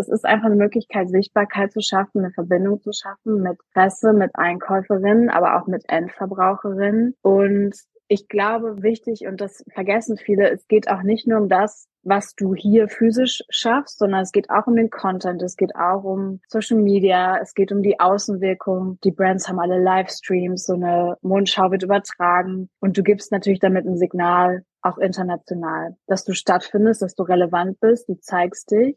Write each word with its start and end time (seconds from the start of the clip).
es 0.00 0.08
ist 0.08 0.24
einfach 0.24 0.46
eine 0.46 0.56
Möglichkeit, 0.56 1.10
Sichtbarkeit 1.10 1.72
zu 1.72 1.80
schaffen, 1.80 2.24
eine 2.24 2.32
Verbindung 2.32 2.80
zu 2.80 2.90
schaffen 2.92 3.42
mit 3.42 3.58
Presse, 3.72 4.12
mit 4.12 4.30
Einkäuferinnen, 4.34 5.30
aber 5.30 5.60
auch 5.60 5.66
mit 5.66 5.84
Endverbraucherinnen. 5.88 7.14
Und 7.22 7.76
ich 8.08 8.26
glaube, 8.26 8.82
wichtig, 8.82 9.26
und 9.28 9.40
das 9.40 9.62
vergessen 9.72 10.16
viele, 10.16 10.50
es 10.50 10.66
geht 10.66 10.90
auch 10.90 11.02
nicht 11.02 11.28
nur 11.28 11.38
um 11.38 11.48
das, 11.48 11.86
was 12.02 12.34
du 12.34 12.54
hier 12.54 12.88
physisch 12.88 13.42
schaffst, 13.50 13.98
sondern 13.98 14.22
es 14.22 14.32
geht 14.32 14.50
auch 14.50 14.66
um 14.66 14.74
den 14.74 14.90
Content, 14.90 15.42
es 15.42 15.56
geht 15.56 15.76
auch 15.76 16.02
um 16.02 16.40
Social 16.48 16.78
Media, 16.78 17.38
es 17.40 17.54
geht 17.54 17.70
um 17.70 17.82
die 17.82 18.00
Außenwirkung. 18.00 18.98
Die 19.04 19.12
Brands 19.12 19.48
haben 19.48 19.60
alle 19.60 19.80
Livestreams, 19.80 20.66
so 20.66 20.74
eine 20.74 21.18
Mondschau 21.22 21.70
wird 21.70 21.84
übertragen 21.84 22.68
und 22.80 22.96
du 22.96 23.02
gibst 23.02 23.30
natürlich 23.30 23.60
damit 23.60 23.86
ein 23.86 23.96
Signal, 23.96 24.64
auch 24.82 24.98
international, 24.98 25.96
dass 26.06 26.24
du 26.24 26.32
stattfindest, 26.32 27.02
dass 27.02 27.14
du 27.14 27.22
relevant 27.22 27.78
bist, 27.80 28.08
du 28.08 28.18
zeigst 28.18 28.70
dich. 28.70 28.96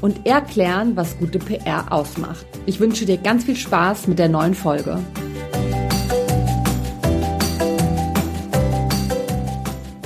und 0.00 0.26
erklären, 0.26 0.96
was 0.96 1.18
gute 1.18 1.38
PR 1.38 1.92
ausmacht. 1.92 2.46
Ich 2.66 2.80
wünsche 2.80 3.06
dir 3.06 3.16
ganz 3.16 3.44
viel 3.44 3.56
Spaß 3.56 4.06
mit 4.06 4.18
der 4.18 4.28
neuen 4.28 4.54
Folge. 4.54 4.98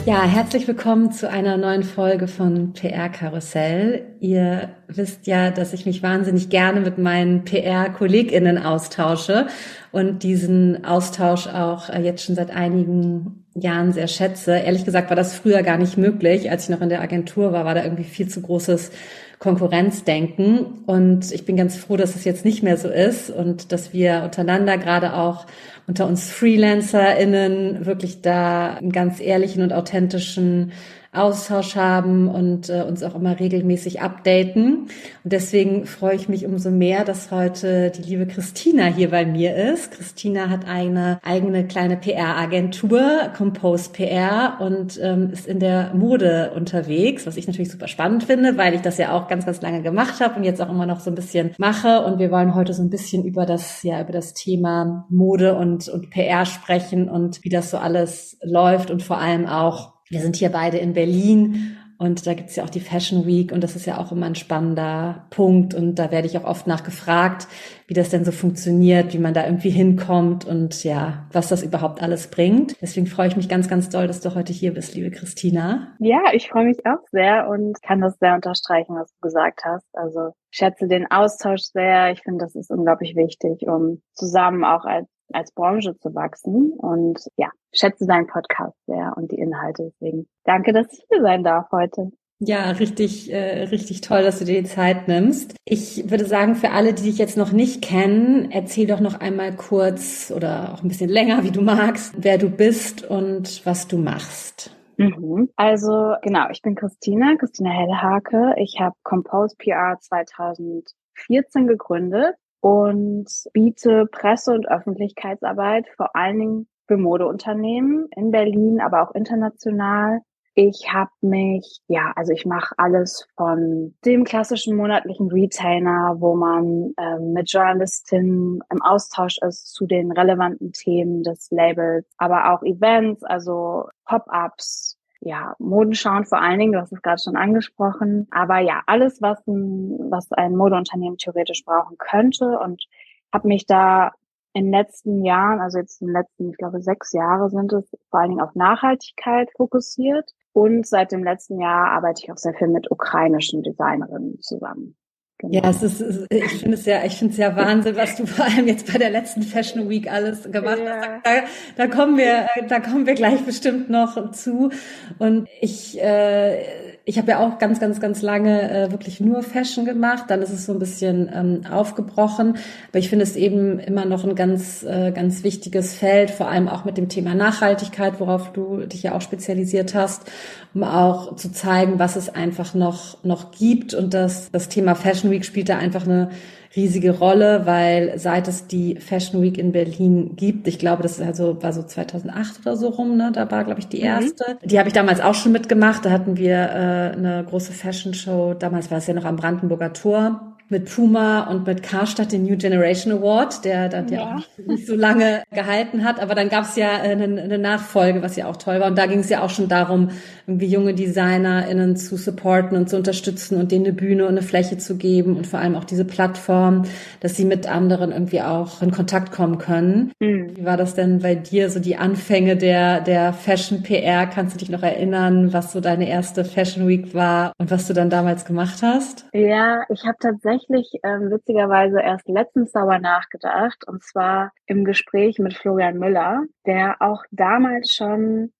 Ja, 0.05 0.25
herzlich 0.25 0.67
willkommen 0.67 1.13
zu 1.13 1.31
einer 1.31 1.57
neuen 1.57 1.85
Folge 1.85 2.27
von 2.27 2.73
PR 2.73 3.09
Karussell. 3.09 4.05
Ihr 4.19 4.71
wisst 4.89 5.29
ja, 5.29 5.53
dass 5.53 5.73
ich 5.73 5.87
mich 5.87 6.03
wahnsinnig 6.03 6.49
gerne 6.49 6.81
mit 6.81 6.99
meinen 6.99 7.45
PR-KollegInnen 7.45 8.59
austausche 8.59 9.47
und 9.93 10.25
diesen 10.25 10.85
Austausch 10.85 11.47
auch 11.47 11.89
äh, 11.89 12.03
jetzt 12.03 12.25
schon 12.25 12.35
seit 12.35 12.51
einigen 12.51 13.42
Jahren 13.55 13.93
sehr 13.93 14.09
schätze. 14.09 14.53
Ehrlich 14.53 14.85
gesagt 14.85 15.11
war 15.11 15.17
das 15.17 15.35
früher 15.35 15.63
gar 15.63 15.77
nicht 15.79 15.99
möglich. 15.99 16.51
Als 16.51 16.65
ich 16.65 16.71
noch 16.71 16.81
in 16.81 16.89
der 16.89 17.03
Agentur 17.03 17.53
war, 17.53 17.65
war 17.65 17.75
da 17.75 17.85
irgendwie 17.85 18.05
viel 18.05 18.29
zu 18.29 18.41
großes 18.41 18.91
Konkurrenzdenken. 19.39 20.85
Und 20.87 21.33
ich 21.33 21.45
bin 21.45 21.57
ganz 21.57 21.77
froh, 21.77 21.97
dass 21.97 22.15
es 22.15 22.25
jetzt 22.25 22.45
nicht 22.45 22.63
mehr 22.63 22.77
so 22.77 22.89
ist 22.89 23.29
und 23.29 23.73
dass 23.73 23.93
wir 23.93 24.23
untereinander 24.25 24.79
gerade 24.79 25.15
auch 25.15 25.47
unter 25.87 26.07
uns 26.07 26.31
FreelancerInnen 26.31 27.85
wirklich 27.85 28.23
da 28.23 28.75
einen 28.75 28.93
ganz 28.93 29.21
ehrlichen 29.21 29.63
und 29.63 29.73
authentischen 29.73 30.73
Austausch 31.13 31.77
haben 31.77 32.27
und 32.29 32.71
äh, 32.71 32.85
uns 32.89 33.03
auch 33.03 33.15
immer 33.15 33.39
regelmäßig 33.39 34.01
updaten. 34.01 34.89
Und 35.25 35.33
deswegen 35.33 35.85
freue 35.85 36.15
ich 36.15 36.29
mich 36.29 36.47
umso 36.47 36.71
mehr, 36.71 37.05
dass 37.05 37.31
heute 37.31 37.91
die 37.91 38.03
liebe 38.03 38.27
Christina 38.27 38.87
hier 38.87 39.11
bei 39.11 39.27
mir 39.27 39.55
ist. 39.55 39.93
Christina 39.93 40.49
hat 40.49 40.67
eine 40.67 41.21
eigene 41.23 41.67
kleine 41.67 41.99
PR-Agentur, 41.99 43.31
Compose 43.37 43.91
PR, 43.91 44.57
und 44.61 44.99
ähm, 45.03 45.31
ist 45.31 45.47
in 45.47 45.61
der 45.61 45.93
Mode 45.93 46.53
unterwegs, 46.57 47.27
was 47.27 47.37
ich 47.37 47.47
natürlich 47.47 47.71
super 47.71 47.89
spannend 47.89 48.25
finde, 48.25 48.57
weil 48.57 48.75
ich 48.75 48.81
das 48.81 48.97
ja 48.97 49.13
auch 49.13 49.29
ganz, 49.29 49.45
ganz 49.45 49.61
lange 49.61 49.83
gemacht 49.83 50.21
habe 50.21 50.37
und 50.37 50.45
jetzt 50.45 50.63
auch 50.63 50.71
immer 50.71 50.87
noch 50.87 51.01
so 51.01 51.11
ein 51.11 51.15
bisschen 51.15 51.55
mache. 51.59 52.07
Und 52.07 52.21
wir 52.21 52.31
wollen 52.31 52.55
heute 52.55 52.73
so 52.73 52.83
ein 52.83 52.91
bisschen 52.91 53.25
über 53.25 53.45
das, 53.45 53.83
ja, 53.83 54.01
über 54.01 54.13
das 54.13 54.33
Thema 54.33 55.07
Mode 55.11 55.57
und, 55.57 55.89
und 55.91 56.09
PR 56.09 56.47
sprechen 56.47 57.11
und 57.11 57.45
wie 57.45 57.51
das 57.51 57.71
so 57.71 57.77
alles 57.77 58.39
läuft 58.43 58.91
und 58.91 59.03
vor 59.03 59.19
allem 59.19 59.47
auch, 59.47 59.93
wir 60.13 60.21
sind 60.21 60.37
hier 60.37 60.51
beide 60.51 60.77
in 60.77 60.93
Berlin 60.93 61.79
und 61.97 62.27
da 62.27 62.35
gibt's 62.35 62.57
ja 62.57 62.65
auch 62.65 62.71
die 62.71 62.81
Fashion 62.81 63.27
Week 63.27 63.51
und 63.51 63.63
das 63.63 63.77
ist 63.77 63.87
ja 63.87 63.97
auch 63.97 64.13
immer 64.13 64.27
ein 64.27 64.35
spannender 64.35 65.25
Punkt 65.31 65.73
und 65.73 65.95
da 65.95 66.11
werde 66.11 66.27
ich 66.27 66.37
auch 66.37 66.45
oft 66.45 66.67
nachgefragt, 66.67 67.49
wie 67.87 67.95
das 67.95 68.11
denn 68.11 68.25
so 68.25 68.33
funktioniert, 68.33 69.15
wie 69.15 69.19
man 69.19 69.33
da 69.33 69.47
irgendwie 69.47 69.71
hinkommt 69.71 70.45
und 70.45 70.85
ja, 70.85 71.27
was 71.33 71.49
das 71.49 71.63
überhaupt 71.63 72.03
alles 72.03 72.29
bringt. 72.29 72.77
Deswegen 72.83 73.07
freue 73.07 73.29
ich 73.29 73.37
mich 73.37 73.49
ganz, 73.49 73.69
ganz 73.69 73.89
doll, 73.89 74.07
dass 74.07 74.21
du 74.21 74.35
heute 74.35 74.53
hier 74.53 74.75
bist, 74.75 74.95
liebe 74.95 75.11
Christina. 75.11 75.95
Ja, 75.99 76.21
ich 76.33 76.51
freue 76.51 76.67
mich 76.67 76.85
auch 76.85 77.07
sehr 77.11 77.49
und 77.49 77.81
kann 77.83 78.01
das 78.01 78.19
sehr 78.19 78.35
unterstreichen, 78.35 78.97
was 78.97 79.11
du 79.13 79.21
gesagt 79.21 79.61
hast. 79.65 79.87
Also 79.95 80.33
schätze 80.51 80.89
den 80.89 81.11
Austausch 81.11 81.63
sehr. 81.73 82.11
Ich 82.13 82.23
finde, 82.23 82.45
das 82.45 82.55
ist 82.55 82.71
unglaublich 82.71 83.17
wichtig, 83.17 83.67
um 83.67 84.03
zusammen 84.13 84.65
auch 84.65 84.85
als 84.85 85.09
als 85.35 85.53
Branche 85.53 85.97
zu 85.99 86.15
wachsen. 86.15 86.73
Und 86.73 87.21
ja, 87.37 87.51
schätze 87.73 88.07
deinen 88.07 88.27
Podcast 88.27 88.77
sehr 88.87 89.15
und 89.17 89.31
die 89.33 89.39
Inhalte. 89.39 89.93
Deswegen 89.93 90.29
danke, 90.45 90.73
dass 90.73 90.93
ich 90.93 91.05
hier 91.09 91.23
sein 91.23 91.45
darf 91.45 91.71
heute. 91.73 92.13
Ja, 92.45 92.73
richtig, 92.73 93.33
äh, 93.33 93.65
richtig 93.65 94.01
toll, 94.01 94.25
dass 94.25 94.41
du 94.41 94.45
dir 94.45 94.61
die 94.61 94.69
Zeit 94.69 95.07
nimmst. 95.07 95.55
Ich 95.65 96.11
würde 96.11 96.25
sagen, 96.25 96.57
für 96.57 96.73
alle, 96.73 96.93
die 96.93 97.05
dich 97.05 97.17
jetzt 97.17 97.37
noch 97.37 97.53
nicht 97.53 97.83
kennen, 97.83 98.51
erzähl 98.51 98.89
doch 98.89 98.99
noch 98.99 99.21
einmal 99.21 99.55
kurz 99.55 100.33
oder 100.35 100.75
auch 100.75 100.83
ein 100.83 100.89
bisschen 100.89 101.09
länger, 101.09 101.45
wie 101.45 101.53
du 101.53 101.61
magst, 101.61 102.15
wer 102.19 102.39
du 102.39 102.51
bist 102.51 103.09
und 103.09 103.65
was 103.65 103.87
du 103.87 103.97
machst. 103.97 104.77
Mhm. 104.97 105.51
Also 105.55 106.15
genau, 106.23 106.49
ich 106.51 106.63
bin 106.63 106.75
Christina, 106.75 107.37
Christina 107.39 107.71
Hellhake. 107.71 108.55
Ich 108.57 108.77
habe 108.81 108.97
Compose 109.05 109.55
PR 109.57 109.99
2014 110.01 111.69
gegründet 111.69 112.35
und 112.63 113.27
biete 113.53 114.07
Presse- 114.07 114.55
und 114.55 114.71
Öffentlichkeitsarbeit 114.71 115.89
vor 115.97 116.15
allen 116.15 116.39
Dingen 116.39 116.69
für 116.87 116.97
Modeunternehmen 116.97 118.09
in 118.17 118.31
Berlin, 118.31 118.81
aber 118.81 119.03
auch 119.03 119.15
international. 119.15 120.21
Ich 120.55 120.93
habe 120.93 121.11
mich, 121.23 121.81
ja, 121.89 122.13
also 122.15 122.33
ich 122.33 122.47
mache 122.47 122.75
alles 122.77 123.27
von 123.37 123.95
dem 124.05 124.23
klassischen 124.25 124.77
monatlichen 124.77 125.29
Retainer, 125.33 126.17
wo 126.19 126.37
man 126.37 126.93
ähm, 126.99 127.33
mit 127.33 127.51
Journalistinnen 127.51 128.61
im 128.71 128.83
Austausch 128.83 129.39
ist 129.39 129.73
zu 129.73 129.87
den 129.87 130.13
relevanten 130.13 130.73
Themen 130.73 131.23
des 131.23 131.51
Labels, 131.51 132.07
aber 132.19 132.53
auch 132.53 132.63
Events, 132.63 133.25
also 133.25 133.89
Pop-ups, 134.05 134.99
ja, 135.25 135.55
Modenschauen 135.59 136.25
vor 136.25 136.41
allen 136.41 136.59
Dingen, 136.59 136.73
du 136.73 136.81
hast 136.81 136.93
es 136.93 137.01
gerade 137.01 137.23
schon 137.23 137.37
angesprochen. 137.37 138.27
Aber 138.33 138.59
ja, 138.59 138.83
alles, 138.87 139.23
was 139.23 139.47
ein, 139.47 140.11
was 140.11 140.33
ein 140.33 140.57
Modeunternehmen 140.57 141.17
theoretisch 141.17 141.65
brauchen 141.65 141.97
könnte 141.97 142.59
und 142.59 142.85
habe 143.33 143.49
mich 143.49 143.67
da 143.67 144.11
in 144.53 144.65
den 144.65 144.73
letzten 144.73 145.25
Jahren, 145.25 145.61
also 145.61 145.79
jetzt 145.79 146.03
in 146.03 146.09
den 146.09 146.17
letzten, 146.17 146.51
ich 146.51 146.57
glaube, 146.57 146.83
sechs 146.83 147.13
Jahre 147.13 147.49
sind 147.51 147.73
es 147.73 147.89
vor 148.11 148.21
allen 148.21 148.31
Dingen 148.31 148.43
auf 148.43 148.55
Nachhaltigkeit 148.55 149.49
fokussiert. 149.57 150.31
Und 150.53 150.87
seit 150.87 151.13
dem 151.13 151.25
letzten 151.25 151.61
Jahr 151.61 151.93
arbeite 151.93 152.23
ich 152.25 152.33
auch 152.33 152.37
sehr 152.37 152.53
viel 152.55 152.69
mit 152.69 152.91
ukrainischen 152.91 153.63
Designerinnen 153.63 154.41
zusammen. 154.41 154.97
Genau. 155.43 155.55
Ja, 155.55 155.71
es 155.71 155.83
ist, 155.83 156.01
ich 156.31 156.61
finde 156.61 156.77
es 156.77 156.87
ja, 156.87 157.05
ich 157.05 157.17
finde 157.17 157.33
es 157.33 157.39
ja 157.39 157.57
Wahnsinn, 157.57 157.97
was 157.97 158.15
du 158.15 158.27
vor 158.27 158.45
allem 158.45 158.69
jetzt 158.69 158.91
bei 158.91 158.97
der 158.97 159.11
letzten 159.11 159.43
Fashion 159.43 159.89
Week 159.89 160.11
alles 160.11 160.51
gemacht 160.51 160.79
ja. 160.85 161.01
hast. 161.01 161.27
Da, 161.27 161.31
da 161.77 161.87
kommen 161.89 162.17
wir, 162.17 162.47
da 162.69 162.79
kommen 162.79 163.07
wir 163.07 163.15
gleich 163.15 163.41
bestimmt 163.41 163.91
noch 163.91 164.31
zu. 164.31 164.71
Und 165.19 165.49
ich, 165.61 166.01
äh, 166.01 166.63
ich 167.05 167.19
habe 167.19 167.33
ja 167.33 167.41
auch 167.41 167.59
ganz, 167.59 167.81
ganz, 167.81 168.01
ganz 168.01 168.23
lange 168.23 168.71
äh, 168.71 168.91
wirklich 168.93 169.21
nur 169.21 169.43
Fashion 169.43 169.85
gemacht. 169.85 170.25
Dann 170.29 170.41
ist 170.41 170.51
es 170.51 170.67
so 170.67 170.73
ein 170.73 170.79
bisschen 170.79 171.31
ähm, 171.35 171.61
aufgebrochen. 171.71 172.57
Aber 172.91 172.99
ich 172.99 173.09
finde 173.09 173.25
es 173.25 173.35
eben 173.35 173.81
immer 173.81 174.05
noch 174.05 174.25
ein 174.25 174.37
ganz, 174.37 174.85
äh, 174.85 175.11
ganz 175.11 175.43
wichtiges 175.43 175.95
Feld, 175.95 176.31
vor 176.31 176.49
allem 176.49 176.69
auch 176.69 176.85
mit 176.85 176.97
dem 176.97 177.09
Thema 177.09 177.35
Nachhaltigkeit, 177.35 178.21
worauf 178.21 178.53
du 178.53 178.87
dich 178.87 179.03
ja 179.03 179.15
auch 179.15 179.21
spezialisiert 179.21 179.95
hast, 179.95 180.31
um 180.75 180.85
auch 180.85 181.35
zu 181.35 181.51
zeigen, 181.51 181.99
was 181.99 182.15
es 182.15 182.29
einfach 182.29 182.73
noch, 182.75 183.23
noch 183.25 183.51
gibt. 183.51 183.95
Und 183.95 184.15
das, 184.15 184.53
das 184.53 184.69
Thema 184.69 184.95
Fashion 184.95 185.31
Week 185.33 185.45
spielt 185.45 185.69
da 185.71 185.79
einfach 185.79 186.05
eine 186.05 186.31
riesige 186.75 187.19
Rolle, 187.19 187.67
weil 187.67 188.19
seit 188.19 188.49
es 188.49 188.67
die 188.67 188.97
Fashion 188.97 189.43
Week 189.43 189.59
in 189.59 189.73
Berlin 189.73 190.37
gibt, 190.37 190.67
ich 190.69 190.79
glaube, 190.79 191.03
das 191.03 191.21
also 191.21 191.63
war 191.63 191.73
so 191.73 191.83
2008 191.83 192.61
oder 192.61 192.77
so 192.77 192.89
rum, 192.89 193.17
ne? 193.17 193.31
Da 193.33 193.51
war 193.51 193.65
glaube 193.65 193.81
ich 193.81 193.89
die 193.89 193.99
mhm. 193.99 194.05
erste. 194.05 194.59
Mhm. 194.63 194.69
Die 194.69 194.79
habe 194.79 194.89
ich 194.89 194.95
damals 194.95 195.21
auch 195.21 195.35
schon 195.35 195.53
mitgemacht. 195.53 196.05
Da 196.05 196.11
hatten 196.11 196.37
wir 196.37 196.55
äh, 196.55 197.17
eine 197.17 197.45
große 197.49 197.73
Fashion 197.73 198.15
Show. 198.15 198.55
Damals 198.55 198.91
war 198.91 198.99
es 198.99 199.07
ja 199.07 199.15
noch 199.15 199.25
am 199.25 199.37
Brandenburger 199.37 199.93
Tor 199.93 200.53
mit 200.73 200.93
Puma 200.93 201.43
und 201.43 201.67
mit 201.67 201.83
Karstadt 201.83 202.33
den 202.33 202.45
New 202.45 202.57
Generation 202.57 203.13
Award, 203.13 203.65
der 203.65 203.91
dann 203.91 204.09
ja, 204.09 204.21
ja 204.21 204.37
auch 204.37 204.67
nicht 204.67 204.87
so 204.87 204.97
lange 204.97 205.43
gehalten 205.53 206.03
hat. 206.03 206.19
Aber 206.19 206.35
dann 206.35 206.49
gab 206.49 206.65
es 206.65 206.77
ja 206.77 206.93
eine, 206.93 207.25
eine, 207.25 207.59
Nachfolge, 207.59 208.23
was 208.23 208.37
ja 208.37 208.47
auch 208.47 208.57
toll 208.57 208.81
war. 208.81 208.89
Und 208.89 208.97
da 208.97 209.07
ging 209.07 209.21
es 209.21 209.29
ja 209.29 209.43
auch 209.43 209.51
schon 209.51 209.69
darum, 209.69 210.09
irgendwie 210.47 210.67
junge 210.67 210.95
DesignerInnen 210.95 211.97
zu 211.97 212.17
supporten 212.17 212.77
und 212.77 212.89
zu 212.89 212.97
unterstützen 212.97 213.59
und 213.59 213.73
denen 213.73 213.87
eine 213.87 213.95
Bühne 213.95 214.25
und 214.25 214.31
eine 214.31 214.43
Fläche 214.43 214.79
zu 214.79 214.97
geben 214.97 215.37
und 215.37 215.47
vor 215.47 215.61
allem 215.61 215.75
auch 215.75 215.85
diese 215.85 216.05
Plattform, 216.05 216.85
dass 217.21 217.37
sie 217.37 217.45
mit 217.45 217.67
anderen 217.67 218.13
irgendwie 218.13 218.43
auch 218.43 218.83
in 218.83 218.91
Kontakt 218.91 219.33
kommen 219.33 219.59
können. 219.59 220.13
Mhm. 220.21 220.57
Wie 220.57 220.65
war 220.65 220.77
das 220.77 220.95
denn 220.95 221.21
bei 221.21 221.35
dir, 221.35 221.71
so 221.71 221.81
die 221.81 221.97
Anfänge 221.97 222.57
der, 222.57 223.01
der 223.01 223.33
Fashion 223.33 223.83
PR? 223.83 224.27
Kannst 224.27 224.55
du 224.55 224.59
dich 224.59 224.71
noch 224.71 224.83
erinnern, 224.83 225.53
was 225.53 225.73
so 225.73 225.81
deine 225.81 226.09
erste 226.09 226.45
Fashion 226.45 226.89
Week 226.89 227.15
war 227.15 227.53
und 227.59 227.71
was 227.71 227.87
du 227.87 227.95
dann 227.95 228.11
damals 228.11 228.45
gemacht 228.45 228.83
hast? 228.83 229.27
Ja, 229.33 229.83
ich 229.89 230.05
habe 230.05 230.17
tatsächlich 230.21 230.53
tatsächlich 230.53 231.01
ähm, 231.03 231.31
witzigerweise 231.31 232.01
erst 232.01 232.29
letztens 232.29 232.73
darüber 232.73 232.99
nachgedacht 232.99 233.87
und 233.87 234.03
zwar 234.03 234.53
im 234.67 234.85
Gespräch 234.85 235.39
mit 235.39 235.55
Florian 235.55 235.99
Müller, 235.99 236.45
der 236.67 236.97
auch 237.01 237.23
damals 237.31 237.93
schon 237.93 238.53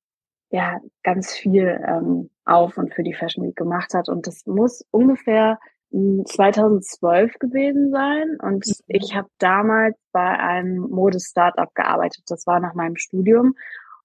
ja 0.53 0.81
ganz 1.03 1.33
viel 1.33 1.81
ähm, 1.87 2.31
auf 2.45 2.77
und 2.77 2.95
für 2.95 3.03
die 3.03 3.15
Fashion 3.15 3.45
Week 3.45 3.57
gemacht 3.57 3.95
hat 3.95 4.09
und 4.09 4.27
das 4.27 4.47
muss 4.47 4.85
ungefähr 4.91 5.59
2012 5.91 7.33
hm, 7.33 7.39
gewesen 7.39 7.91
sein 7.91 8.37
und 8.41 8.67
mhm. 8.67 8.75
ich 8.87 9.15
habe 9.15 9.29
damals 9.39 9.97
bei 10.13 10.39
einem 10.39 10.79
Mode-Startup 10.79 11.75
gearbeitet. 11.75 12.25
Das 12.29 12.47
war 12.47 12.61
nach 12.61 12.75
meinem 12.75 12.97
Studium 12.97 13.55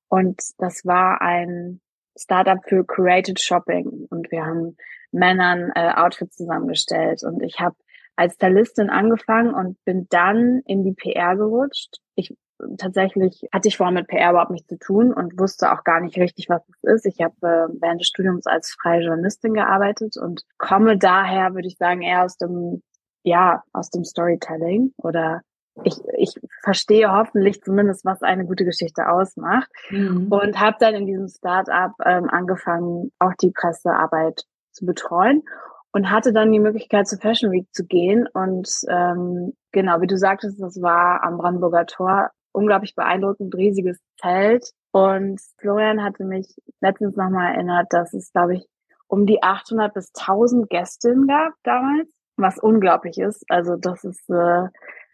und 0.10 0.42
das 0.58 0.86
war 0.86 1.22
ein 1.22 1.82
Startup 2.18 2.60
für 2.66 2.84
Curated 2.84 3.40
Shopping 3.40 4.08
und 4.10 4.32
wir 4.32 4.46
haben 4.46 4.76
Männern 5.12 5.72
äh, 5.76 5.92
Outfits 5.96 6.38
zusammengestellt 6.38 7.24
und 7.24 7.42
ich 7.42 7.60
habe 7.60 7.76
als 8.16 8.34
Stylistin 8.34 8.90
angefangen 8.90 9.54
und 9.54 9.84
bin 9.86 10.08
dann 10.10 10.62
in 10.66 10.84
die 10.84 10.94
PR 10.94 11.36
gerutscht. 11.36 11.98
Ich 12.16 12.36
tatsächlich 12.78 13.48
hatte 13.54 13.68
ich 13.68 13.78
vorher 13.78 13.94
mit 13.94 14.08
PR 14.08 14.32
überhaupt 14.32 14.52
nichts 14.52 14.68
zu 14.68 14.78
tun 14.78 15.14
und 15.14 15.40
wusste 15.40 15.72
auch 15.72 15.84
gar 15.84 16.00
nicht 16.00 16.18
richtig, 16.18 16.50
was 16.50 16.62
es 16.70 16.96
ist. 16.96 17.06
Ich 17.06 17.24
habe 17.24 17.36
äh, 17.42 17.74
während 17.80 18.02
des 18.02 18.08
Studiums 18.08 18.46
als 18.46 18.76
freie 18.82 19.02
Journalistin 19.02 19.54
gearbeitet 19.54 20.18
und 20.18 20.44
komme 20.58 20.98
daher, 20.98 21.54
würde 21.54 21.68
ich 21.68 21.78
sagen, 21.78 22.02
eher 22.02 22.24
aus 22.24 22.38
dem, 22.38 22.82
ja, 23.24 23.64
aus 23.74 23.90
dem 23.90 24.04
Storytelling 24.04 24.94
oder 24.98 25.42
ich, 25.84 25.96
ich 26.18 26.34
verstehe 26.64 27.12
hoffentlich 27.12 27.62
zumindest, 27.62 28.04
was 28.04 28.24
eine 28.24 28.46
gute 28.46 28.66
Geschichte 28.66 29.10
ausmacht 29.10 29.70
mhm. 29.92 30.28
und 30.32 30.60
habe 30.60 30.78
dann 30.80 30.96
in 30.96 31.06
diesem 31.06 31.28
Startup 31.28 31.92
ähm, 32.04 32.30
angefangen, 32.30 33.12
auch 33.20 33.34
die 33.40 33.52
Pressearbeit 33.52 34.44
zu 34.72 34.86
betreuen 34.86 35.44
und 35.92 36.10
hatte 36.10 36.34
dann 36.34 36.52
die 36.52 36.60
Möglichkeit 36.60 37.08
zur 37.08 37.20
Fashion 37.20 37.52
Week 37.52 37.68
zu 37.72 37.86
gehen 37.86 38.28
und 38.34 38.70
ähm, 38.90 39.54
genau, 39.72 40.02
wie 40.02 40.08
du 40.08 40.18
sagtest, 40.18 40.62
das 40.62 40.82
war 40.82 41.24
am 41.24 41.38
Brandenburger 41.38 41.86
Tor 41.86 42.32
unglaublich 42.58 42.96
beeindruckend, 42.96 43.56
riesiges 43.56 44.00
Zelt 44.20 44.72
und 44.92 45.40
Florian 45.60 46.04
hatte 46.04 46.24
mich 46.24 46.48
letztens 46.82 47.16
nochmal 47.16 47.54
erinnert, 47.54 47.88
dass 47.92 48.14
es, 48.14 48.32
glaube 48.32 48.56
ich, 48.56 48.68
um 49.08 49.26
die 49.26 49.44
800 49.44 49.94
bis 49.94 50.12
1000 50.18 50.70
Gästinnen 50.70 51.28
gab 51.28 51.54
damals, 51.64 52.10
was 52.36 52.58
unglaublich 52.58 53.18
ist. 53.20 53.46
Also 53.48 53.76
das 53.76 54.04
ist 54.04 54.30
äh, 54.30 54.68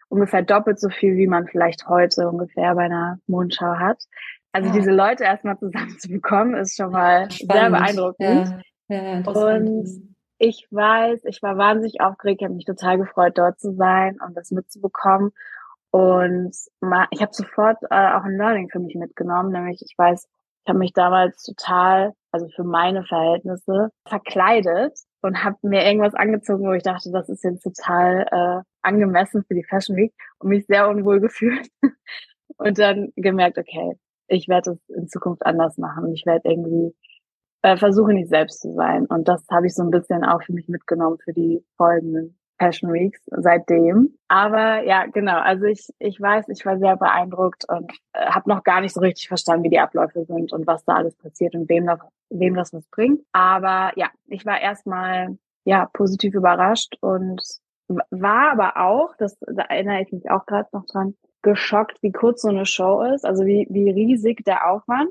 ungefähr 0.08 0.42
doppelt 0.42 0.80
so 0.80 0.88
viel, 0.88 1.16
wie 1.16 1.26
man 1.26 1.46
vielleicht 1.46 1.86
heute 1.86 2.28
ungefähr 2.28 2.74
bei 2.74 2.84
einer 2.84 3.18
Mondschau 3.26 3.76
hat. 3.76 4.02
Also 4.52 4.68
ja. 4.68 4.74
diese 4.74 4.90
Leute 4.90 5.24
erstmal 5.24 5.58
zusammenzubekommen, 5.58 6.54
ist 6.54 6.76
schon 6.76 6.90
mal 6.90 7.30
Spannend. 7.30 7.52
sehr 7.52 7.70
beeindruckend. 7.70 8.48
Ja. 8.48 8.60
Ja, 8.88 9.30
und 9.30 10.14
ich 10.38 10.66
weiß, 10.70 11.24
ich 11.24 11.42
war 11.42 11.56
wahnsinnig 11.56 12.00
aufgeregt, 12.00 12.40
ich 12.40 12.44
habe 12.44 12.54
mich 12.54 12.66
total 12.66 12.98
gefreut, 12.98 13.38
dort 13.38 13.58
zu 13.58 13.74
sein 13.74 14.18
und 14.26 14.36
das 14.36 14.50
mitzubekommen. 14.50 15.32
Und 15.94 16.50
ich 17.12 17.22
habe 17.22 17.32
sofort 17.32 17.76
äh, 17.84 18.14
auch 18.16 18.24
ein 18.24 18.36
Learning 18.36 18.68
für 18.68 18.80
mich 18.80 18.96
mitgenommen, 18.96 19.52
nämlich 19.52 19.80
ich 19.80 19.94
weiß, 19.96 20.26
ich 20.26 20.68
habe 20.68 20.80
mich 20.80 20.92
damals 20.92 21.40
total, 21.44 22.14
also 22.32 22.48
für 22.48 22.64
meine 22.64 23.04
Verhältnisse, 23.04 23.90
verkleidet 24.04 24.98
und 25.22 25.44
habe 25.44 25.56
mir 25.62 25.86
irgendwas 25.86 26.16
angezogen, 26.16 26.66
wo 26.66 26.72
ich 26.72 26.82
dachte, 26.82 27.12
das 27.12 27.28
ist 27.28 27.44
jetzt 27.44 27.62
total 27.62 28.26
äh, 28.28 28.62
angemessen 28.82 29.44
für 29.46 29.54
die 29.54 29.62
Fashion 29.62 29.94
Week 29.94 30.12
und 30.40 30.48
mich 30.48 30.66
sehr 30.66 30.88
unwohl 30.88 31.20
gefühlt. 31.20 31.68
und 32.56 32.76
dann 32.76 33.12
gemerkt, 33.14 33.56
okay, 33.56 33.96
ich 34.26 34.48
werde 34.48 34.72
es 34.72 34.96
in 34.96 35.06
Zukunft 35.06 35.46
anders 35.46 35.78
machen. 35.78 36.12
Ich 36.12 36.26
werde 36.26 36.48
irgendwie 36.50 36.92
äh, 37.62 37.76
versuche 37.76 38.14
nicht 38.14 38.30
selbst 38.30 38.62
zu 38.62 38.74
sein. 38.74 39.06
Und 39.06 39.28
das 39.28 39.46
habe 39.48 39.68
ich 39.68 39.74
so 39.74 39.84
ein 39.84 39.92
bisschen 39.92 40.24
auch 40.24 40.42
für 40.42 40.54
mich 40.54 40.66
mitgenommen 40.66 41.18
für 41.22 41.32
die 41.32 41.64
folgenden 41.76 42.36
Fashion 42.58 42.92
Weeks 42.92 43.20
seitdem. 43.26 44.16
Aber 44.28 44.84
ja, 44.84 45.06
genau. 45.06 45.38
Also 45.38 45.64
ich, 45.66 45.88
ich 45.98 46.20
weiß, 46.20 46.48
ich 46.48 46.64
war 46.64 46.78
sehr 46.78 46.96
beeindruckt 46.96 47.64
und 47.68 47.90
äh, 48.12 48.26
habe 48.26 48.48
noch 48.48 48.62
gar 48.62 48.80
nicht 48.80 48.94
so 48.94 49.00
richtig 49.00 49.28
verstanden, 49.28 49.64
wie 49.64 49.70
die 49.70 49.80
Abläufe 49.80 50.24
sind 50.24 50.52
und 50.52 50.66
was 50.66 50.84
da 50.84 50.94
alles 50.94 51.16
passiert 51.16 51.54
und 51.54 51.68
wem 51.68 51.86
das, 51.86 52.00
wem 52.30 52.54
das 52.54 52.72
was 52.72 52.86
bringt. 52.86 53.22
Aber 53.32 53.92
ja, 53.96 54.10
ich 54.26 54.46
war 54.46 54.60
erstmal 54.60 55.36
ja 55.64 55.88
positiv 55.92 56.34
überrascht 56.34 56.96
und 57.00 57.42
war 58.10 58.52
aber 58.52 58.76
auch, 58.76 59.14
das 59.18 59.36
da 59.40 59.62
erinnere 59.62 60.02
ich 60.02 60.12
mich 60.12 60.30
auch 60.30 60.46
gerade 60.46 60.68
noch 60.72 60.86
dran, 60.86 61.14
geschockt, 61.42 62.02
wie 62.02 62.12
kurz 62.12 62.42
so 62.42 62.48
eine 62.48 62.66
Show 62.66 63.02
ist, 63.02 63.24
also 63.24 63.44
wie, 63.44 63.66
wie 63.70 63.90
riesig 63.90 64.44
der 64.44 64.70
Aufwand. 64.70 65.10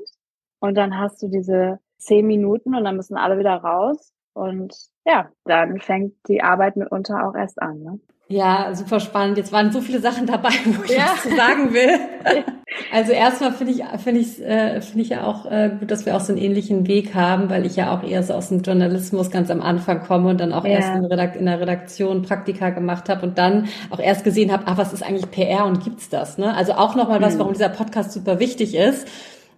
Und 0.58 0.74
dann 0.74 0.98
hast 0.98 1.22
du 1.22 1.28
diese 1.28 1.78
zehn 1.98 2.26
Minuten 2.26 2.74
und 2.74 2.84
dann 2.84 2.96
müssen 2.96 3.16
alle 3.16 3.38
wieder 3.38 3.54
raus. 3.54 4.12
Und 4.32 4.74
ja, 5.04 5.28
dann 5.44 5.80
fängt 5.80 6.14
die 6.28 6.42
Arbeit 6.42 6.76
mitunter 6.76 7.28
auch 7.28 7.34
erst 7.34 7.60
an. 7.60 7.82
Ne? 7.82 8.00
Ja, 8.28 8.74
super 8.74 9.00
spannend. 9.00 9.36
Jetzt 9.36 9.52
waren 9.52 9.70
so 9.70 9.80
viele 9.80 10.00
Sachen 10.00 10.26
dabei, 10.26 10.48
wo 10.64 10.82
ich 10.84 10.96
ja. 10.96 11.12
was 11.12 11.22
zu 11.22 11.36
sagen 11.36 11.72
will. 11.72 11.98
Also 12.90 13.12
erstmal 13.12 13.52
finde 13.52 13.72
ich 13.72 13.84
finde 14.02 14.20
ich 14.20 14.42
äh, 14.42 14.80
finde 14.80 15.02
ich 15.02 15.10
ja 15.10 15.24
auch 15.24 15.46
äh, 15.46 15.70
gut, 15.78 15.92
dass 15.92 16.06
wir 16.06 16.16
auch 16.16 16.20
so 16.20 16.32
einen 16.32 16.42
ähnlichen 16.42 16.88
Weg 16.88 17.14
haben, 17.14 17.48
weil 17.48 17.66
ich 17.66 17.76
ja 17.76 17.96
auch 17.96 18.02
eher 18.02 18.24
so 18.24 18.34
aus 18.34 18.48
dem 18.48 18.62
Journalismus 18.62 19.30
ganz 19.30 19.48
am 19.48 19.62
Anfang 19.62 20.02
komme 20.02 20.30
und 20.30 20.40
dann 20.40 20.52
auch 20.52 20.64
ja. 20.64 20.72
erst 20.72 20.92
in, 20.92 21.04
Redakt 21.04 21.36
in 21.36 21.46
der 21.46 21.60
Redaktion 21.60 22.22
Praktika 22.22 22.70
gemacht 22.70 23.08
habe 23.08 23.26
und 23.26 23.38
dann 23.38 23.68
auch 23.90 24.00
erst 24.00 24.24
gesehen 24.24 24.50
habe, 24.50 24.64
ach, 24.66 24.76
was 24.76 24.92
ist 24.92 25.04
eigentlich 25.04 25.30
PR 25.30 25.66
und 25.66 25.84
gibt's 25.84 26.08
das? 26.08 26.36
Ne? 26.36 26.52
Also 26.52 26.72
auch 26.72 26.96
nochmal 26.96 27.22
was, 27.22 27.34
mhm. 27.34 27.40
warum 27.40 27.52
dieser 27.52 27.68
Podcast 27.68 28.10
super 28.10 28.40
wichtig 28.40 28.74
ist 28.74 29.06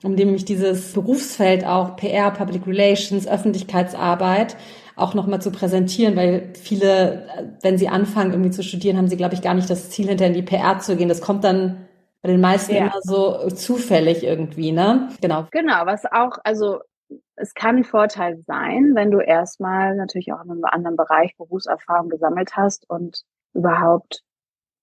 um 0.02 0.14
dem 0.14 0.32
mich 0.32 0.44
dieses 0.44 0.92
Berufsfeld 0.92 1.64
auch 1.64 1.96
PR, 1.96 2.30
Public 2.30 2.66
Relations, 2.66 3.26
Öffentlichkeitsarbeit 3.26 4.56
auch 4.96 5.14
nochmal 5.14 5.42
zu 5.42 5.50
präsentieren, 5.50 6.16
weil 6.16 6.52
viele, 6.54 7.28
wenn 7.62 7.76
sie 7.78 7.88
anfangen 7.88 8.32
irgendwie 8.32 8.50
zu 8.50 8.62
studieren, 8.62 8.96
haben 8.96 9.08
sie, 9.08 9.16
glaube 9.16 9.34
ich, 9.34 9.42
gar 9.42 9.54
nicht 9.54 9.68
das 9.68 9.90
Ziel, 9.90 10.08
hinter 10.08 10.26
in 10.26 10.32
die 10.32 10.42
PR 10.42 10.78
zu 10.78 10.96
gehen. 10.96 11.08
Das 11.08 11.20
kommt 11.20 11.44
dann 11.44 11.86
bei 12.22 12.30
den 12.30 12.40
meisten 12.40 12.74
ja. 12.74 12.86
immer 12.86 13.00
so 13.02 13.48
zufällig 13.50 14.24
irgendwie, 14.24 14.72
ne? 14.72 15.10
Genau. 15.20 15.46
Genau, 15.50 15.84
was 15.84 16.06
auch, 16.06 16.38
also 16.44 16.80
es 17.36 17.54
kann 17.54 17.76
ein 17.76 17.84
Vorteil 17.84 18.38
sein, 18.46 18.92
wenn 18.94 19.10
du 19.10 19.20
erstmal 19.20 19.94
natürlich 19.94 20.32
auch 20.32 20.42
in 20.42 20.50
einem 20.50 20.64
anderen 20.64 20.96
Bereich 20.96 21.36
Berufserfahrung 21.36 22.08
gesammelt 22.08 22.56
hast 22.56 22.88
und 22.88 23.22
überhaupt 23.52 24.22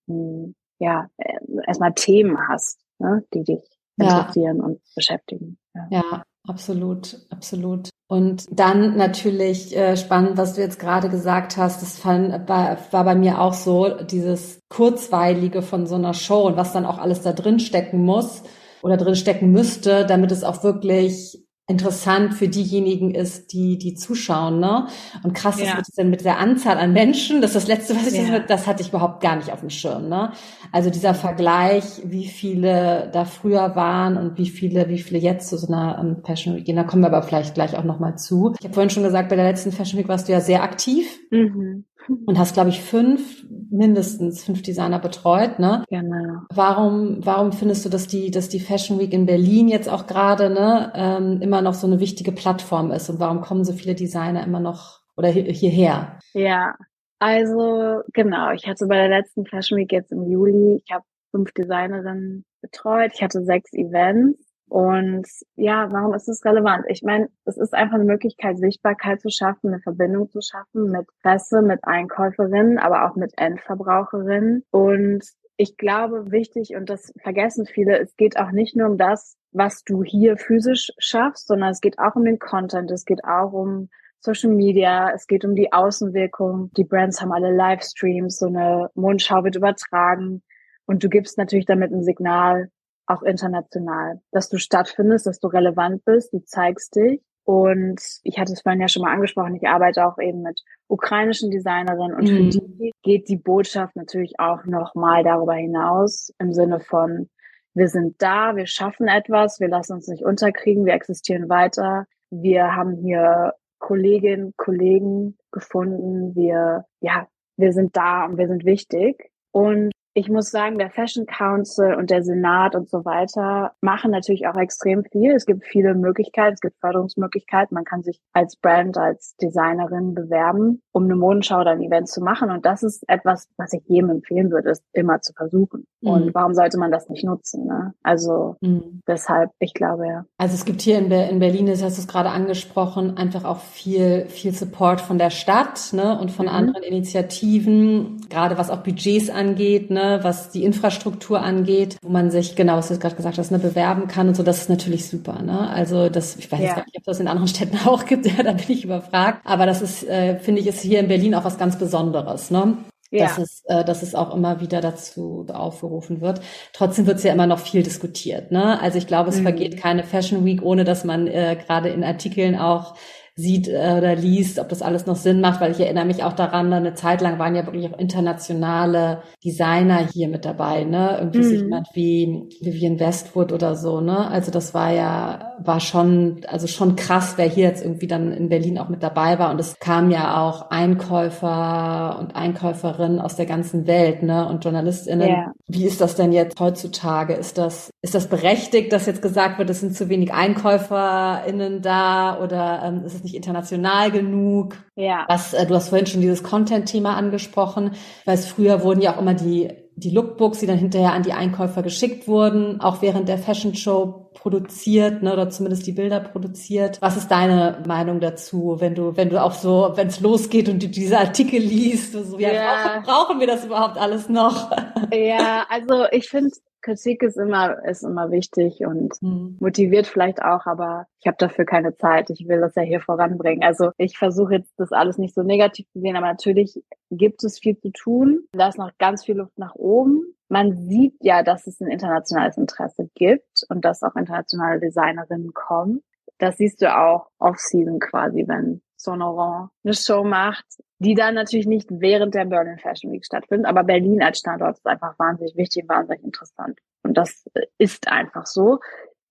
hm, 0.07 0.55
ja 0.79 1.09
äh, 1.17 1.39
erstmal 1.65 1.93
Themen 1.93 2.47
hast, 2.47 2.79
ne, 2.99 3.23
die 3.33 3.43
dich 3.43 3.63
interessieren 3.97 4.57
ja. 4.57 4.63
und 4.63 4.81
beschäftigen. 4.95 5.57
Ja. 5.73 5.87
ja. 5.89 6.23
Absolut, 6.47 7.17
absolut. 7.29 7.89
Und 8.07 8.45
dann 8.51 8.97
natürlich 8.97 9.75
äh, 9.75 9.97
spannend, 9.97 10.37
was 10.37 10.53
du 10.53 10.61
jetzt 10.61 10.77
gerade 10.77 11.09
gesagt 11.09 11.57
hast, 11.57 11.81
das 11.81 11.97
fand, 11.97 12.47
war, 12.47 12.77
war 12.91 13.03
bei 13.05 13.15
mir 13.15 13.41
auch 13.41 13.53
so, 13.53 13.89
dieses 14.03 14.59
Kurzweilige 14.69 15.61
von 15.61 15.87
so 15.87 15.95
einer 15.95 16.13
Show 16.13 16.45
und 16.45 16.57
was 16.57 16.73
dann 16.73 16.85
auch 16.85 16.99
alles 16.99 17.21
da 17.21 17.33
drin 17.33 17.59
stecken 17.59 18.05
muss 18.05 18.43
oder 18.83 18.97
drin 18.97 19.15
stecken 19.15 19.51
müsste, 19.51 20.05
damit 20.05 20.31
es 20.31 20.43
auch 20.43 20.63
wirklich 20.63 21.42
interessant 21.67 22.33
für 22.33 22.49
diejenigen 22.49 23.15
ist, 23.15 23.53
die 23.53 23.77
die 23.77 23.95
zuschauen, 23.95 24.59
ne? 24.59 24.87
Und 25.23 25.33
krass 25.33 25.61
ja. 25.61 25.77
ist 25.77 25.97
denn 25.97 26.09
mit 26.09 26.25
der 26.25 26.37
Anzahl 26.37 26.77
an 26.77 26.91
Menschen, 26.91 27.41
das 27.41 27.51
ist 27.51 27.55
das 27.55 27.67
letzte, 27.67 27.95
was 27.95 28.07
ich 28.07 28.27
ja. 28.27 28.39
das, 28.39 28.47
das 28.47 28.67
hatte 28.67 28.81
ich 28.81 28.89
überhaupt 28.89 29.21
gar 29.21 29.37
nicht 29.37 29.51
auf 29.51 29.61
dem 29.61 29.69
Schirm, 29.69 30.09
ne? 30.09 30.33
Also 30.73 30.89
dieser 30.89 31.13
Vergleich, 31.13 31.83
wie 32.03 32.27
viele 32.27 33.09
da 33.13 33.23
früher 33.23 33.77
waren 33.77 34.17
und 34.17 34.37
wie 34.37 34.49
viele, 34.49 34.89
wie 34.89 34.99
viele 34.99 35.19
jetzt 35.19 35.47
zu 35.47 35.57
so 35.57 35.67
einer 35.67 35.99
um, 35.99 36.23
Fashion 36.25 36.55
Week 36.55 36.65
gehen, 36.65 36.75
da 36.75 36.83
kommen 36.83 37.01
wir 37.01 37.07
aber 37.07 37.23
vielleicht 37.23 37.53
gleich 37.53 37.77
auch 37.77 37.85
nochmal 37.85 38.17
zu. 38.17 38.53
Ich 38.59 38.65
habe 38.65 38.73
vorhin 38.73 38.89
schon 38.89 39.03
gesagt, 39.03 39.29
bei 39.29 39.37
der 39.37 39.45
letzten 39.45 39.71
Fashion 39.71 39.99
Week 39.99 40.09
warst 40.09 40.27
du 40.27 40.33
ja 40.33 40.41
sehr 40.41 40.63
aktiv. 40.63 41.19
Mhm 41.31 41.85
und 42.25 42.37
hast, 42.37 42.53
glaube 42.53 42.69
ich, 42.69 42.81
fünf, 42.81 43.45
mindestens 43.73 44.43
fünf 44.43 44.61
Designer 44.61 44.99
betreut, 44.99 45.59
ne? 45.59 45.83
Genau. 45.89 46.41
Warum, 46.53 47.17
warum 47.25 47.51
findest 47.51 47.83
du, 47.85 47.89
dass 47.89 48.07
die, 48.07 48.31
dass 48.31 48.47
die 48.47 48.59
Fashion 48.59 48.99
Week 48.99 49.11
in 49.11 49.25
Berlin 49.25 49.67
jetzt 49.67 49.89
auch 49.89 50.07
gerade, 50.07 50.49
ne, 50.49 50.93
ähm, 50.95 51.41
immer 51.41 51.61
noch 51.61 51.73
so 51.73 51.87
eine 51.87 51.99
wichtige 51.99 52.31
Plattform 52.31 52.91
ist 52.91 53.09
und 53.09 53.19
warum 53.19 53.41
kommen 53.41 53.65
so 53.65 53.73
viele 53.73 53.95
Designer 53.95 54.43
immer 54.43 54.59
noch 54.59 55.01
oder 55.17 55.29
hierher? 55.29 56.19
Ja, 56.33 56.75
also 57.19 58.01
genau, 58.13 58.51
ich 58.51 58.67
hatte 58.67 58.85
bei 58.87 58.95
der 58.95 59.09
letzten 59.09 59.45
Fashion 59.45 59.77
Week 59.77 59.91
jetzt 59.91 60.11
im 60.11 60.29
Juli, 60.29 60.81
ich 60.85 60.93
habe 60.93 61.03
fünf 61.31 61.51
Designerinnen 61.53 62.45
betreut, 62.61 63.11
ich 63.15 63.23
hatte 63.23 63.43
sechs 63.43 63.73
Events 63.73 64.52
Und 64.73 65.27
ja, 65.55 65.87
warum 65.91 66.15
ist 66.15 66.27
es 66.27 66.43
relevant? 66.43 66.85
Ich 66.87 67.03
meine, 67.03 67.29
es 67.45 67.57
ist 67.57 67.75
einfach 67.75 67.93
eine 67.93 68.05
Möglichkeit, 68.05 68.57
Sichtbarkeit 68.57 69.21
zu 69.21 69.29
schaffen, 69.29 69.67
eine 69.67 69.79
Verbindung 69.79 70.31
zu 70.31 70.41
schaffen 70.41 70.89
mit 70.89 71.05
Presse, 71.21 71.61
mit 71.61 71.81
Einkäuferinnen, 71.83 72.79
aber 72.79 73.05
auch 73.05 73.15
mit 73.15 73.33
Endverbraucherinnen. 73.37 74.63
Und 74.71 75.23
ich 75.57 75.77
glaube, 75.77 76.31
wichtig, 76.31 76.75
und 76.75 76.89
das 76.89 77.13
vergessen 77.21 77.67
viele, 77.67 77.99
es 77.99 78.15
geht 78.15 78.39
auch 78.39 78.49
nicht 78.49 78.75
nur 78.75 78.89
um 78.89 78.97
das, 78.97 79.37
was 79.51 79.83
du 79.83 80.01
hier 80.01 80.37
physisch 80.37 80.91
schaffst, 80.97 81.45
sondern 81.45 81.69
es 81.69 81.79
geht 81.79 81.99
auch 81.99 82.15
um 82.15 82.25
den 82.25 82.39
Content, 82.39 82.89
es 82.89 83.05
geht 83.05 83.23
auch 83.25 83.53
um 83.53 83.89
Social 84.21 84.49
Media, 84.49 85.11
es 85.13 85.27
geht 85.27 85.45
um 85.45 85.53
die 85.53 85.71
Außenwirkung. 85.71 86.71
Die 86.75 86.83
Brands 86.83 87.21
haben 87.21 87.31
alle 87.31 87.55
Livestreams, 87.55 88.39
so 88.39 88.47
eine 88.47 88.89
Mondschau 88.95 89.43
wird 89.43 89.55
übertragen 89.55 90.41
und 90.87 91.03
du 91.03 91.09
gibst 91.09 91.37
natürlich 91.37 91.67
damit 91.67 91.91
ein 91.91 92.03
Signal, 92.03 92.71
auch 93.05 93.21
international, 93.23 94.21
dass 94.31 94.49
du 94.49 94.57
stattfindest, 94.57 95.25
dass 95.25 95.39
du 95.39 95.47
relevant 95.47 96.05
bist, 96.05 96.33
du 96.33 96.43
zeigst 96.43 96.95
dich. 96.95 97.21
Und 97.45 98.01
ich 98.23 98.39
hatte 98.39 98.53
es 98.53 98.61
vorhin 98.61 98.79
ja 98.79 98.87
schon 98.87 99.01
mal 99.01 99.13
angesprochen, 99.13 99.55
ich 99.55 99.67
arbeite 99.67 100.07
auch 100.07 100.17
eben 100.17 100.43
mit 100.43 100.61
ukrainischen 100.87 101.51
Designerinnen 101.51 102.15
und 102.15 102.23
mhm. 102.23 102.51
für 102.51 102.59
die 102.61 102.93
geht 103.01 103.27
die 103.27 103.35
Botschaft 103.35 103.97
natürlich 103.97 104.39
auch 104.39 104.63
nochmal 104.63 105.25
darüber 105.25 105.55
hinaus 105.55 106.33
im 106.39 106.53
Sinne 106.53 106.79
von, 106.79 107.29
wir 107.73 107.89
sind 107.89 108.21
da, 108.21 108.55
wir 108.55 108.65
schaffen 108.65 109.07
etwas, 109.07 109.59
wir 109.59 109.67
lassen 109.67 109.93
uns 109.93 110.07
nicht 110.07 110.23
unterkriegen, 110.23 110.85
wir 110.85 110.93
existieren 110.93 111.49
weiter, 111.49 112.05
wir 112.29 112.75
haben 112.75 112.95
hier 112.95 113.53
Kolleginnen, 113.79 114.53
Kollegen 114.55 115.37
gefunden, 115.51 116.35
wir, 116.35 116.85
ja, 117.01 117.27
wir 117.57 117.73
sind 117.73 117.97
da 117.97 118.25
und 118.25 118.37
wir 118.37 118.47
sind 118.47 118.63
wichtig. 118.63 119.29
Und 119.51 119.91
ich 120.15 120.29
muss 120.29 120.51
sagen, 120.51 120.77
der 120.77 120.91
Fashion 120.91 121.25
Council 121.25 121.95
und 121.95 122.11
der 122.11 122.23
Senat 122.23 122.75
und 122.75 122.87
so 122.89 123.03
weiter 123.03 123.71
machen 123.81 124.11
natürlich 124.11 124.47
auch 124.47 124.55
extrem 124.55 125.03
viel. 125.05 125.31
Es 125.31 125.45
gibt 125.45 125.65
viele 125.65 125.95
Möglichkeiten, 125.95 126.53
es 126.53 126.61
gibt 126.61 126.79
Förderungsmöglichkeiten. 126.79 127.73
Man 127.73 127.83
kann 127.83 128.03
sich 128.03 128.19
als 128.31 128.55
Brand, 128.55 128.97
als 128.97 129.35
Designerin 129.37 130.13
bewerben, 130.13 130.81
um 130.91 131.05
eine 131.05 131.15
Modenschau 131.15 131.61
oder 131.61 131.71
ein 131.71 131.81
Event 131.81 132.09
zu 132.09 132.21
machen. 132.21 132.51
Und 132.51 132.65
das 132.65 132.83
ist 132.83 133.03
etwas, 133.07 133.47
was 133.57 133.73
ich 133.73 133.81
jedem 133.87 134.11
empfehlen 134.11 134.51
würde, 134.51 134.69
ist 134.69 134.83
immer 134.93 135.21
zu 135.21 135.33
versuchen. 135.33 135.87
Mhm. 136.01 136.09
Und 136.09 136.35
warum 136.35 136.53
sollte 136.53 136.77
man 136.77 136.91
das 136.91 137.09
nicht 137.09 137.23
nutzen? 137.23 137.65
Ne? 137.65 137.93
Also 138.03 138.57
mhm. 138.61 139.01
deshalb, 139.07 139.49
ich 139.59 139.73
glaube 139.73 140.05
ja. 140.07 140.25
Also 140.37 140.53
es 140.53 140.65
gibt 140.65 140.81
hier 140.81 140.99
in, 140.99 141.09
Be 141.09 141.27
in 141.29 141.39
Berlin, 141.39 141.65
das 141.65 141.81
hast 141.81 141.97
du 141.97 142.01
es 142.01 142.07
gerade 142.07 142.29
angesprochen, 142.29 143.17
einfach 143.17 143.45
auch 143.45 143.59
viel, 143.59 144.27
viel 144.27 144.53
Support 144.53 145.01
von 145.01 145.17
der 145.17 145.31
Stadt 145.31 145.91
ne? 145.91 146.19
und 146.19 146.29
von 146.29 146.45
mhm. 146.45 146.51
anderen 146.51 146.83
Initiativen, 146.83 148.21
gerade 148.29 148.59
was 148.59 148.69
auch 148.69 148.83
Budgets 148.83 149.31
angeht. 149.31 149.89
Ne? 149.89 150.02
Was 150.21 150.49
die 150.49 150.63
Infrastruktur 150.63 151.41
angeht, 151.41 151.97
wo 152.01 152.09
man 152.09 152.31
sich, 152.31 152.55
genau, 152.55 152.77
was 152.77 152.89
du 152.89 152.97
gerade 152.97 153.15
gesagt 153.15 153.37
hast, 153.37 153.51
ne, 153.51 153.59
bewerben 153.59 154.07
kann 154.07 154.27
und 154.27 154.35
so, 154.35 154.43
das 154.43 154.59
ist 154.59 154.69
natürlich 154.69 155.07
super. 155.07 155.41
Ne? 155.41 155.69
Also 155.69 156.09
das, 156.09 156.35
ich 156.35 156.51
weiß 156.51 156.59
ja. 156.59 156.75
gar 156.75 156.85
nicht, 156.85 156.97
ob 156.97 157.03
das 157.03 157.19
in 157.19 157.27
anderen 157.27 157.47
Städten 157.47 157.77
auch 157.87 158.05
gibt, 158.05 158.25
ja, 158.25 158.43
da 158.43 158.53
bin 158.53 158.65
ich 158.69 158.83
überfragt. 158.83 159.41
Aber 159.45 159.65
das 159.65 159.81
ist, 159.81 160.07
äh, 160.07 160.39
finde 160.39 160.61
ich, 160.61 160.67
ist 160.67 160.81
hier 160.81 160.99
in 160.99 161.07
Berlin 161.07 161.35
auch 161.35 161.45
was 161.45 161.57
ganz 161.57 161.77
Besonderes. 161.77 162.51
Ne? 162.51 162.77
Ja. 163.11 163.27
dass, 163.27 163.37
es, 163.37 163.63
äh, 163.67 163.85
dass 163.85 164.01
es 164.01 164.15
auch 164.15 164.33
immer 164.33 164.59
wieder 164.59 164.81
dazu 164.81 165.45
aufgerufen 165.53 166.19
wird. 166.19 166.41
Trotzdem 166.73 167.05
wird 167.05 167.17
es 167.17 167.23
ja 167.23 167.31
immer 167.31 167.45
noch 167.45 167.59
viel 167.59 167.83
diskutiert. 167.83 168.51
Ne? 168.51 168.81
Also 168.81 168.97
ich 168.97 169.05
glaube, 169.05 169.29
es 169.29 169.37
mhm. 169.37 169.43
vergeht 169.43 169.77
keine 169.77 170.03
Fashion 170.03 170.45
Week, 170.45 170.63
ohne 170.63 170.83
dass 170.83 171.03
man 171.03 171.27
äh, 171.27 171.55
gerade 171.63 171.89
in 171.89 172.03
Artikeln 172.03 172.57
auch 172.57 172.95
sieht 173.35 173.67
äh, 173.67 173.95
oder 173.97 174.15
liest, 174.15 174.59
ob 174.59 174.69
das 174.69 174.83
alles 174.83 175.07
noch 175.07 175.15
Sinn 175.15 175.41
macht, 175.41 175.59
weil 175.59 175.71
ich 175.71 175.79
erinnere 175.79 176.05
mich 176.05 176.23
auch 176.23 176.33
daran, 176.33 176.71
eine 176.71 176.93
Zeit 176.93 177.21
lang 177.21 177.39
waren 177.39 177.55
ja 177.55 177.65
wirklich 177.65 177.91
auch 177.91 177.97
internationale 177.97 179.23
Designer 179.43 180.07
hier 180.07 180.27
mit 180.27 180.45
dabei, 180.45 180.83
ne? 180.83 181.17
Irgendwie 181.19 181.43
mhm. 181.43 181.63
jemand 181.63 181.87
wie 181.93 182.47
Vivian 182.61 182.99
Westwood 182.99 183.51
oder 183.51 183.75
so, 183.75 184.01
ne? 184.01 184.27
Also 184.27 184.51
das 184.51 184.75
war 184.75 184.91
ja, 184.91 185.52
war 185.65 185.79
schon, 185.79 186.41
also 186.47 186.67
schon 186.67 186.95
krass, 186.95 187.33
wer 187.37 187.47
hier 187.47 187.67
jetzt 187.67 187.83
irgendwie 187.83 188.07
dann 188.07 188.31
in 188.31 188.49
Berlin 188.49 188.77
auch 188.77 188.89
mit 188.89 189.03
dabei 189.03 189.39
war. 189.39 189.51
Und 189.51 189.59
es 189.59 189.79
kamen 189.79 190.11
ja 190.11 190.41
auch 190.41 190.69
Einkäufer 190.69 192.17
und 192.19 192.35
Einkäuferinnen 192.35 193.19
aus 193.19 193.35
der 193.35 193.45
ganzen 193.45 193.87
Welt, 193.87 194.23
ne? 194.23 194.47
Und 194.47 194.63
JournalistInnen. 194.63 195.27
Yeah. 195.27 195.51
Wie 195.67 195.85
ist 195.85 196.01
das 196.01 196.15
denn 196.15 196.31
jetzt 196.31 196.59
heutzutage? 196.59 197.33
Ist 197.33 197.57
das, 197.57 197.89
ist 198.01 198.15
das 198.15 198.27
berechtigt, 198.27 198.93
dass 198.93 199.05
jetzt 199.05 199.21
gesagt 199.21 199.59
wird, 199.59 199.69
es 199.69 199.79
sind 199.79 199.95
zu 199.95 200.09
wenig 200.09 200.33
EinkäuferInnen 200.33 201.81
da 201.81 202.39
oder 202.39 202.81
ähm, 202.83 203.03
ist 203.05 203.15
es 203.15 203.23
nicht 203.23 203.35
international 203.35 204.11
genug. 204.11 204.75
Ja. 204.95 205.25
Was, 205.27 205.53
äh, 205.53 205.65
du 205.65 205.75
hast 205.75 205.89
vorhin 205.89 206.07
schon 206.07 206.21
dieses 206.21 206.43
Content-Thema 206.43 207.15
angesprochen, 207.15 207.91
weil 208.25 208.35
es 208.35 208.45
früher 208.45 208.83
wurden 208.83 209.01
ja 209.01 209.15
auch 209.15 209.21
immer 209.21 209.33
die 209.33 209.69
die 209.95 210.09
Lookbooks, 210.09 210.59
die 210.59 210.65
dann 210.65 210.77
hinterher 210.77 211.13
an 211.13 211.23
die 211.23 211.33
Einkäufer 211.33 211.83
geschickt 211.83 212.27
wurden, 212.27 212.81
auch 212.81 213.01
während 213.01 213.29
der 213.29 213.37
Fashion 213.37 213.75
Show 213.75 214.22
produziert, 214.33 215.23
ne, 215.23 215.33
oder 215.33 215.49
zumindest 215.49 215.85
die 215.87 215.91
Bilder 215.91 216.19
produziert. 216.19 217.01
Was 217.01 217.17
ist 217.17 217.29
deine 217.29 217.83
Meinung 217.87 218.19
dazu, 218.19 218.77
wenn 218.79 218.95
du, 218.95 219.15
wenn 219.15 219.29
du 219.29 219.41
auch 219.41 219.53
so, 219.53 219.91
wenn 219.95 220.07
es 220.07 220.19
losgeht 220.19 220.69
und 220.69 220.81
du 220.81 220.87
diese 220.87 221.19
Artikel 221.19 221.59
liest, 221.59 222.13
so, 222.13 222.37
ja, 222.37 222.51
ja. 222.51 223.03
Brauchen, 223.05 223.39
wir 223.39 223.47
das 223.47 223.65
überhaupt 223.65 223.97
alles 223.97 224.29
noch? 224.29 224.71
Ja, 225.13 225.65
also 225.69 226.05
ich 226.11 226.29
finde, 226.29 226.49
Kritik 226.83 227.23
ist 227.23 227.37
immer, 227.37 227.83
ist 227.85 228.03
immer 228.03 228.29
wichtig 228.29 228.85
und 228.85 229.13
mhm. 229.21 229.57
motiviert 229.59 230.05
vielleicht 230.05 230.41
auch, 230.41 230.65
aber 230.65 231.07
ich 231.19 231.27
habe 231.27 231.37
dafür 231.39 231.65
keine 231.65 231.95
Zeit. 231.95 232.29
Ich 232.29 232.47
will 232.47 232.59
das 232.59 232.75
ja 232.75 232.83
hier 232.83 232.99
voranbringen. 232.99 233.63
Also 233.63 233.91
ich 233.97 234.17
versuche 234.17 234.55
jetzt 234.55 234.73
das 234.77 234.91
alles 234.91 235.17
nicht 235.17 235.33
so 235.33 235.41
negativ 235.41 235.87
zu 235.91 236.01
sehen, 236.01 236.15
aber 236.15 236.27
natürlich 236.27 236.83
gibt 237.09 237.43
es 237.43 237.59
viel 237.59 237.79
zu 237.79 237.91
tun. 237.91 238.43
Da 238.51 238.67
ist 238.67 238.77
noch 238.77 238.91
ganz 238.99 239.23
viel 239.25 239.37
Luft 239.37 239.57
nach 239.57 239.75
oben. 239.75 240.35
Man 240.53 240.87
sieht 240.87 241.15
ja, 241.21 241.41
dass 241.41 241.65
es 241.65 241.81
ein 241.81 241.89
internationales 241.89 242.57
Interesse 242.57 243.09
gibt 243.15 243.63
und 243.69 243.83
dass 243.83 244.03
auch 244.03 244.15
internationale 244.15 244.79
Designerinnen 244.79 245.51
kommen. 245.51 246.03
Das 246.37 246.57
siehst 246.57 246.79
du 246.83 246.95
auch 246.95 247.31
off-season 247.39 247.99
quasi, 247.99 248.43
wenn 248.47 248.83
Sonoran 248.95 249.69
eine 249.83 249.95
Show 249.95 250.23
macht, 250.23 250.63
die 250.99 251.15
dann 251.15 251.33
natürlich 251.33 251.65
nicht 251.65 251.89
während 251.89 252.35
der 252.35 252.45
Berlin 252.45 252.77
Fashion 252.77 253.11
Week 253.11 253.25
stattfindet, 253.25 253.65
aber 253.65 253.83
Berlin 253.83 254.21
als 254.21 254.37
Standort 254.37 254.77
ist 254.77 254.85
einfach 254.85 255.17
wahnsinnig 255.17 255.57
wichtig, 255.57 255.89
wahnsinnig 255.89 256.23
interessant. 256.23 256.77
Und 257.01 257.17
das 257.17 257.49
ist 257.79 258.07
einfach 258.07 258.45
so. 258.45 258.77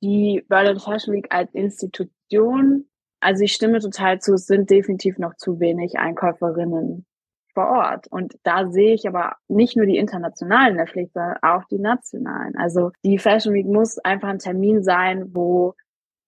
Die 0.02 0.45
Berlin 0.49 0.81
Fashion 0.81 1.14
Week 1.14 1.29
als 1.31 1.55
Institution, 1.55 2.88
also 3.21 3.45
ich 3.45 3.52
stimme 3.52 3.79
total 3.79 4.19
zu, 4.19 4.35
es 4.35 4.47
sind 4.47 4.71
definitiv 4.71 5.19
noch 5.19 5.37
zu 5.37 5.61
wenig 5.61 6.00
Einkäuferinnen 6.00 7.07
vor 7.54 7.68
Ort. 7.68 8.06
Und 8.09 8.38
da 8.42 8.71
sehe 8.71 8.94
ich 8.94 9.06
aber 9.06 9.37
nicht 9.49 9.76
nur 9.76 9.87
die 9.87 9.97
internationalen 9.97 10.85
Pflicht, 10.87 11.12
sondern 11.12 11.37
auch 11.42 11.64
die 11.64 11.78
nationalen. 11.78 12.56
Also 12.56 12.90
die 13.04 13.18
Fashion 13.18 13.54
Week 13.54 13.66
muss 13.66 13.99
einfach 13.99 14.28
ein 14.28 14.38
Termin 14.38 14.82
sein, 14.82 15.35
wo 15.35 15.75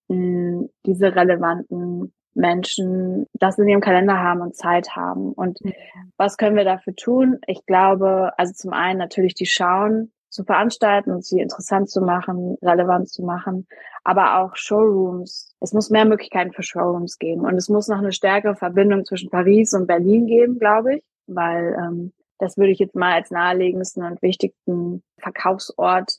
mh, 0.09 0.17
hm, 0.17 0.71
diese 0.87 1.15
relevanten 1.15 2.13
Menschen 2.35 3.27
das 3.35 3.59
in 3.59 3.69
ihrem 3.69 3.81
Kalender 3.81 4.19
haben 4.19 4.41
und 4.41 4.57
Zeit 4.57 4.97
haben. 4.97 5.33
Und 5.33 5.61
was 6.17 6.37
können 6.37 6.57
wir 6.57 6.65
dafür 6.65 6.95
tun? 6.95 7.39
Ich 7.47 7.65
glaube, 7.65 8.33
also 8.37 8.53
zum 8.53 8.73
einen 8.73 8.99
natürlich 8.99 9.35
die 9.35 9.47
Schauen 9.47 10.13
zu 10.31 10.43
veranstalten 10.43 11.13
und 11.13 11.25
sie 11.25 11.39
interessant 11.39 11.89
zu 11.89 12.01
machen, 12.01 12.57
relevant 12.61 13.09
zu 13.09 13.23
machen, 13.23 13.69
aber 14.03 14.41
auch 14.41 14.57
Showrooms. 14.57 15.55
Es 15.61 15.73
muss 15.73 15.91
mehr 15.91 16.05
Möglichkeiten 16.05 16.53
für 16.53 16.65
Showrooms 16.65 17.19
geben 17.19 17.43
und 17.43 17.55
es 17.55 17.69
muss 17.69 17.87
noch 17.87 17.99
eine 17.99 18.11
stärkere 18.11 18.57
Verbindung 18.57 19.05
zwischen 19.05 19.31
Paris 19.31 19.73
und 19.75 19.87
Berlin 19.87 20.27
geben, 20.27 20.59
glaube 20.59 20.97
ich, 20.97 21.05
weil 21.27 21.77
ähm, 21.79 22.13
das 22.39 22.57
würde 22.57 22.73
ich 22.73 22.79
jetzt 22.79 22.95
mal 22.95 23.15
als 23.15 23.31
naheliegendsten 23.31 24.05
und 24.05 24.21
wichtigsten 24.23 25.03
Verkaufsort 25.19 26.19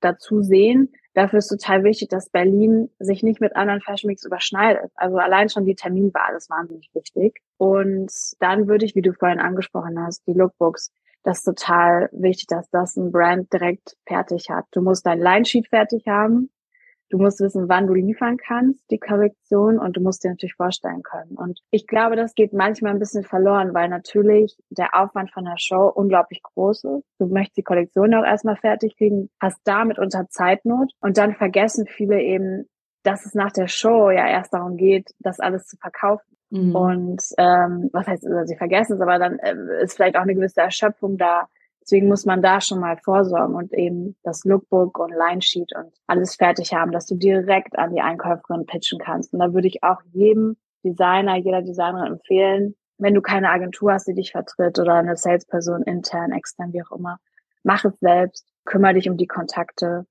dazu 0.00 0.42
sehen. 0.42 0.92
Dafür 1.14 1.40
ist 1.40 1.48
total 1.48 1.82
wichtig, 1.82 2.08
dass 2.08 2.30
Berlin 2.30 2.90
sich 3.00 3.22
nicht 3.22 3.40
mit 3.40 3.56
anderen 3.56 3.80
Fashion 3.80 4.08
Weeks 4.08 4.24
überschneidet. 4.24 4.92
Also 4.94 5.16
allein 5.16 5.48
schon 5.48 5.64
die 5.64 5.74
Terminwahl 5.74 6.36
ist 6.36 6.48
wahnsinnig 6.48 6.90
wichtig. 6.94 7.40
Und 7.56 8.12
dann 8.38 8.68
würde 8.68 8.84
ich, 8.84 8.94
wie 8.94 9.02
du 9.02 9.12
vorhin 9.12 9.40
angesprochen 9.40 9.98
hast, 10.00 10.24
die 10.28 10.34
Lookbooks, 10.34 10.92
das 11.24 11.38
ist 11.38 11.44
total 11.44 12.08
wichtig, 12.12 12.46
dass 12.46 12.70
das 12.70 12.96
ein 12.96 13.10
Brand 13.10 13.52
direkt 13.52 13.96
fertig 14.06 14.48
hat. 14.48 14.66
Du 14.70 14.80
musst 14.80 15.04
dein 15.04 15.18
Line-Sheet 15.18 15.68
fertig 15.68 16.06
haben. 16.06 16.50
Du 17.10 17.18
musst 17.18 17.40
wissen, 17.40 17.68
wann 17.68 17.86
du 17.86 17.94
liefern 17.94 18.36
kannst, 18.36 18.90
die 18.90 18.98
Korrektion, 18.98 19.78
und 19.78 19.96
du 19.96 20.00
musst 20.00 20.24
dir 20.24 20.30
natürlich 20.30 20.54
vorstellen 20.54 21.02
können. 21.02 21.36
Und 21.36 21.60
ich 21.70 21.86
glaube, 21.86 22.16
das 22.16 22.34
geht 22.34 22.52
manchmal 22.52 22.92
ein 22.92 22.98
bisschen 22.98 23.24
verloren, 23.24 23.72
weil 23.72 23.88
natürlich 23.88 24.56
der 24.68 24.94
Aufwand 24.94 25.30
von 25.30 25.44
der 25.44 25.58
Show 25.58 25.90
unglaublich 25.94 26.42
groß 26.42 26.84
ist. 26.84 27.04
Du 27.18 27.26
möchtest 27.26 27.56
die 27.56 27.62
Kollektion 27.62 28.14
auch 28.14 28.24
erstmal 28.24 28.56
fertig 28.56 28.96
kriegen, 28.96 29.30
hast 29.40 29.60
damit 29.64 29.98
unter 29.98 30.28
Zeitnot 30.28 30.92
und 31.00 31.16
dann 31.16 31.34
vergessen 31.34 31.86
viele 31.86 32.20
eben, 32.20 32.68
dass 33.02 33.24
es 33.24 33.34
nach 33.34 33.52
der 33.52 33.68
Show 33.68 34.10
ja 34.10 34.28
erst 34.28 34.52
darum 34.52 34.76
geht, 34.76 35.14
das 35.18 35.40
alles 35.40 35.66
zu 35.66 35.76
verkaufen. 35.78 36.36
Mhm. 36.50 36.74
Und 36.74 37.22
ähm, 37.38 37.90
was 37.92 38.06
heißt, 38.06 38.26
also 38.26 38.44
sie 38.46 38.56
vergessen 38.56 38.94
es, 38.94 39.00
aber 39.00 39.18
dann 39.18 39.38
äh, 39.38 39.54
ist 39.82 39.96
vielleicht 39.96 40.16
auch 40.16 40.22
eine 40.22 40.34
gewisse 40.34 40.60
Erschöpfung 40.60 41.16
da 41.16 41.48
Deswegen 41.88 42.08
muss 42.08 42.26
man 42.26 42.42
da 42.42 42.60
schon 42.60 42.80
mal 42.80 42.98
vorsorgen 42.98 43.54
und 43.54 43.72
eben 43.72 44.14
das 44.22 44.44
Lookbook 44.44 44.98
und 44.98 45.10
Line 45.10 45.40
Sheet 45.40 45.72
und 45.74 45.92
alles 46.06 46.36
fertig 46.36 46.74
haben, 46.74 46.92
dass 46.92 47.06
du 47.06 47.14
direkt 47.14 47.78
an 47.78 47.94
die 47.94 48.02
Einkäuferin 48.02 48.66
pitchen 48.66 48.98
kannst. 48.98 49.32
Und 49.32 49.38
da 49.38 49.54
würde 49.54 49.68
ich 49.68 49.82
auch 49.82 50.02
jedem 50.12 50.56
Designer, 50.84 51.36
jeder 51.36 51.62
Designerin 51.62 52.12
empfehlen, 52.12 52.74
wenn 52.98 53.14
du 53.14 53.22
keine 53.22 53.50
Agentur 53.50 53.92
hast, 53.92 54.06
die 54.06 54.14
dich 54.14 54.32
vertritt 54.32 54.78
oder 54.78 54.94
eine 54.94 55.16
Salesperson 55.16 55.82
intern, 55.82 56.32
extern, 56.32 56.72
wie 56.72 56.82
auch 56.82 56.96
immer, 56.96 57.18
mach 57.62 57.84
es 57.84 57.98
selbst, 58.00 58.46
kümmere 58.66 58.94
dich 58.94 59.08
um 59.08 59.16
die 59.16 59.26
Kontakte 59.26 60.04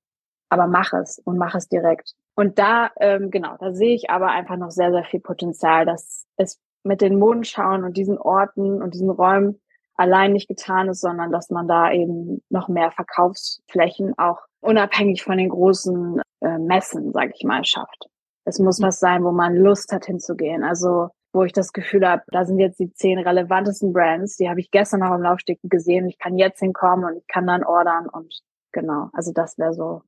aber 0.49 0.67
mach 0.67 0.93
es 0.93 1.19
und 1.19 1.37
mach 1.37 1.55
es 1.55 1.67
direkt. 1.67 2.13
Und 2.35 2.59
da, 2.59 2.91
ähm, 2.99 3.31
genau, 3.31 3.55
da 3.59 3.73
sehe 3.73 3.95
ich 3.95 4.09
aber 4.09 4.27
einfach 4.27 4.57
noch 4.57 4.71
sehr, 4.71 4.91
sehr 4.91 5.03
viel 5.03 5.19
Potenzial, 5.19 5.85
dass 5.85 6.25
es 6.37 6.59
mit 6.83 7.01
den 7.01 7.19
Modenschauen 7.19 7.83
und 7.83 7.97
diesen 7.97 8.17
Orten 8.17 8.81
und 8.81 8.93
diesen 8.93 9.09
Räumen 9.09 9.59
allein 9.97 10.33
nicht 10.33 10.47
getan 10.47 10.89
ist, 10.89 11.01
sondern 11.01 11.31
dass 11.31 11.49
man 11.49 11.67
da 11.67 11.91
eben 11.91 12.41
noch 12.49 12.67
mehr 12.67 12.91
Verkaufsflächen 12.91 14.17
auch 14.17 14.39
unabhängig 14.61 15.23
von 15.23 15.37
den 15.37 15.49
großen 15.49 16.21
äh, 16.41 16.57
Messen, 16.57 17.11
sage 17.11 17.33
ich 17.35 17.43
mal, 17.43 17.63
schafft. 17.65 18.05
Es 18.45 18.59
muss 18.59 18.81
was 18.81 18.99
sein, 18.99 19.23
wo 19.23 19.31
man 19.31 19.55
Lust 19.55 19.91
hat 19.91 20.05
hinzugehen. 20.05 20.63
Also 20.63 21.09
wo 21.33 21.43
ich 21.43 21.53
das 21.53 21.73
Gefühl 21.73 22.07
habe, 22.07 22.23
da 22.27 22.45
sind 22.45 22.59
jetzt 22.59 22.79
die 22.79 22.91
zehn 22.93 23.19
relevantesten 23.19 23.93
Brands, 23.93 24.37
die 24.37 24.49
habe 24.49 24.59
ich 24.59 24.71
gestern 24.71 25.01
noch 25.01 25.13
im 25.13 25.21
Laufsteg 25.21 25.59
gesehen. 25.63 26.07
Ich 26.07 26.17
kann 26.17 26.37
jetzt 26.37 26.59
hinkommen 26.59 27.05
und 27.05 27.17
ich 27.17 27.27
kann 27.27 27.45
dann 27.45 27.63
ordern 27.63 28.07
und 28.09 28.33
genau. 28.71 29.09
Also 29.13 29.33
das 29.33 29.57
wäre 29.57 29.73
so 29.73 30.01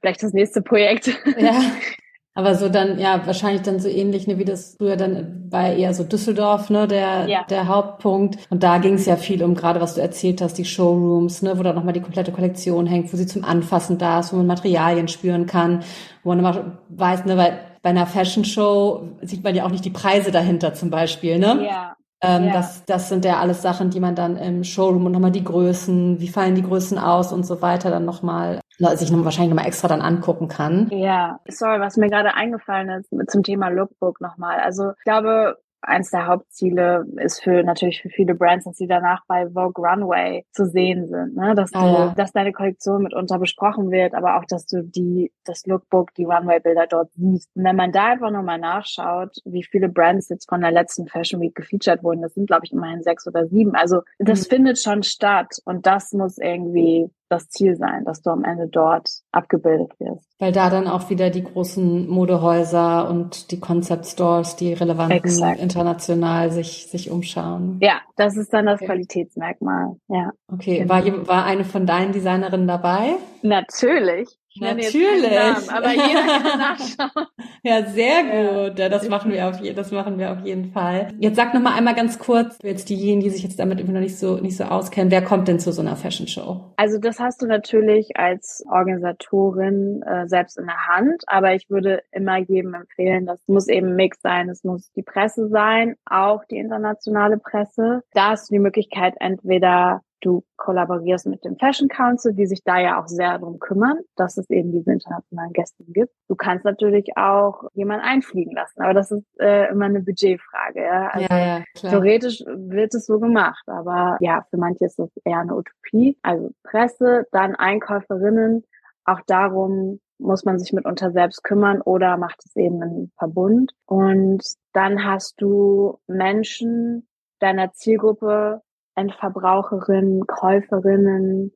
vielleicht 0.00 0.22
das 0.22 0.32
nächste 0.32 0.62
Projekt. 0.62 1.08
Ja. 1.38 1.54
Aber 2.36 2.54
so 2.54 2.68
dann, 2.68 2.98
ja, 2.98 3.26
wahrscheinlich 3.26 3.62
dann 3.62 3.80
so 3.80 3.88
ähnlich, 3.88 4.26
ne, 4.26 4.38
wie 4.38 4.44
das 4.44 4.76
früher 4.76 4.96
dann 4.96 5.46
war 5.50 5.72
eher 5.72 5.94
so 5.94 6.04
Düsseldorf, 6.04 6.68
ne, 6.68 6.86
der, 6.86 7.26
ja. 7.26 7.44
der 7.48 7.66
Hauptpunkt. 7.66 8.36
Und 8.50 8.62
da 8.62 8.76
ging 8.76 8.94
es 8.94 9.06
ja 9.06 9.16
viel 9.16 9.42
um, 9.42 9.54
gerade 9.54 9.80
was 9.80 9.94
du 9.94 10.02
erzählt 10.02 10.42
hast, 10.42 10.58
die 10.58 10.66
Showrooms, 10.66 11.40
ne, 11.40 11.58
wo 11.58 11.62
da 11.62 11.72
nochmal 11.72 11.94
die 11.94 12.02
komplette 12.02 12.32
Kollektion 12.32 12.86
hängt, 12.86 13.10
wo 13.10 13.16
sie 13.16 13.26
zum 13.26 13.42
Anfassen 13.42 13.96
da 13.96 14.20
ist, 14.20 14.34
wo 14.34 14.36
man 14.36 14.46
Materialien 14.46 15.08
spüren 15.08 15.46
kann, 15.46 15.82
wo 16.24 16.28
man 16.28 16.40
immer 16.40 16.78
weiß, 16.90 17.24
ne, 17.24 17.38
weil 17.38 17.58
bei 17.80 17.88
einer 17.88 18.06
Fashion 18.06 18.44
Show 18.44 19.08
sieht 19.22 19.42
man 19.42 19.54
ja 19.54 19.64
auch 19.64 19.70
nicht 19.70 19.86
die 19.86 19.90
Preise 19.90 20.30
dahinter 20.30 20.74
zum 20.74 20.90
Beispiel, 20.90 21.38
ne? 21.38 21.66
Ja. 21.66 21.96
Ähm, 22.20 22.46
ja. 22.46 22.52
das, 22.52 22.84
das 22.84 23.08
sind 23.08 23.24
ja 23.24 23.40
alles 23.40 23.62
Sachen, 23.62 23.90
die 23.90 24.00
man 24.00 24.14
dann 24.14 24.36
im 24.36 24.64
Showroom 24.64 25.06
und 25.06 25.12
nochmal 25.12 25.30
die 25.30 25.44
Größen, 25.44 26.20
wie 26.20 26.28
fallen 26.28 26.54
die 26.54 26.62
Größen 26.62 26.98
aus 26.98 27.32
und 27.32 27.46
so 27.46 27.62
weiter 27.62 27.90
dann 27.90 28.04
nochmal 28.04 28.60
sich 28.78 29.12
wahrscheinlich 29.12 29.50
nochmal 29.50 29.66
extra 29.66 29.88
dann 29.88 30.02
angucken 30.02 30.48
kann. 30.48 30.88
Ja, 30.90 31.40
sorry, 31.48 31.80
was 31.80 31.96
mir 31.96 32.08
gerade 32.08 32.34
eingefallen 32.34 32.88
ist 32.90 33.30
zum 33.30 33.42
Thema 33.42 33.68
Lookbook 33.68 34.20
nochmal. 34.20 34.60
Also 34.60 34.90
ich 34.90 35.04
glaube, 35.04 35.56
eins 35.86 36.10
der 36.10 36.26
Hauptziele 36.26 37.06
ist 37.16 37.42
für 37.42 37.62
natürlich 37.62 38.02
für 38.02 38.08
viele 38.08 38.34
Brands, 38.34 38.64
dass 38.64 38.76
sie 38.76 38.86
danach 38.86 39.22
bei 39.26 39.48
Vogue 39.48 39.86
Runway 39.86 40.44
zu 40.52 40.66
sehen 40.66 41.08
sind, 41.08 41.36
ne? 41.36 41.54
dass 41.54 41.70
du, 41.70 41.78
ah, 41.78 41.92
ja. 41.92 42.14
dass 42.16 42.32
deine 42.32 42.52
Kollektion 42.52 43.02
mitunter 43.02 43.38
besprochen 43.38 43.90
wird, 43.90 44.14
aber 44.14 44.36
auch, 44.36 44.44
dass 44.46 44.66
du 44.66 44.82
die, 44.82 45.32
das 45.44 45.66
Lookbook, 45.66 46.12
die 46.14 46.24
Runway-Bilder 46.24 46.86
dort 46.88 47.10
siehst. 47.14 47.50
Und 47.54 47.64
wenn 47.64 47.76
man 47.76 47.92
da 47.92 48.06
einfach 48.06 48.30
nochmal 48.30 48.58
nachschaut, 48.58 49.36
wie 49.44 49.64
viele 49.64 49.88
Brands 49.88 50.28
jetzt 50.28 50.48
von 50.48 50.60
der 50.60 50.72
letzten 50.72 51.06
Fashion 51.06 51.40
Week 51.40 51.54
gefeatured 51.54 52.02
wurden, 52.02 52.22
das 52.22 52.34
sind 52.34 52.46
glaube 52.46 52.62
ich 52.64 52.72
immerhin 52.72 53.02
sechs 53.02 53.26
oder 53.26 53.46
sieben. 53.46 53.74
Also 53.74 54.02
das 54.18 54.46
mhm. 54.46 54.54
findet 54.54 54.78
schon 54.78 55.02
statt 55.02 55.58
und 55.64 55.86
das 55.86 56.12
muss 56.12 56.38
irgendwie 56.38 57.10
das 57.28 57.48
Ziel 57.48 57.76
sein, 57.76 58.04
dass 58.04 58.22
du 58.22 58.30
am 58.30 58.44
Ende 58.44 58.68
dort 58.68 59.08
abgebildet 59.32 59.92
wirst. 59.98 60.26
Weil 60.38 60.52
da 60.52 60.70
dann 60.70 60.86
auch 60.86 61.10
wieder 61.10 61.30
die 61.30 61.42
großen 61.42 62.08
Modehäuser 62.08 63.08
und 63.10 63.50
die 63.50 63.60
Concept 63.60 64.06
Stores, 64.06 64.56
die 64.56 64.72
relevanten 64.72 65.18
Exakt. 65.18 65.60
international 65.60 66.50
sich, 66.50 66.86
sich 66.86 67.10
umschauen. 67.10 67.78
Ja, 67.80 68.00
das 68.16 68.36
ist 68.36 68.52
dann 68.52 68.66
das 68.66 68.80
okay. 68.80 68.86
Qualitätsmerkmal. 68.86 69.96
Ja. 70.08 70.30
Okay, 70.52 70.78
genau. 70.78 70.90
war, 70.90 71.28
war 71.28 71.44
eine 71.44 71.64
von 71.64 71.86
deinen 71.86 72.12
Designerinnen 72.12 72.68
dabei? 72.68 73.16
Natürlich. 73.42 74.28
Natürlich. 74.60 75.30
Namen, 75.30 75.68
aber 75.68 75.90
jeder 75.90 76.26
kann 76.26 76.58
nachschauen. 76.58 77.26
ja, 77.62 77.84
sehr 77.84 78.22
gut. 78.22 78.78
Ja, 78.78 78.88
das 78.88 79.08
machen 79.08 79.32
wir 79.32 79.48
auf 79.48 79.60
je, 79.60 79.72
das 79.72 79.90
machen 79.90 80.18
wir 80.18 80.32
auf 80.32 80.40
jeden 80.44 80.72
Fall. 80.72 81.08
Jetzt 81.18 81.36
sag 81.36 81.54
noch 81.54 81.60
mal 81.60 81.74
einmal 81.74 81.94
ganz 81.94 82.18
kurz 82.18 82.56
für 82.60 82.68
jetzt 82.68 82.88
diejenigen, 82.88 83.20
die 83.20 83.30
sich 83.30 83.42
jetzt 83.42 83.58
damit 83.58 83.80
immer 83.80 83.92
noch 83.92 84.00
nicht 84.00 84.18
so 84.18 84.36
nicht 84.36 84.56
so 84.56 84.64
auskennen, 84.64 85.10
wer 85.10 85.22
kommt 85.22 85.48
denn 85.48 85.58
zu 85.58 85.72
so 85.72 85.82
einer 85.82 85.96
Fashion 85.96 86.26
Show? 86.26 86.72
Also 86.76 86.98
das 86.98 87.18
hast 87.18 87.42
du 87.42 87.46
natürlich 87.46 88.16
als 88.16 88.64
Organisatorin 88.70 90.02
äh, 90.02 90.26
selbst 90.28 90.58
in 90.58 90.66
der 90.66 90.86
Hand, 90.86 91.22
aber 91.26 91.54
ich 91.54 91.68
würde 91.68 92.02
immer 92.12 92.38
jedem 92.38 92.74
empfehlen, 92.74 93.26
das 93.26 93.40
muss 93.46 93.68
eben 93.68 93.94
Mix 93.94 94.20
sein, 94.22 94.48
es 94.48 94.64
muss 94.64 94.90
die 94.92 95.02
Presse 95.02 95.48
sein, 95.48 95.96
auch 96.04 96.44
die 96.44 96.58
internationale 96.58 97.38
Presse. 97.38 98.02
Da 98.12 98.30
hast 98.30 98.50
du 98.50 98.54
die 98.54 98.60
Möglichkeit 98.60 99.14
entweder 99.18 100.02
Du 100.20 100.44
kollaborierst 100.56 101.26
mit 101.26 101.44
dem 101.44 101.56
Fashion 101.58 101.88
Council, 101.88 102.32
die 102.32 102.46
sich 102.46 102.62
da 102.64 102.78
ja 102.78 103.00
auch 103.00 103.06
sehr 103.06 103.38
darum 103.38 103.58
kümmern, 103.58 103.98
dass 104.16 104.38
es 104.38 104.48
eben 104.50 104.72
diese 104.72 104.92
internationalen 104.92 105.52
Gäste 105.52 105.84
gibt. 105.88 106.12
Du 106.28 106.34
kannst 106.34 106.64
natürlich 106.64 107.16
auch 107.16 107.64
jemanden 107.74 108.04
einfliegen 108.04 108.54
lassen, 108.54 108.80
aber 108.80 108.94
das 108.94 109.10
ist 109.10 109.24
äh, 109.38 109.70
immer 109.70 109.86
eine 109.86 110.00
Budgetfrage. 110.00 110.82
Ja? 110.82 111.08
Also 111.08 111.26
ja, 111.30 111.38
ja, 111.38 111.64
theoretisch 111.74 112.42
wird 112.46 112.94
es 112.94 113.06
so 113.06 113.20
gemacht, 113.20 113.62
aber 113.66 114.16
ja, 114.20 114.46
für 114.50 114.56
manche 114.56 114.86
ist 114.86 114.98
das 114.98 115.10
eher 115.24 115.40
eine 115.40 115.54
Utopie. 115.54 116.18
Also 116.22 116.50
Presse, 116.62 117.26
dann 117.32 117.54
Einkäuferinnen, 117.54 118.64
auch 119.04 119.20
darum 119.26 120.00
muss 120.18 120.44
man 120.44 120.58
sich 120.58 120.72
mitunter 120.72 121.12
selbst 121.12 121.42
kümmern 121.44 121.80
oder 121.82 122.16
macht 122.16 122.40
es 122.44 122.56
eben 122.56 122.82
einen 122.82 123.12
Verbund. 123.18 123.72
Und 123.86 124.42
dann 124.72 125.04
hast 125.04 125.40
du 125.40 125.98
Menschen 126.06 127.06
deiner 127.38 127.72
Zielgruppe, 127.72 128.62
Endverbraucherinnen, 128.96 130.26
Käuferinnen, 130.26 131.52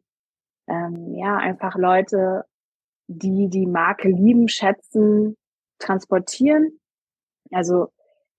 ähm, 0.68 1.14
ja, 1.16 1.36
einfach 1.36 1.76
Leute, 1.76 2.44
die 3.08 3.48
die 3.48 3.66
Marke 3.66 4.08
lieben, 4.08 4.48
schätzen, 4.48 5.36
transportieren. 5.78 6.78
Also 7.50 7.88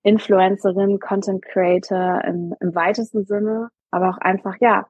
Influencerin, 0.04 1.00
Content 1.00 1.44
Creator 1.44 2.24
im, 2.24 2.56
im 2.60 2.74
weitesten 2.74 3.26
Sinne, 3.26 3.70
aber 3.92 4.10
auch 4.10 4.18
einfach, 4.20 4.56
ja, 4.60 4.88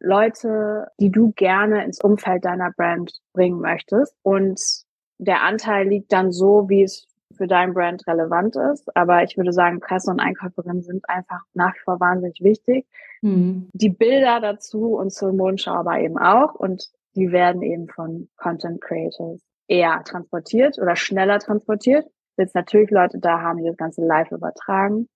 Leute, 0.00 0.88
die 1.00 1.10
du 1.10 1.32
gerne 1.32 1.84
ins 1.84 2.00
Umfeld 2.00 2.44
deiner 2.44 2.70
Brand 2.72 3.12
bringen 3.32 3.60
möchtest. 3.60 4.14
Und 4.22 4.60
der 5.18 5.42
Anteil 5.42 5.88
liegt 5.88 6.12
dann 6.12 6.32
so, 6.32 6.68
wie 6.68 6.82
es 6.82 7.09
für 7.36 7.46
dein 7.46 7.74
Brand 7.74 8.06
relevant 8.06 8.56
ist. 8.56 8.94
Aber 8.96 9.22
ich 9.22 9.36
würde 9.36 9.52
sagen, 9.52 9.80
Presse 9.80 10.10
und 10.10 10.20
Einkäuferinnen 10.20 10.82
sind 10.82 11.08
einfach 11.08 11.42
nach 11.54 11.74
wie 11.74 11.80
vor 11.84 12.00
wahnsinnig 12.00 12.40
wichtig. 12.42 12.86
Mhm. 13.22 13.68
Die 13.72 13.88
Bilder 13.88 14.40
dazu 14.40 14.96
und 14.96 15.12
zur 15.12 15.32
Mondschau 15.32 15.72
aber 15.72 15.98
eben 16.00 16.18
auch. 16.18 16.54
Und 16.54 16.90
die 17.14 17.32
werden 17.32 17.62
eben 17.62 17.88
von 17.88 18.28
Content 18.36 18.80
Creators 18.80 19.40
eher 19.68 20.02
transportiert 20.04 20.78
oder 20.78 20.96
schneller 20.96 21.38
transportiert. 21.38 22.06
Jetzt 22.36 22.54
natürlich 22.54 22.90
Leute 22.90 23.18
da 23.18 23.40
haben, 23.40 23.58
die 23.58 23.68
das 23.68 23.76
Ganze 23.76 24.04
live 24.04 24.30
übertragen 24.32 25.08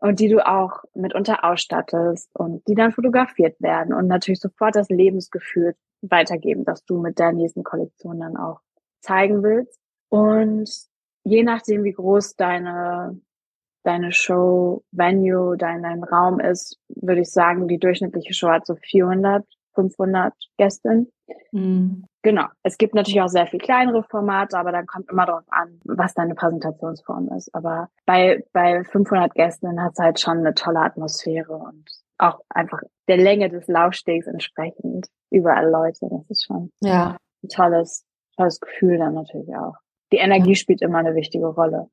und 0.00 0.18
die 0.18 0.28
du 0.28 0.46
auch 0.46 0.82
mitunter 0.94 1.44
ausstattest 1.44 2.30
und 2.34 2.66
die 2.66 2.74
dann 2.74 2.92
fotografiert 2.92 3.60
werden 3.60 3.94
und 3.94 4.06
natürlich 4.06 4.40
sofort 4.40 4.74
das 4.74 4.88
Lebensgefühl 4.88 5.74
weitergeben, 6.02 6.64
das 6.64 6.84
du 6.84 6.98
mit 6.98 7.18
der 7.18 7.32
nächsten 7.32 7.62
Kollektion 7.62 8.20
dann 8.20 8.36
auch 8.36 8.60
zeigen 9.00 9.42
willst. 9.42 9.78
Und 10.08 10.89
je 11.24 11.42
nachdem, 11.42 11.84
wie 11.84 11.92
groß 11.92 12.36
deine, 12.36 13.20
deine 13.82 14.12
Show, 14.12 14.84
Venue, 14.92 15.56
dein, 15.56 15.82
dein 15.82 16.04
Raum 16.04 16.40
ist, 16.40 16.78
würde 16.88 17.22
ich 17.22 17.30
sagen, 17.30 17.68
die 17.68 17.78
durchschnittliche 17.78 18.34
Show 18.34 18.48
hat 18.48 18.66
so 18.66 18.76
400, 18.76 19.44
500 19.74 20.34
Gästinnen. 20.56 21.10
Mhm. 21.52 22.04
Genau. 22.22 22.46
Es 22.62 22.76
gibt 22.76 22.94
natürlich 22.94 23.22
auch 23.22 23.28
sehr 23.28 23.46
viel 23.46 23.60
kleinere 23.60 24.02
Formate, 24.02 24.58
aber 24.58 24.72
dann 24.72 24.86
kommt 24.86 25.10
immer 25.10 25.26
darauf 25.26 25.44
an, 25.50 25.80
was 25.84 26.14
deine 26.14 26.34
Präsentationsform 26.34 27.30
ist. 27.36 27.54
Aber 27.54 27.88
bei, 28.04 28.44
bei 28.52 28.84
500 28.84 29.34
Gästen 29.34 29.80
hat 29.82 29.92
es 29.92 29.98
halt 29.98 30.20
schon 30.20 30.38
eine 30.38 30.54
tolle 30.54 30.80
Atmosphäre 30.80 31.54
und 31.54 31.88
auch 32.18 32.40
einfach 32.50 32.80
der 33.08 33.16
Länge 33.16 33.48
des 33.48 33.66
Laufstegs 33.68 34.26
entsprechend 34.26 35.06
überall 35.30 35.70
Leute. 35.70 36.08
Das 36.10 36.28
ist 36.28 36.44
schon 36.44 36.70
ja. 36.80 37.16
ein 37.42 37.48
tolles, 37.48 38.04
tolles 38.36 38.60
Gefühl 38.60 38.98
dann 38.98 39.14
natürlich 39.14 39.54
auch 39.56 39.76
die 40.12 40.18
Energie 40.18 40.56
spielt 40.56 40.82
immer 40.82 40.98
eine 40.98 41.14
wichtige 41.14 41.46
Rolle. 41.46 41.88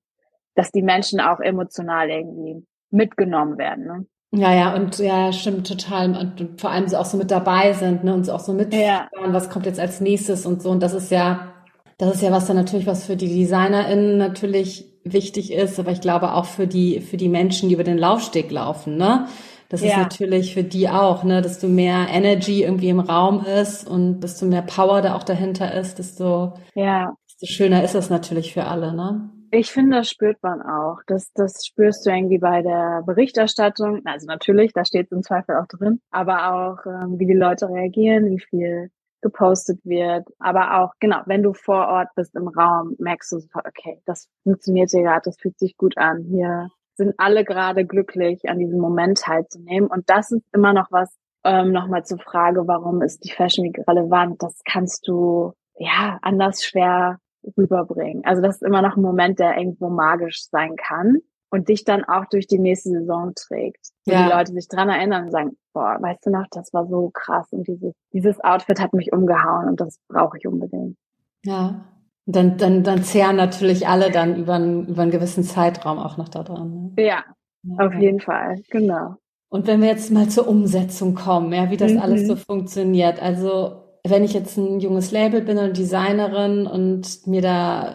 Dass 0.56 0.71
die 0.71 0.82
Menschen 0.82 1.19
auch 1.19 1.39
emotional 1.39 2.10
irgendwie 2.10 2.65
mitgenommen 2.89 3.58
werden. 3.58 3.86
Ne? 3.86 4.06
Ja, 4.32 4.53
ja, 4.53 4.75
und 4.75 4.97
ja, 4.97 5.32
stimmt 5.32 5.67
total. 5.67 6.15
Und 6.17 6.60
vor 6.60 6.71
allem 6.71 6.88
so 6.88 6.97
auch 6.97 7.06
so 7.06 7.17
mit 7.17 7.32
dabei 7.32 7.73
sind, 7.73 8.03
ne, 8.03 8.13
und 8.13 8.25
so 8.25 8.34
auch 8.34 8.39
so 8.39 8.53
mit, 8.53 8.73
ja. 8.73 9.08
was 9.27 9.49
kommt 9.49 9.65
jetzt 9.65 9.80
als 9.80 10.01
nächstes 10.01 10.45
und 10.45 10.62
so. 10.62 10.69
Und 10.69 10.84
das 10.84 10.93
ist 10.93 11.12
ja, 11.12 11.53
das 11.97 12.15
ist 12.15 12.21
ja 12.21 12.32
was 12.32 12.47
dann 12.47 12.58
natürlich, 12.58 12.88
was 12.88 13.06
für 13.06 13.15
die 13.15 13.27
DesignerInnen 13.27 14.17
natürlich 14.17 14.86
wichtig 15.03 15.53
ist, 15.53 15.80
aber 15.80 15.91
ich 15.91 16.01
glaube 16.01 16.34
auch 16.34 16.45
für 16.45 16.67
die, 16.67 16.99
für 16.99 17.15
die 17.15 17.30
Menschen, 17.30 17.69
die 17.69 17.75
über 17.75 17.86
den 17.86 17.97
Laufsteg 17.97 18.51
laufen, 18.51 18.97
ne? 18.97 19.27
Das 19.69 19.82
ja. 19.82 19.89
ist 19.89 19.97
natürlich 19.97 20.53
für 20.53 20.63
die 20.63 20.88
auch, 20.88 21.25
ne, 21.25 21.41
desto 21.41 21.67
mehr 21.67 22.08
Energy 22.10 22.63
irgendwie 22.63 22.88
im 22.88 23.01
Raum 23.01 23.43
ist 23.43 23.86
und 23.88 24.21
desto 24.21 24.45
mehr 24.45 24.62
Power 24.62 25.01
da 25.01 25.15
auch 25.15 25.23
dahinter 25.23 25.73
ist, 25.73 25.99
desto, 25.99 26.53
ja 26.73 27.13
desto 27.39 27.54
schöner 27.54 27.84
ist 27.84 27.93
es 27.93 28.10
natürlich 28.10 28.54
für 28.54 28.65
alle, 28.65 28.93
ne? 28.95 29.30
Ich 29.52 29.71
finde, 29.71 29.97
das 29.97 30.10
spürt 30.10 30.41
man 30.41 30.62
auch. 30.62 31.02
Das, 31.08 31.32
das 31.34 31.65
spürst 31.65 32.06
du 32.06 32.10
irgendwie 32.10 32.39
bei 32.39 32.62
der 32.62 33.04
Berichterstattung. 33.06 34.02
Also 34.06 34.26
natürlich, 34.26 34.73
da 34.73 34.84
steht 34.84 35.06
es 35.06 35.12
im 35.12 35.23
Zweifel 35.23 35.56
auch 35.56 35.67
drin, 35.67 36.02
aber 36.12 36.52
auch, 36.52 36.86
ähm, 36.86 37.19
wie 37.19 37.28
die 37.28 37.34
Leute 37.34 37.69
reagieren, 37.69 38.26
wie 38.26 38.39
viel 38.39 38.89
gepostet 39.21 39.80
wird. 39.84 40.28
Aber 40.39 40.80
auch, 40.80 40.93
genau, 41.00 41.21
wenn 41.28 41.43
du 41.43 41.54
vor 41.54 41.88
Ort 41.88 42.10
bist 42.15 42.36
im 42.36 42.47
Raum, 42.47 42.95
merkst 43.00 43.32
du 43.32 43.39
sofort, 43.39 43.65
okay, 43.67 44.02
das 44.06 44.28
funktioniert 44.43 44.89
hier 44.89 45.04
gerade, 45.04 45.21
das 45.26 45.38
fühlt 45.39 45.58
sich 45.60 45.78
gut 45.78 45.97
an. 45.97 46.23
Hier 46.23 46.69
sind 46.95 47.13
alle 47.17 47.45
gerade 47.45 47.86
glücklich, 47.86 48.50
an 48.50 48.60
diesem 48.60 48.80
Moment 48.80 49.19
teilzunehmen. 49.19 49.89
Und 49.89 50.10
das 50.10 50.32
ist 50.32 50.43
immer 50.54 50.73
noch 50.73 50.88
was, 50.91 51.15
ähm, 51.45 51.71
nochmal 51.71 52.04
zur 52.04 52.19
Frage, 52.19 52.67
warum 52.67 53.02
ist 53.02 53.23
die 53.23 53.32
Fashion 53.32 53.63
Week 53.63 53.80
relevant? 53.88 54.41
Das 54.43 54.60
kannst 54.65 55.08
du 55.08 55.54
ja, 55.78 56.17
anders 56.21 56.63
schwer 56.63 57.19
rüberbringen. 57.58 58.24
Also 58.26 58.42
das 58.42 58.56
ist 58.56 58.64
immer 58.64 58.82
noch 58.82 58.98
ein 58.98 59.02
Moment, 59.02 59.40
der 59.40 59.58
irgendwo 59.58 59.90
magisch 59.90 60.46
sein 60.50 60.76
kann 60.76 61.18
und 61.50 61.70
dich 61.70 61.84
dann 61.84 62.04
auch 62.04 62.26
durch 62.26 62.48
die 62.48 62.60
nächste 62.60 62.90
Saison 62.90 63.34
trägt. 63.36 63.90
Wo 64.06 64.14
ja. 64.14 64.26
die 64.26 64.34
Leute 64.34 64.54
sich 64.54 64.68
dran 64.68 64.90
erinnern 64.90 65.26
und 65.26 65.32
sagen, 65.32 65.58
boah, 65.74 65.98
weißt 66.00 66.26
du 66.26 66.32
noch, 66.32 66.46
das 66.52 66.74
war 66.74 66.88
so 66.88 67.10
krass 67.14 67.48
und 67.52 67.68
dieses, 67.68 67.94
dieses 68.14 68.44
Outfit 68.44 68.82
hat 68.82 68.94
mich 68.94 69.14
umgehauen 69.14 69.70
und 69.70 69.80
das 69.80 70.00
brauche 70.08 70.38
ich 70.38 70.48
unbedingt. 70.48 70.98
Ja. 71.44 71.86
Dann, 72.30 72.58
dann, 72.58 72.84
dann 72.84 73.04
zehren 73.04 73.38
natürlich 73.38 73.88
alle 73.88 74.12
dann 74.12 74.36
über 74.36 74.56
einen, 74.56 74.88
über 74.88 75.04
einen 75.04 75.12
gewissen 75.12 75.44
Zeitraum 75.44 75.98
auch 75.98 76.18
noch 76.18 76.28
da 76.28 76.44
dran. 76.44 76.94
Ne? 76.98 77.04
Ja, 77.04 77.24
ja, 77.64 77.86
auf 77.86 77.94
jeden 77.94 78.20
Fall, 78.20 78.62
genau. 78.70 79.16
Und 79.50 79.66
wenn 79.66 79.82
wir 79.82 79.88
jetzt 79.88 80.12
mal 80.12 80.28
zur 80.28 80.46
Umsetzung 80.46 81.16
kommen, 81.16 81.54
ja, 81.54 81.72
wie 81.72 81.78
das 81.78 81.94
mhm. 81.94 82.00
alles 82.00 82.28
so 82.28 82.36
funktioniert. 82.36 83.22
Also 83.22 83.87
wenn 84.10 84.24
ich 84.24 84.34
jetzt 84.34 84.58
ein 84.58 84.80
junges 84.80 85.12
Label 85.12 85.41
bin 85.41 85.58
und 85.58 85.78
Designerin 85.78 86.67
und 86.67 87.26
mir 87.28 87.41
da 87.41 87.93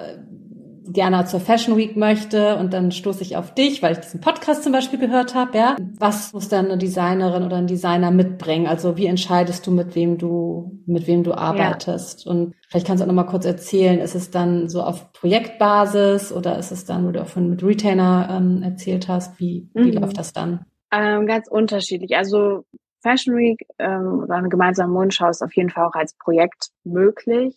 gerne 0.92 1.24
zur 1.24 1.40
Fashion 1.40 1.76
Week 1.76 1.96
möchte 1.96 2.56
und 2.56 2.72
dann 2.72 2.90
stoße 2.90 3.22
ich 3.22 3.36
auf 3.36 3.54
dich, 3.54 3.82
weil 3.82 3.92
ich 3.92 3.98
diesen 3.98 4.20
Podcast 4.20 4.62
zum 4.62 4.72
Beispiel 4.72 4.98
gehört 4.98 5.34
habe, 5.34 5.56
ja. 5.56 5.76
Was 5.98 6.32
muss 6.32 6.48
dann 6.48 6.66
eine 6.66 6.78
Designerin 6.78 7.44
oder 7.44 7.56
ein 7.56 7.66
Designer 7.66 8.10
mitbringen? 8.10 8.66
Also 8.66 8.96
wie 8.96 9.06
entscheidest 9.06 9.66
du, 9.66 9.70
mit 9.70 9.94
wem 9.94 10.18
du, 10.18 10.80
mit 10.86 11.06
wem 11.06 11.22
du 11.22 11.34
arbeitest? 11.34 12.24
Ja. 12.24 12.32
Und 12.32 12.54
vielleicht 12.68 12.86
kannst 12.86 13.00
du 13.00 13.04
auch 13.04 13.08
noch 13.08 13.14
mal 13.14 13.30
kurz 13.30 13.44
erzählen, 13.44 14.00
ist 14.00 14.14
es 14.14 14.30
dann 14.30 14.68
so 14.68 14.82
auf 14.82 15.12
Projektbasis 15.12 16.32
oder 16.32 16.58
ist 16.58 16.72
es 16.72 16.84
dann, 16.84 17.06
wo 17.06 17.10
du 17.10 17.22
auch 17.22 17.28
von 17.28 17.48
mit 17.48 17.62
Retainer 17.62 18.28
ähm, 18.30 18.62
erzählt 18.62 19.08
hast, 19.08 19.38
wie, 19.38 19.68
wie 19.74 19.92
mhm. 19.92 19.98
läuft 19.98 20.18
das 20.18 20.32
dann? 20.32 20.64
Ähm, 20.92 21.26
ganz 21.26 21.48
unterschiedlich. 21.48 22.16
Also 22.16 22.64
Fashion 23.02 23.36
Week 23.36 23.66
ähm, 23.78 24.20
oder 24.22 24.36
eine 24.36 24.48
gemeinsame 24.48 24.92
Mondschau 24.92 25.28
ist 25.28 25.42
auf 25.42 25.54
jeden 25.54 25.70
Fall 25.70 25.86
auch 25.86 25.94
als 25.94 26.14
Projekt 26.14 26.70
möglich. 26.84 27.56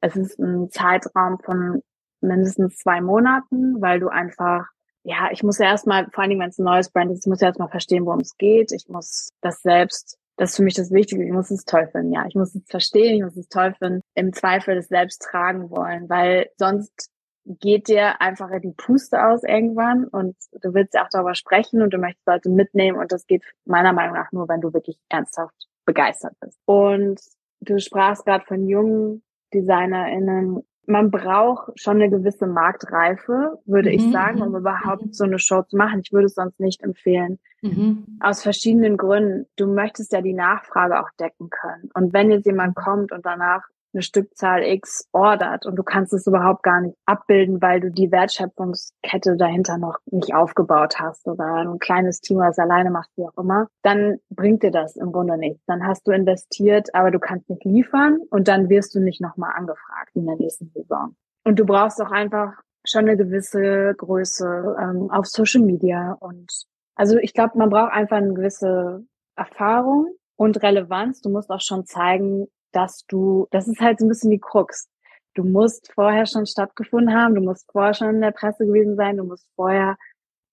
Es 0.00 0.16
ist 0.16 0.38
ein 0.38 0.70
Zeitraum 0.70 1.38
von 1.40 1.82
mindestens 2.20 2.76
zwei 2.78 3.00
Monaten, 3.00 3.80
weil 3.80 4.00
du 4.00 4.08
einfach, 4.08 4.66
ja, 5.02 5.30
ich 5.32 5.42
muss 5.42 5.58
ja 5.58 5.66
erstmal, 5.66 6.08
vor 6.10 6.22
allen 6.22 6.30
Dingen, 6.30 6.42
wenn 6.42 6.50
es 6.50 6.58
ein 6.58 6.64
neues 6.64 6.90
Brand 6.90 7.10
ist, 7.10 7.26
ich 7.26 7.30
muss 7.30 7.40
ja 7.40 7.48
erstmal 7.48 7.68
verstehen, 7.68 8.06
worum 8.06 8.20
es 8.20 8.36
geht. 8.36 8.72
Ich 8.72 8.88
muss 8.88 9.30
das 9.40 9.62
selbst, 9.62 10.18
das 10.36 10.50
ist 10.50 10.56
für 10.56 10.62
mich 10.62 10.74
das 10.74 10.92
Wichtige, 10.92 11.24
ich 11.24 11.32
muss 11.32 11.50
es 11.50 11.64
toll 11.64 11.88
finden, 11.90 12.12
ja. 12.12 12.26
Ich 12.26 12.34
muss 12.34 12.54
es 12.54 12.62
verstehen, 12.66 13.16
ich 13.16 13.22
muss 13.22 13.36
es 13.36 13.48
toll 13.48 13.74
finden, 13.78 14.02
im 14.14 14.32
Zweifel 14.32 14.76
das 14.76 14.88
selbst 14.88 15.22
tragen 15.22 15.70
wollen, 15.70 16.08
weil 16.08 16.50
sonst 16.56 17.10
geht 17.48 17.88
dir 17.88 18.20
einfach 18.20 18.50
die 18.62 18.74
Puste 18.76 19.24
aus 19.24 19.42
irgendwann 19.42 20.04
und 20.04 20.36
du 20.60 20.74
willst 20.74 20.94
ja 20.94 21.04
auch 21.04 21.08
darüber 21.10 21.34
sprechen 21.34 21.82
und 21.82 21.94
du 21.94 21.98
möchtest 21.98 22.26
Leute 22.26 22.50
mitnehmen 22.50 22.98
und 22.98 23.10
das 23.10 23.26
geht 23.26 23.42
meiner 23.64 23.92
Meinung 23.92 24.14
nach 24.14 24.30
nur, 24.32 24.48
wenn 24.48 24.60
du 24.60 24.72
wirklich 24.74 24.98
ernsthaft 25.08 25.66
begeistert 25.86 26.34
bist. 26.40 26.58
Und 26.66 27.20
du 27.60 27.78
sprachst 27.78 28.26
gerade 28.26 28.44
von 28.44 28.68
jungen 28.68 29.22
DesignerInnen. 29.54 30.62
Man 30.86 31.10
braucht 31.10 31.78
schon 31.80 31.96
eine 31.96 32.10
gewisse 32.10 32.46
Marktreife, 32.46 33.58
würde 33.64 33.90
mhm. 33.90 33.94
ich 33.94 34.12
sagen, 34.12 34.42
um 34.42 34.50
mhm, 34.50 34.56
überhaupt 34.56 35.06
mhm. 35.06 35.12
so 35.12 35.24
eine 35.24 35.38
Show 35.38 35.62
zu 35.62 35.76
machen. 35.76 36.00
Ich 36.04 36.12
würde 36.12 36.26
es 36.26 36.34
sonst 36.34 36.60
nicht 36.60 36.82
empfehlen. 36.82 37.38
Mhm. 37.62 38.18
Aus 38.20 38.42
verschiedenen 38.42 38.98
Gründen. 38.98 39.46
Du 39.56 39.66
möchtest 39.66 40.12
ja 40.12 40.20
die 40.20 40.34
Nachfrage 40.34 41.00
auch 41.00 41.10
decken 41.18 41.48
können. 41.48 41.90
Und 41.94 42.12
wenn 42.12 42.30
jetzt 42.30 42.46
jemand 42.46 42.74
kommt 42.76 43.12
und 43.12 43.24
danach 43.24 43.64
eine 43.92 44.02
Stückzahl 44.02 44.62
X 44.62 45.08
ordert 45.12 45.66
und 45.66 45.76
du 45.76 45.82
kannst 45.82 46.12
es 46.12 46.26
überhaupt 46.26 46.62
gar 46.62 46.80
nicht 46.80 46.96
abbilden, 47.06 47.60
weil 47.62 47.80
du 47.80 47.90
die 47.90 48.10
Wertschöpfungskette 48.10 49.36
dahinter 49.36 49.78
noch 49.78 49.98
nicht 50.06 50.34
aufgebaut 50.34 50.98
hast 50.98 51.26
oder 51.26 51.44
ein 51.44 51.78
kleines 51.78 52.20
Team, 52.20 52.38
was 52.38 52.58
alleine 52.58 52.90
macht, 52.90 53.10
wie 53.16 53.24
auch 53.24 53.36
immer, 53.38 53.68
dann 53.82 54.18
bringt 54.30 54.62
dir 54.62 54.70
das 54.70 54.96
im 54.96 55.12
Grunde 55.12 55.38
nichts. 55.38 55.64
Dann 55.66 55.86
hast 55.86 56.06
du 56.06 56.12
investiert, 56.12 56.94
aber 56.94 57.10
du 57.10 57.18
kannst 57.18 57.48
nicht 57.48 57.64
liefern 57.64 58.18
und 58.30 58.48
dann 58.48 58.68
wirst 58.68 58.94
du 58.94 59.00
nicht 59.00 59.20
nochmal 59.20 59.52
angefragt 59.54 60.10
in 60.14 60.26
der 60.26 60.36
nächsten 60.36 60.70
Saison. 60.74 61.16
Und 61.44 61.58
du 61.58 61.64
brauchst 61.64 62.00
auch 62.02 62.10
einfach 62.10 62.52
schon 62.86 63.02
eine 63.02 63.16
gewisse 63.16 63.94
Größe 63.96 64.76
ähm, 64.80 65.10
auf 65.10 65.26
Social 65.26 65.62
Media 65.62 66.16
und 66.20 66.50
also 66.98 67.16
ich 67.18 67.32
glaube, 67.32 67.56
man 67.56 67.70
braucht 67.70 67.92
einfach 67.92 68.16
eine 68.16 68.34
gewisse 68.34 69.06
Erfahrung 69.36 70.08
und 70.36 70.60
Relevanz. 70.62 71.20
Du 71.20 71.30
musst 71.30 71.48
auch 71.48 71.60
schon 71.60 71.86
zeigen, 71.86 72.48
dass 72.72 73.04
du, 73.06 73.46
das 73.50 73.68
ist 73.68 73.80
halt 73.80 73.98
so 73.98 74.06
ein 74.06 74.08
bisschen 74.08 74.30
die 74.30 74.40
Krux. 74.40 74.88
Du 75.34 75.44
musst 75.44 75.92
vorher 75.92 76.26
schon 76.26 76.46
stattgefunden 76.46 77.14
haben, 77.14 77.34
du 77.34 77.40
musst 77.40 77.70
vorher 77.70 77.94
schon 77.94 78.16
in 78.16 78.20
der 78.20 78.32
Presse 78.32 78.66
gewesen 78.66 78.96
sein, 78.96 79.16
du 79.16 79.24
musst 79.24 79.46
vorher 79.54 79.96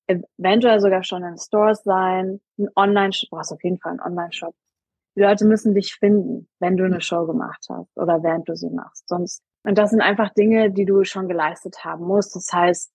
eventuell 0.08 0.80
sogar 0.80 1.04
schon 1.04 1.24
in 1.24 1.38
Stores 1.38 1.84
sein, 1.84 2.40
ein 2.60 2.68
Online-Shop, 2.76 3.30
brauchst 3.32 3.52
auf 3.52 3.64
jeden 3.64 3.80
Fall 3.80 3.94
einen 3.94 4.02
Online-Shop. 4.02 4.54
Die 5.16 5.22
Leute 5.22 5.46
müssen 5.46 5.74
dich 5.74 5.96
finden, 5.96 6.48
wenn 6.60 6.78
du 6.78 6.84
eine 6.84 7.02
Show 7.02 7.26
gemacht 7.26 7.66
hast 7.70 7.98
oder 7.98 8.22
während 8.22 8.48
du 8.50 8.56
sie 8.56 8.70
machst. 8.70 9.08
Sonst, 9.08 9.42
und 9.64 9.78
das 9.78 9.90
sind 9.90 10.02
einfach 10.02 10.34
Dinge, 10.34 10.72
die 10.72 10.86
du 10.86 11.04
schon 11.06 11.28
geleistet 11.28 11.84
haben 11.84 12.06
musst. 12.06 12.36
Das 12.36 12.52
heißt, 12.52 12.92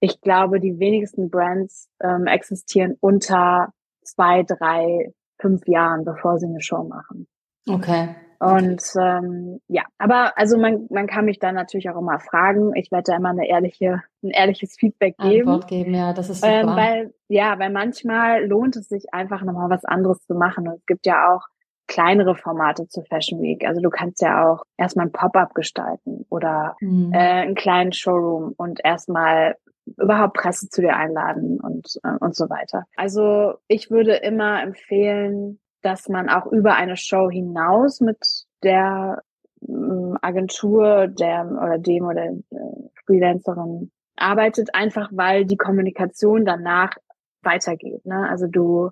ich 0.00 0.20
glaube, 0.20 0.60
die 0.60 0.78
wenigsten 0.78 1.30
Brands 1.30 1.88
ähm, 2.02 2.26
existieren 2.26 2.96
unter 3.00 3.72
zwei, 4.02 4.42
drei, 4.42 5.12
fünf 5.40 5.66
Jahren, 5.68 6.04
bevor 6.04 6.38
sie 6.38 6.46
eine 6.46 6.60
Show 6.60 6.82
machen. 6.84 7.28
Okay. 7.68 8.16
Und 8.40 8.82
ähm, 8.98 9.60
ja, 9.68 9.82
aber 9.98 10.32
also 10.38 10.56
man, 10.56 10.86
man 10.90 11.06
kann 11.06 11.26
mich 11.26 11.38
dann 11.38 11.54
natürlich 11.54 11.90
auch 11.90 11.98
immer 11.98 12.18
fragen. 12.20 12.74
Ich 12.74 12.90
werde 12.90 13.12
da 13.12 13.16
immer 13.16 13.28
eine 13.28 13.46
ehrliche, 13.46 14.02
ein 14.22 14.30
ehrliches 14.30 14.76
Feedback 14.76 15.18
geben. 15.18 15.46
Antwort 15.48 15.68
geben, 15.68 15.92
ja, 15.92 16.14
das 16.14 16.30
ist 16.30 16.40
super. 16.40 16.52
Ähm, 16.52 16.66
weil, 16.68 17.14
ja, 17.28 17.58
weil 17.58 17.70
manchmal 17.70 18.46
lohnt 18.46 18.76
es 18.76 18.88
sich 18.88 19.12
einfach 19.12 19.42
nochmal 19.42 19.68
was 19.68 19.84
anderes 19.84 20.24
zu 20.24 20.34
machen. 20.34 20.68
Und 20.68 20.76
es 20.76 20.86
gibt 20.86 21.04
ja 21.04 21.30
auch 21.30 21.42
kleinere 21.86 22.34
Formate 22.34 22.88
zur 22.88 23.04
Fashion 23.04 23.42
Week. 23.42 23.66
Also 23.66 23.82
du 23.82 23.90
kannst 23.90 24.22
ja 24.22 24.48
auch 24.48 24.62
erstmal 24.78 25.06
ein 25.06 25.12
Pop-up 25.12 25.52
gestalten 25.54 26.24
oder 26.30 26.76
mhm. 26.80 27.12
äh, 27.12 27.18
einen 27.18 27.54
kleinen 27.54 27.92
Showroom 27.92 28.54
und 28.56 28.80
erstmal 28.82 29.56
überhaupt 29.98 30.34
Presse 30.34 30.68
zu 30.70 30.80
dir 30.80 30.96
einladen 30.96 31.60
und, 31.60 31.98
äh, 32.04 32.16
und 32.20 32.34
so 32.34 32.48
weiter. 32.48 32.84
Also 32.96 33.54
ich 33.68 33.90
würde 33.90 34.14
immer 34.14 34.62
empfehlen, 34.62 35.58
dass 35.82 36.08
man 36.08 36.28
auch 36.28 36.46
über 36.46 36.74
eine 36.74 36.96
Show 36.96 37.30
hinaus 37.30 38.00
mit 38.00 38.18
der 38.62 39.22
ähm, 39.66 40.18
Agentur 40.20 41.08
der 41.08 41.46
oder 41.46 41.78
dem 41.78 42.04
oder 42.04 42.24
äh, 42.24 42.38
Freelancerin 43.06 43.90
arbeitet, 44.16 44.74
einfach 44.74 45.10
weil 45.12 45.44
die 45.44 45.56
Kommunikation 45.56 46.44
danach 46.44 46.94
weitergeht. 47.42 48.04
Ne? 48.04 48.28
Also 48.28 48.46
du 48.46 48.90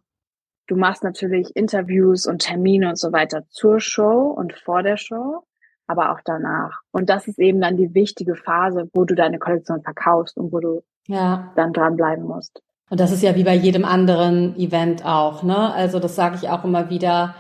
du 0.68 0.76
machst 0.76 1.02
natürlich 1.02 1.54
Interviews 1.56 2.26
und 2.26 2.40
Termine 2.40 2.90
und 2.90 2.98
so 2.98 3.12
weiter 3.12 3.44
zur 3.48 3.80
Show 3.80 4.34
und 4.36 4.52
vor 4.52 4.82
der 4.82 4.96
Show, 4.96 5.44
aber 5.86 6.12
auch 6.12 6.20
danach. 6.24 6.80
Und 6.92 7.08
das 7.10 7.26
ist 7.26 7.38
eben 7.38 7.60
dann 7.60 7.76
die 7.76 7.94
wichtige 7.94 8.36
Phase, 8.36 8.88
wo 8.92 9.04
du 9.04 9.14
deine 9.14 9.38
Kollektion 9.38 9.82
verkaufst 9.82 10.36
und 10.36 10.52
wo 10.52 10.60
du 10.60 10.82
ja. 11.06 11.52
dann 11.56 11.72
dranbleiben 11.72 12.24
musst. 12.24 12.62
Und 12.90 13.00
das 13.00 13.12
ist 13.12 13.22
ja 13.22 13.34
wie 13.34 13.44
bei 13.44 13.54
jedem 13.54 13.84
anderen 13.84 14.56
Event 14.56 15.04
auch, 15.04 15.42
ne? 15.42 15.72
Also 15.74 15.98
das 15.98 16.14
sage 16.14 16.36
ich 16.40 16.48
auch 16.48 16.64
immer 16.64 16.90
wieder, 16.90 17.34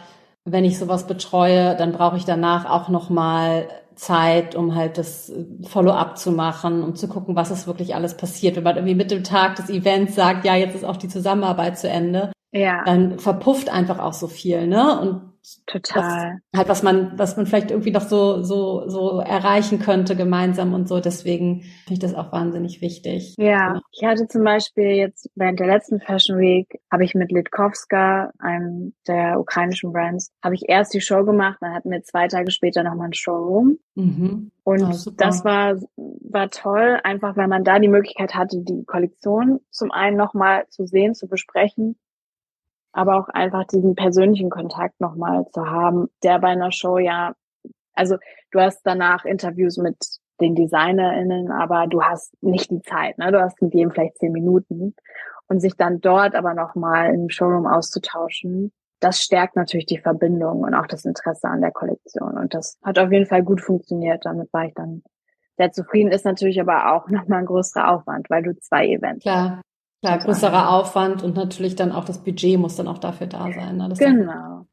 wenn 0.44 0.64
ich 0.64 0.78
sowas 0.78 1.06
betreue, 1.06 1.76
dann 1.76 1.92
brauche 1.92 2.16
ich 2.16 2.24
danach 2.24 2.68
auch 2.68 2.88
nochmal 2.88 3.68
Zeit, 3.94 4.54
um 4.54 4.74
halt 4.74 4.96
das 4.96 5.32
Follow-up 5.66 6.16
zu 6.18 6.30
machen, 6.30 6.82
um 6.82 6.94
zu 6.94 7.08
gucken, 7.08 7.34
was 7.34 7.50
ist 7.50 7.66
wirklich 7.66 7.94
alles 7.94 8.16
passiert. 8.16 8.56
Wenn 8.56 8.62
man 8.62 8.76
irgendwie 8.76 8.94
mit 8.94 9.10
dem 9.10 9.24
Tag 9.24 9.56
des 9.56 9.70
Events 9.70 10.14
sagt, 10.14 10.44
ja, 10.44 10.54
jetzt 10.54 10.76
ist 10.76 10.84
auch 10.84 10.96
die 10.96 11.08
Zusammenarbeit 11.08 11.78
zu 11.78 11.88
Ende, 11.88 12.30
ja. 12.52 12.82
dann 12.84 13.18
verpufft 13.18 13.70
einfach 13.70 13.98
auch 13.98 14.12
so 14.12 14.28
viel, 14.28 14.66
ne? 14.66 15.00
Und 15.00 15.28
Total. 15.66 16.40
Das, 16.52 16.58
halt, 16.58 16.68
was 16.68 16.82
man, 16.82 17.18
was 17.18 17.36
man 17.36 17.46
vielleicht 17.46 17.70
irgendwie 17.70 17.90
noch 17.90 18.02
so, 18.02 18.42
so, 18.42 18.88
so 18.88 19.20
erreichen 19.20 19.78
könnte 19.78 20.14
gemeinsam 20.14 20.74
und 20.74 20.88
so. 20.88 21.00
Deswegen 21.00 21.62
finde 21.62 21.92
ich 21.92 21.98
das 22.00 22.14
auch 22.14 22.32
wahnsinnig 22.32 22.82
wichtig. 22.82 23.34
Ja. 23.38 23.46
ja. 23.46 23.80
Ich 23.92 24.04
hatte 24.04 24.28
zum 24.28 24.44
Beispiel 24.44 24.90
jetzt 24.90 25.30
während 25.36 25.58
der 25.58 25.66
letzten 25.66 26.00
Fashion 26.00 26.38
Week 26.38 26.80
habe 26.92 27.04
ich 27.04 27.14
mit 27.14 27.32
Litkowska, 27.32 28.32
einem 28.38 28.94
der 29.06 29.40
ukrainischen 29.40 29.92
Brands, 29.92 30.32
habe 30.42 30.54
ich 30.54 30.68
erst 30.68 30.92
die 30.92 31.00
Show 31.00 31.24
gemacht, 31.24 31.58
dann 31.60 31.72
hatten 31.72 31.90
wir 31.90 32.02
zwei 32.02 32.28
Tage 32.28 32.50
später 32.50 32.82
nochmal 32.82 33.08
ein 33.08 33.14
Showroom. 33.14 33.78
Mhm. 33.94 34.50
Und 34.64 34.82
oh, 34.82 35.10
das 35.16 35.44
war, 35.44 35.76
war 35.96 36.50
toll, 36.50 37.00
einfach 37.04 37.36
weil 37.38 37.48
man 37.48 37.64
da 37.64 37.78
die 37.78 37.88
Möglichkeit 37.88 38.34
hatte, 38.34 38.62
die 38.62 38.84
Kollektion 38.84 39.60
zum 39.70 39.90
einen 39.92 40.18
nochmal 40.18 40.66
zu 40.68 40.86
sehen, 40.86 41.14
zu 41.14 41.26
besprechen 41.26 41.96
aber 42.92 43.16
auch 43.16 43.28
einfach 43.28 43.64
diesen 43.64 43.94
persönlichen 43.94 44.50
Kontakt 44.50 45.00
nochmal 45.00 45.46
zu 45.52 45.66
haben, 45.66 46.08
der 46.22 46.38
bei 46.38 46.48
einer 46.48 46.72
Show 46.72 46.98
ja, 46.98 47.34
also 47.94 48.16
du 48.50 48.60
hast 48.60 48.82
danach 48.84 49.24
Interviews 49.24 49.76
mit 49.76 49.96
den 50.40 50.54
DesignerInnen, 50.54 51.50
aber 51.50 51.86
du 51.86 52.02
hast 52.02 52.32
nicht 52.42 52.70
die 52.70 52.82
Zeit, 52.82 53.18
ne? 53.18 53.32
Du 53.32 53.40
hast 53.40 53.60
mit 53.60 53.74
jedem 53.74 53.90
vielleicht 53.90 54.18
zehn 54.18 54.32
Minuten. 54.32 54.94
Und 55.50 55.60
sich 55.60 55.76
dann 55.76 56.00
dort 56.00 56.34
aber 56.34 56.52
nochmal 56.52 57.14
im 57.14 57.30
Showroom 57.30 57.66
auszutauschen, 57.66 58.70
das 59.00 59.22
stärkt 59.22 59.56
natürlich 59.56 59.86
die 59.86 59.98
Verbindung 59.98 60.60
und 60.60 60.74
auch 60.74 60.86
das 60.86 61.04
Interesse 61.04 61.48
an 61.48 61.60
der 61.60 61.70
Kollektion. 61.70 62.36
Und 62.36 62.52
das 62.52 62.78
hat 62.82 62.98
auf 62.98 63.10
jeden 63.10 63.26
Fall 63.26 63.42
gut 63.42 63.60
funktioniert. 63.60 64.26
Damit 64.26 64.52
war 64.52 64.66
ich 64.66 64.74
dann 64.74 65.02
sehr 65.56 65.72
zufrieden. 65.72 66.10
Ist 66.10 66.24
natürlich 66.24 66.60
aber 66.60 66.92
auch 66.94 67.08
nochmal 67.08 67.40
ein 67.40 67.46
größerer 67.46 67.92
Aufwand, 67.92 68.28
weil 68.28 68.42
du 68.42 68.56
zwei 68.58 68.88
Events 68.88 69.22
Klar. 69.22 69.62
Klar, 70.00 70.18
größerer 70.18 70.70
Aufwand 70.70 71.24
und 71.24 71.34
natürlich 71.34 71.74
dann 71.74 71.90
auch 71.90 72.04
das 72.04 72.18
Budget 72.22 72.58
muss 72.58 72.76
dann 72.76 72.86
auch 72.86 72.98
dafür 72.98 73.26
da 73.26 73.50
sein. 73.52 73.78
Ne? 73.78 73.88
Das 73.88 73.98
genau. 73.98 74.66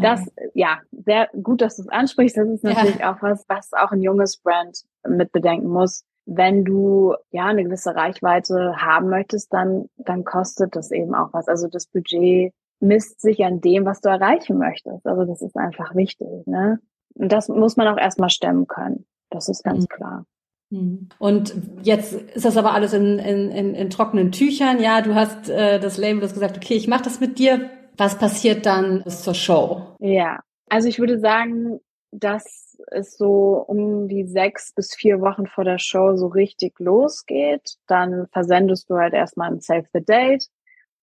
Das, 0.00 0.24
ja, 0.54 0.78
sehr 0.92 1.28
gut, 1.42 1.62
dass 1.62 1.76
du 1.76 1.82
es 1.82 1.88
ansprichst. 1.88 2.36
Das 2.36 2.48
ist 2.48 2.62
natürlich 2.62 3.00
ja. 3.00 3.12
auch 3.12 3.20
was, 3.20 3.44
was 3.48 3.72
auch 3.72 3.90
ein 3.90 4.02
junges 4.02 4.36
Brand 4.36 4.84
mit 5.08 5.32
bedenken 5.32 5.68
muss. 5.68 6.04
Wenn 6.26 6.64
du 6.64 7.14
ja 7.30 7.46
eine 7.46 7.64
gewisse 7.64 7.96
Reichweite 7.96 8.76
haben 8.76 9.08
möchtest, 9.08 9.52
dann, 9.52 9.86
dann 9.96 10.24
kostet 10.24 10.76
das 10.76 10.92
eben 10.92 11.14
auch 11.14 11.32
was. 11.32 11.48
Also 11.48 11.66
das 11.66 11.86
Budget 11.86 12.52
misst 12.78 13.20
sich 13.20 13.44
an 13.44 13.60
dem, 13.60 13.84
was 13.84 14.00
du 14.00 14.08
erreichen 14.08 14.58
möchtest. 14.58 15.04
Also 15.06 15.24
das 15.24 15.42
ist 15.42 15.56
einfach 15.56 15.96
wichtig. 15.96 16.46
Ne? 16.46 16.78
Und 17.14 17.32
das 17.32 17.48
muss 17.48 17.76
man 17.76 17.88
auch 17.88 17.98
erstmal 17.98 18.30
stemmen 18.30 18.68
können. 18.68 19.06
Das 19.30 19.48
ist 19.48 19.64
ganz 19.64 19.82
mhm. 19.82 19.88
klar. 19.88 20.24
Mhm. 20.70 21.08
Und 21.18 21.54
jetzt 21.82 22.12
ist 22.12 22.44
das 22.44 22.56
aber 22.56 22.72
alles 22.72 22.92
in, 22.92 23.18
in, 23.18 23.50
in, 23.50 23.74
in 23.74 23.90
trockenen 23.90 24.32
Tüchern. 24.32 24.80
Ja, 24.80 25.00
du 25.00 25.14
hast 25.14 25.48
äh, 25.48 25.78
das 25.80 25.96
Label, 25.96 26.20
das 26.20 26.34
gesagt, 26.34 26.56
okay, 26.56 26.74
ich 26.74 26.88
mache 26.88 27.04
das 27.04 27.20
mit 27.20 27.38
dir. 27.38 27.70
Was 27.96 28.18
passiert 28.18 28.64
dann 28.66 29.02
bis 29.02 29.22
zur 29.22 29.34
Show? 29.34 29.82
Ja, 29.98 30.40
also 30.68 30.88
ich 30.88 30.98
würde 30.98 31.18
sagen, 31.18 31.80
dass 32.10 32.78
es 32.90 33.16
so 33.16 33.64
um 33.66 34.08
die 34.08 34.24
sechs 34.24 34.72
bis 34.72 34.94
vier 34.94 35.20
Wochen 35.20 35.46
vor 35.46 35.64
der 35.64 35.78
Show 35.78 36.16
so 36.16 36.28
richtig 36.28 36.78
losgeht. 36.78 37.76
Dann 37.86 38.28
versendest 38.32 38.88
du 38.88 38.96
halt 38.96 39.14
erstmal 39.14 39.50
ein 39.50 39.60
Save 39.60 39.86
the 39.92 40.04
Date 40.04 40.46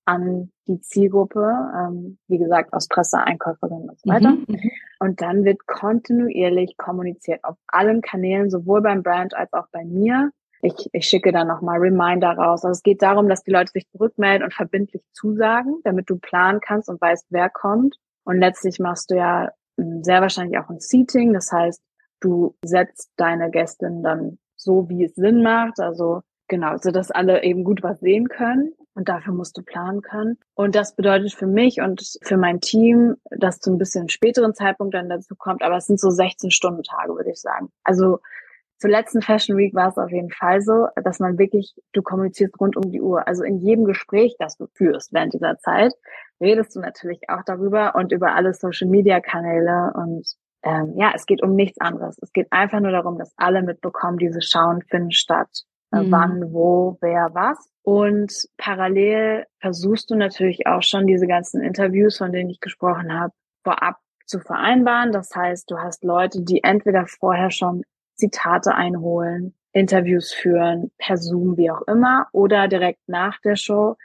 an 0.05 0.51
die 0.67 0.79
Zielgruppe, 0.81 1.71
ähm, 1.75 2.17
wie 2.27 2.37
gesagt, 2.37 2.73
aus 2.73 2.87
Presse, 2.87 3.19
Einkäuferinnen 3.19 3.89
und 3.89 3.99
so 3.99 4.09
weiter. 4.09 4.31
Mhm, 4.31 4.45
mhm, 4.47 4.71
und 4.99 5.21
dann 5.21 5.43
wird 5.43 5.65
kontinuierlich 5.67 6.77
kommuniziert 6.77 7.43
auf 7.43 7.57
allen 7.67 8.01
Kanälen, 8.01 8.49
sowohl 8.49 8.81
beim 8.81 9.03
Brand 9.03 9.35
als 9.35 9.51
auch 9.53 9.67
bei 9.71 9.83
mir. 9.83 10.31
Ich, 10.61 10.89
ich 10.93 11.05
schicke 11.07 11.31
dann 11.31 11.47
nochmal 11.47 11.79
Reminder 11.79 12.31
raus. 12.31 12.63
Also 12.63 12.69
es 12.69 12.83
geht 12.83 13.01
darum, 13.01 13.29
dass 13.29 13.43
die 13.43 13.51
Leute 13.51 13.71
sich 13.71 13.87
zurückmelden 13.89 14.43
und 14.43 14.53
verbindlich 14.53 15.03
zusagen, 15.13 15.81
damit 15.83 16.09
du 16.09 16.17
planen 16.17 16.59
kannst 16.59 16.89
und 16.89 16.99
weißt, 17.01 17.27
wer 17.29 17.49
kommt. 17.49 17.97
Und 18.23 18.39
letztlich 18.39 18.79
machst 18.79 19.11
du 19.11 19.15
ja 19.15 19.49
hm, 19.77 20.03
sehr 20.03 20.21
wahrscheinlich 20.21 20.57
auch 20.57 20.69
ein 20.69 20.79
Seating. 20.79 21.33
Das 21.33 21.51
heißt, 21.51 21.81
du 22.19 22.55
setzt 22.63 23.11
deine 23.17 23.51
Gästin 23.51 24.01
dann 24.01 24.39
so, 24.55 24.89
wie 24.89 25.03
es 25.05 25.15
Sinn 25.15 25.43
macht. 25.43 25.79
Also 25.79 26.21
genau, 26.47 26.77
so 26.77 26.91
dass 26.91 27.11
alle 27.11 27.43
eben 27.43 27.63
gut 27.63 27.83
was 27.83 27.99
sehen 27.99 28.29
können. 28.29 28.73
Und 28.95 29.09
dafür 29.09 29.33
musst 29.33 29.57
du 29.57 29.61
planen 29.61 30.01
können. 30.01 30.37
Und 30.53 30.73
das 30.73 30.95
bedeutet 30.95 31.33
für 31.33 31.47
mich 31.47 31.81
und 31.81 32.17
für 32.23 32.37
mein 32.37 32.61
Team, 32.61 33.15
dass 33.29 33.59
zu 33.59 33.71
ein 33.71 33.77
bisschen 33.77 34.07
späteren 34.07 34.53
Zeitpunkt 34.53 34.93
dann 34.93 35.09
dazu 35.09 35.35
kommt, 35.35 35.63
aber 35.63 35.77
es 35.77 35.85
sind 35.85 35.99
so 35.99 36.09
16 36.09 36.49
Stunden 36.49 36.81
Tage, 36.81 37.13
würde 37.13 37.31
ich 37.31 37.41
sagen. 37.41 37.69
Also 37.83 38.19
zur 38.77 38.89
letzten 38.89 39.21
Fashion 39.21 39.57
Week 39.57 39.73
war 39.73 39.89
es 39.89 39.97
auf 39.97 40.11
jeden 40.11 40.31
Fall 40.31 40.61
so, 40.61 40.87
dass 41.03 41.19
man 41.19 41.37
wirklich, 41.37 41.73
du 41.93 42.01
kommunizierst 42.01 42.59
rund 42.59 42.75
um 42.75 42.91
die 42.91 43.01
Uhr. 43.01 43.27
Also 43.27 43.43
in 43.43 43.57
jedem 43.57 43.85
Gespräch, 43.85 44.35
das 44.39 44.57
du 44.57 44.67
führst 44.73 45.13
während 45.13 45.33
dieser 45.33 45.57
Zeit, 45.59 45.93
redest 46.41 46.75
du 46.75 46.81
natürlich 46.81 47.21
auch 47.29 47.43
darüber 47.45 47.95
und 47.95 48.11
über 48.11 48.35
alle 48.35 48.53
Social 48.53 48.89
Media 48.89 49.21
Kanäle 49.21 49.93
und 49.95 50.27
ähm, 50.63 50.93
ja, 50.97 51.11
es 51.13 51.25
geht 51.25 51.43
um 51.43 51.55
nichts 51.55 51.79
anderes. 51.79 52.17
Es 52.21 52.33
geht 52.33 52.51
einfach 52.51 52.79
nur 52.79 52.91
darum, 52.91 53.17
dass 53.17 53.31
alle 53.37 53.61
mitbekommen, 53.61 54.17
diese 54.17 54.41
Schauen 54.41 54.81
finden 54.81 55.11
statt. 55.11 55.63
Äh, 55.95 56.03
mhm. 56.03 56.11
Wann, 56.11 56.53
wo, 56.53 56.97
wer, 57.01 57.29
was. 57.33 57.57
Und 57.83 58.47
parallel 58.57 59.45
versuchst 59.59 60.09
du 60.09 60.15
natürlich 60.15 60.67
auch 60.67 60.81
schon 60.81 61.07
diese 61.07 61.27
ganzen 61.27 61.61
Interviews, 61.61 62.17
von 62.17 62.31
denen 62.31 62.49
ich 62.49 62.59
gesprochen 62.59 63.13
habe, 63.13 63.33
vorab 63.63 63.97
zu 64.25 64.39
vereinbaren. 64.39 65.11
Das 65.11 65.33
heißt, 65.35 65.69
du 65.69 65.77
hast 65.77 66.03
Leute, 66.03 66.41
die 66.41 66.63
entweder 66.63 67.05
vorher 67.07 67.51
schon 67.51 67.83
Zitate 68.15 68.73
einholen, 68.75 69.53
Interviews 69.71 70.33
führen, 70.33 70.91
per 70.97 71.17
Zoom, 71.17 71.57
wie 71.57 71.69
auch 71.69 71.81
immer, 71.83 72.27
oder 72.31 72.67
direkt 72.67 73.07
nach 73.07 73.39
der 73.41 73.55
Show. 73.55 73.97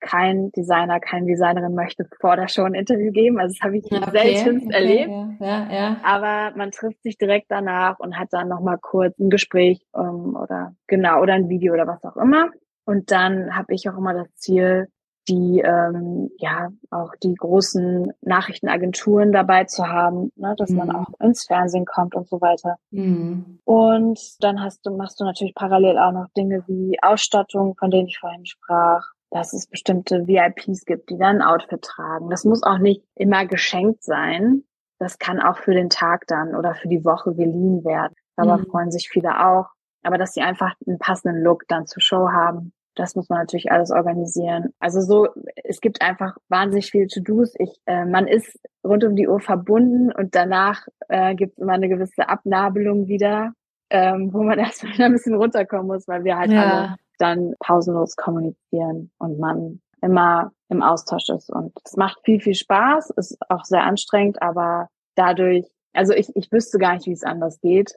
Kein 0.00 0.50
Designer, 0.52 1.00
keine 1.00 1.26
Designerin 1.26 1.74
möchte 1.74 2.06
vor 2.20 2.36
der 2.36 2.48
Show 2.48 2.62
ein 2.62 2.74
Interview 2.74 3.10
geben. 3.12 3.38
Also 3.38 3.54
das 3.54 3.64
habe 3.64 3.78
ich 3.78 3.84
okay, 3.84 4.10
selten 4.10 4.66
okay, 4.66 4.74
erlebt. 4.74 5.10
Ja, 5.40 5.46
ja, 5.46 5.72
ja. 5.72 5.96
Aber 6.04 6.56
man 6.56 6.70
trifft 6.70 7.02
sich 7.02 7.18
direkt 7.18 7.50
danach 7.50 7.98
und 7.98 8.18
hat 8.18 8.28
dann 8.32 8.48
nochmal 8.48 8.78
kurz 8.78 9.18
ein 9.18 9.30
Gespräch 9.30 9.80
um, 9.92 10.04
ähm, 10.04 10.36
oder 10.36 10.74
genau 10.86 11.20
oder 11.20 11.34
ein 11.34 11.48
Video 11.48 11.74
oder 11.74 11.86
was 11.86 12.04
auch 12.04 12.16
immer. 12.16 12.50
Und 12.84 13.10
dann 13.10 13.54
habe 13.54 13.74
ich 13.74 13.88
auch 13.88 13.98
immer 13.98 14.14
das 14.14 14.34
Ziel, 14.36 14.88
die 15.28 15.60
ähm, 15.60 16.30
ja 16.38 16.70
auch 16.90 17.14
die 17.22 17.34
großen 17.34 18.12
Nachrichtenagenturen 18.22 19.32
dabei 19.32 19.64
zu 19.64 19.86
haben, 19.86 20.32
ne, 20.36 20.54
dass 20.56 20.70
mhm. 20.70 20.76
man 20.78 20.96
auch 20.96 21.08
ins 21.20 21.44
Fernsehen 21.44 21.84
kommt 21.84 22.14
und 22.14 22.28
so 22.28 22.40
weiter. 22.40 22.76
Mhm. 22.90 23.58
Und 23.64 24.18
dann 24.40 24.62
hast 24.62 24.86
du 24.86 24.96
machst 24.96 25.20
du 25.20 25.24
natürlich 25.24 25.54
parallel 25.54 25.98
auch 25.98 26.12
noch 26.12 26.28
Dinge 26.36 26.64
wie 26.66 26.98
Ausstattung, 27.02 27.74
von 27.78 27.90
denen 27.90 28.08
ich 28.08 28.18
vorhin 28.18 28.46
sprach, 28.46 29.12
dass 29.30 29.52
es 29.52 29.66
bestimmte 29.66 30.26
VIPs 30.26 30.84
gibt, 30.84 31.10
die 31.10 31.18
dann 31.18 31.40
ein 31.40 31.42
Outfit 31.42 31.82
tragen. 31.82 32.30
Das 32.30 32.44
muss 32.44 32.62
auch 32.62 32.78
nicht 32.78 33.04
immer 33.14 33.46
geschenkt 33.46 34.02
sein. 34.02 34.64
Das 34.98 35.18
kann 35.18 35.40
auch 35.40 35.58
für 35.58 35.74
den 35.74 35.90
Tag 35.90 36.26
dann 36.26 36.54
oder 36.54 36.74
für 36.74 36.88
die 36.88 37.04
Woche 37.04 37.34
geliehen 37.34 37.84
werden. 37.84 38.14
Aber 38.36 38.58
mhm. 38.58 38.66
freuen 38.66 38.90
sich 38.90 39.08
viele 39.08 39.46
auch. 39.46 39.66
Aber 40.02 40.18
dass 40.18 40.32
sie 40.32 40.40
einfach 40.40 40.74
einen 40.86 40.98
passenden 40.98 41.42
Look 41.42 41.64
dann 41.68 41.86
zur 41.86 42.02
Show 42.02 42.30
haben. 42.30 42.72
Das 42.94 43.14
muss 43.14 43.28
man 43.28 43.38
natürlich 43.38 43.70
alles 43.70 43.92
organisieren. 43.92 44.72
Also 44.80 45.00
so, 45.00 45.28
es 45.62 45.80
gibt 45.80 46.02
einfach 46.02 46.36
wahnsinnig 46.48 46.90
viele 46.90 47.06
To-Dos. 47.06 47.54
Ich, 47.58 47.80
äh, 47.86 48.04
man 48.04 48.26
ist 48.26 48.58
rund 48.84 49.04
um 49.04 49.14
die 49.14 49.28
Uhr 49.28 49.38
verbunden 49.38 50.10
und 50.10 50.34
danach 50.34 50.86
äh, 51.08 51.34
gibt 51.36 51.52
es 51.52 51.58
immer 51.58 51.74
eine 51.74 51.88
gewisse 51.88 52.28
Abnabelung 52.28 53.06
wieder, 53.06 53.52
ähm, 53.90 54.32
wo 54.32 54.42
man 54.42 54.58
erstmal 54.58 55.00
ein 55.00 55.12
bisschen 55.12 55.34
runterkommen 55.34 55.86
muss, 55.86 56.08
weil 56.08 56.24
wir 56.24 56.38
halt 56.38 56.50
ja. 56.50 56.62
alle 56.62 56.96
dann 57.18 57.54
pausenlos 57.60 58.16
kommunizieren 58.16 59.10
und 59.18 59.38
man 59.38 59.80
immer 60.00 60.52
im 60.68 60.82
Austausch 60.82 61.28
ist. 61.28 61.50
Und 61.50 61.72
es 61.84 61.96
macht 61.96 62.20
viel, 62.24 62.40
viel 62.40 62.54
Spaß, 62.54 63.10
ist 63.10 63.36
auch 63.48 63.64
sehr 63.64 63.82
anstrengend, 63.82 64.40
aber 64.42 64.88
dadurch, 65.16 65.66
also 65.92 66.12
ich, 66.12 66.34
ich 66.36 66.52
wüsste 66.52 66.78
gar 66.78 66.94
nicht, 66.94 67.06
wie 67.06 67.12
es 67.12 67.24
anders 67.24 67.60
geht. 67.60 67.94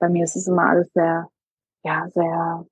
Bei 0.00 0.08
mir 0.08 0.24
ist 0.24 0.36
es 0.36 0.48
immer 0.48 0.68
alles 0.68 0.92
sehr, 0.92 1.28
ja, 1.84 2.08
sehr 2.10 2.66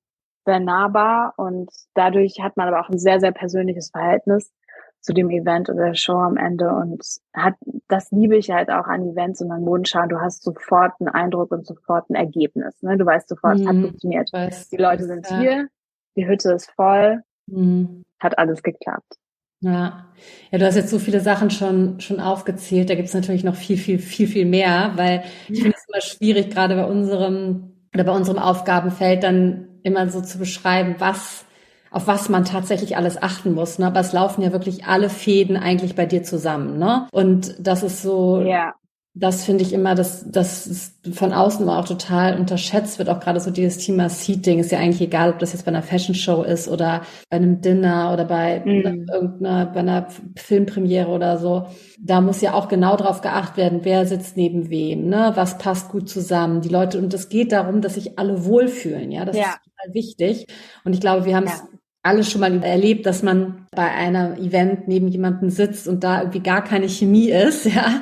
sehr 0.45 0.61
nahbar 0.61 1.35
und 1.37 1.71
dadurch 1.95 2.41
hat 2.41 2.57
man 2.57 2.69
aber 2.69 2.81
auch 2.81 2.89
ein 2.89 2.99
sehr, 2.99 3.21
sehr 3.21 3.33
persönliches 3.33 3.91
Verhältnis 3.91 4.53
zu 5.01 5.13
dem 5.13 5.31
Event 5.31 5.69
oder 5.69 5.87
der 5.87 5.95
Show 5.95 6.19
am 6.19 6.37
Ende 6.37 6.69
und 6.71 7.05
hat, 7.35 7.55
das 7.89 8.11
liebe 8.13 8.37
ich 8.37 8.51
halt 8.51 8.71
auch 8.71 8.87
an 8.87 9.09
Events 9.09 9.41
und 9.41 9.51
an 9.51 9.63
Modenschau. 9.63 10.07
Du 10.07 10.21
hast 10.21 10.45
sofort 10.45 10.93
einen 11.01 11.09
Eindruck 11.09 11.51
und 11.51 11.67
sofort 11.67 12.09
ein 12.09 12.15
Ergebnis. 12.15 12.81
Ne? 12.83 12.97
Du 12.97 13.05
weißt 13.05 13.29
sofort, 13.29 13.59
es 13.59 13.67
hat 13.67 13.75
mhm. 13.75 13.83
funktioniert. 13.83 14.31
die 14.33 14.77
Leute 14.77 15.05
sind 15.05 15.29
ja. 15.29 15.39
hier, 15.39 15.69
die 16.17 16.27
Hütte 16.27 16.53
ist 16.53 16.71
voll, 16.71 17.23
mhm. 17.47 18.05
hat 18.21 18.39
alles 18.39 18.63
geklappt. 18.63 19.17
Ja. 19.61 20.09
ja, 20.51 20.59
du 20.59 20.67
hast 20.67 20.75
jetzt 20.75 20.91
so 20.91 20.99
viele 20.99 21.21
Sachen 21.21 21.51
schon, 21.51 22.01
schon 22.01 22.19
aufgezählt. 22.19 22.91
Da 22.91 22.97
gibt's 22.97 23.15
natürlich 23.15 23.45
noch 23.45 23.55
viel, 23.55 23.77
viel, 23.77 24.01
viel, 24.01 24.27
viel 24.27 24.45
mehr, 24.45 24.93
weil 24.97 25.23
ich 25.49 25.63
finde 25.63 25.77
es 25.77 25.85
immer 25.89 26.01
schwierig, 26.01 26.51
gerade 26.51 26.75
bei 26.75 26.85
unserem 26.85 27.73
oder 27.95 28.05
bei 28.05 28.13
unserem 28.13 28.39
Aufgabenfeld 28.39 29.23
dann 29.23 29.69
immer 29.85 30.09
so 30.09 30.21
zu 30.21 30.39
beschreiben, 30.39 30.97
was, 30.99 31.45
auf 31.91 32.07
was 32.09 32.29
man 32.29 32.45
tatsächlich 32.45 32.97
alles 32.97 33.23
achten 33.23 33.53
muss. 33.53 33.79
Ne? 33.79 33.87
Aber 33.87 34.01
es 34.01 34.13
laufen 34.13 34.43
ja 34.43 34.53
wirklich 34.53 34.87
alle 34.87 35.09
Fäden 35.09 35.57
eigentlich 35.57 35.95
bei 35.95 36.07
dir 36.07 36.25
zusammen. 36.25 36.79
Ne? 36.79 37.07
Und 37.13 37.55
das 37.61 37.83
ist 37.83 38.03
so, 38.03 38.41
ja. 38.41 38.75
Das 39.15 39.45
finde 39.45 39.63
ich 39.63 39.75
immer, 39.75 39.95
dass 39.95 40.25
das 40.31 40.95
von 41.13 41.35
außen 41.35 41.63
immer 41.63 41.79
auch 41.79 41.87
total 41.87 42.39
unterschätzt 42.39 42.99
wird. 42.99 43.11
Auch 43.11 43.21
gerade 43.21 43.41
so 43.41 43.51
dieses 43.51 43.77
Thema 43.77 44.09
Seating 44.09 44.59
ist 44.59 44.73
ja 44.73 44.79
eigentlich 44.79 45.03
egal, 45.03 45.31
ob 45.31 45.39
das 45.39 45.53
jetzt 45.53 45.67
bei 45.67 45.71
einer 45.71 45.83
Fashion 45.83 46.15
Show 46.15 46.43
ist 46.43 46.67
oder 46.67 47.03
bei 47.29 47.37
einem 47.37 47.61
Dinner 47.61 48.11
oder 48.15 48.25
bei 48.25 48.63
mhm. 48.65 49.07
irgendeiner, 49.13 49.67
bei 49.67 49.81
einer 49.81 50.07
Filmpremiere 50.37 51.11
oder 51.11 51.37
so. 51.37 51.67
Da 52.01 52.23
muss 52.23 52.41
ja 52.41 52.55
auch 52.55 52.69
genau 52.69 52.97
drauf 52.97 53.21
geachtet 53.21 53.59
werden, 53.59 53.81
wer 53.83 54.07
sitzt 54.07 54.39
neben 54.39 54.71
wem, 54.71 55.09
ne? 55.09 55.33
Was 55.35 55.59
passt 55.59 55.91
gut 55.91 56.09
zusammen. 56.09 56.63
Die 56.63 56.71
Leute, 56.71 56.97
und 56.97 57.13
es 57.13 57.29
geht 57.29 57.53
darum, 57.53 57.83
dass 57.83 57.95
sich 57.95 58.19
alle 58.19 58.47
wohlfühlen. 58.47 59.11
Ja, 59.13 59.27
das 59.27 59.37
ja. 59.37 59.43
ist 59.43 59.59
total 59.63 59.95
wichtig. 59.95 60.47
Und 60.85 60.95
ich 60.95 61.01
glaube, 61.03 61.27
wir 61.27 61.37
haben 61.37 61.47
es 61.47 61.59
ja. 61.59 61.69
alle 62.03 62.25
schon 62.25 62.41
mal 62.41 62.65
erlebt, 62.65 63.05
dass 63.05 63.23
man 63.23 63.67
bei 63.73 63.91
einer 63.91 64.39
Event 64.39 64.89
neben 64.89 65.09
jemandem 65.09 65.51
sitzt 65.51 65.87
und 65.87 66.03
da 66.03 66.21
irgendwie 66.21 66.41
gar 66.41 66.65
keine 66.65 66.89
Chemie 66.89 67.29
ist, 67.29 67.67
ja. 67.75 68.01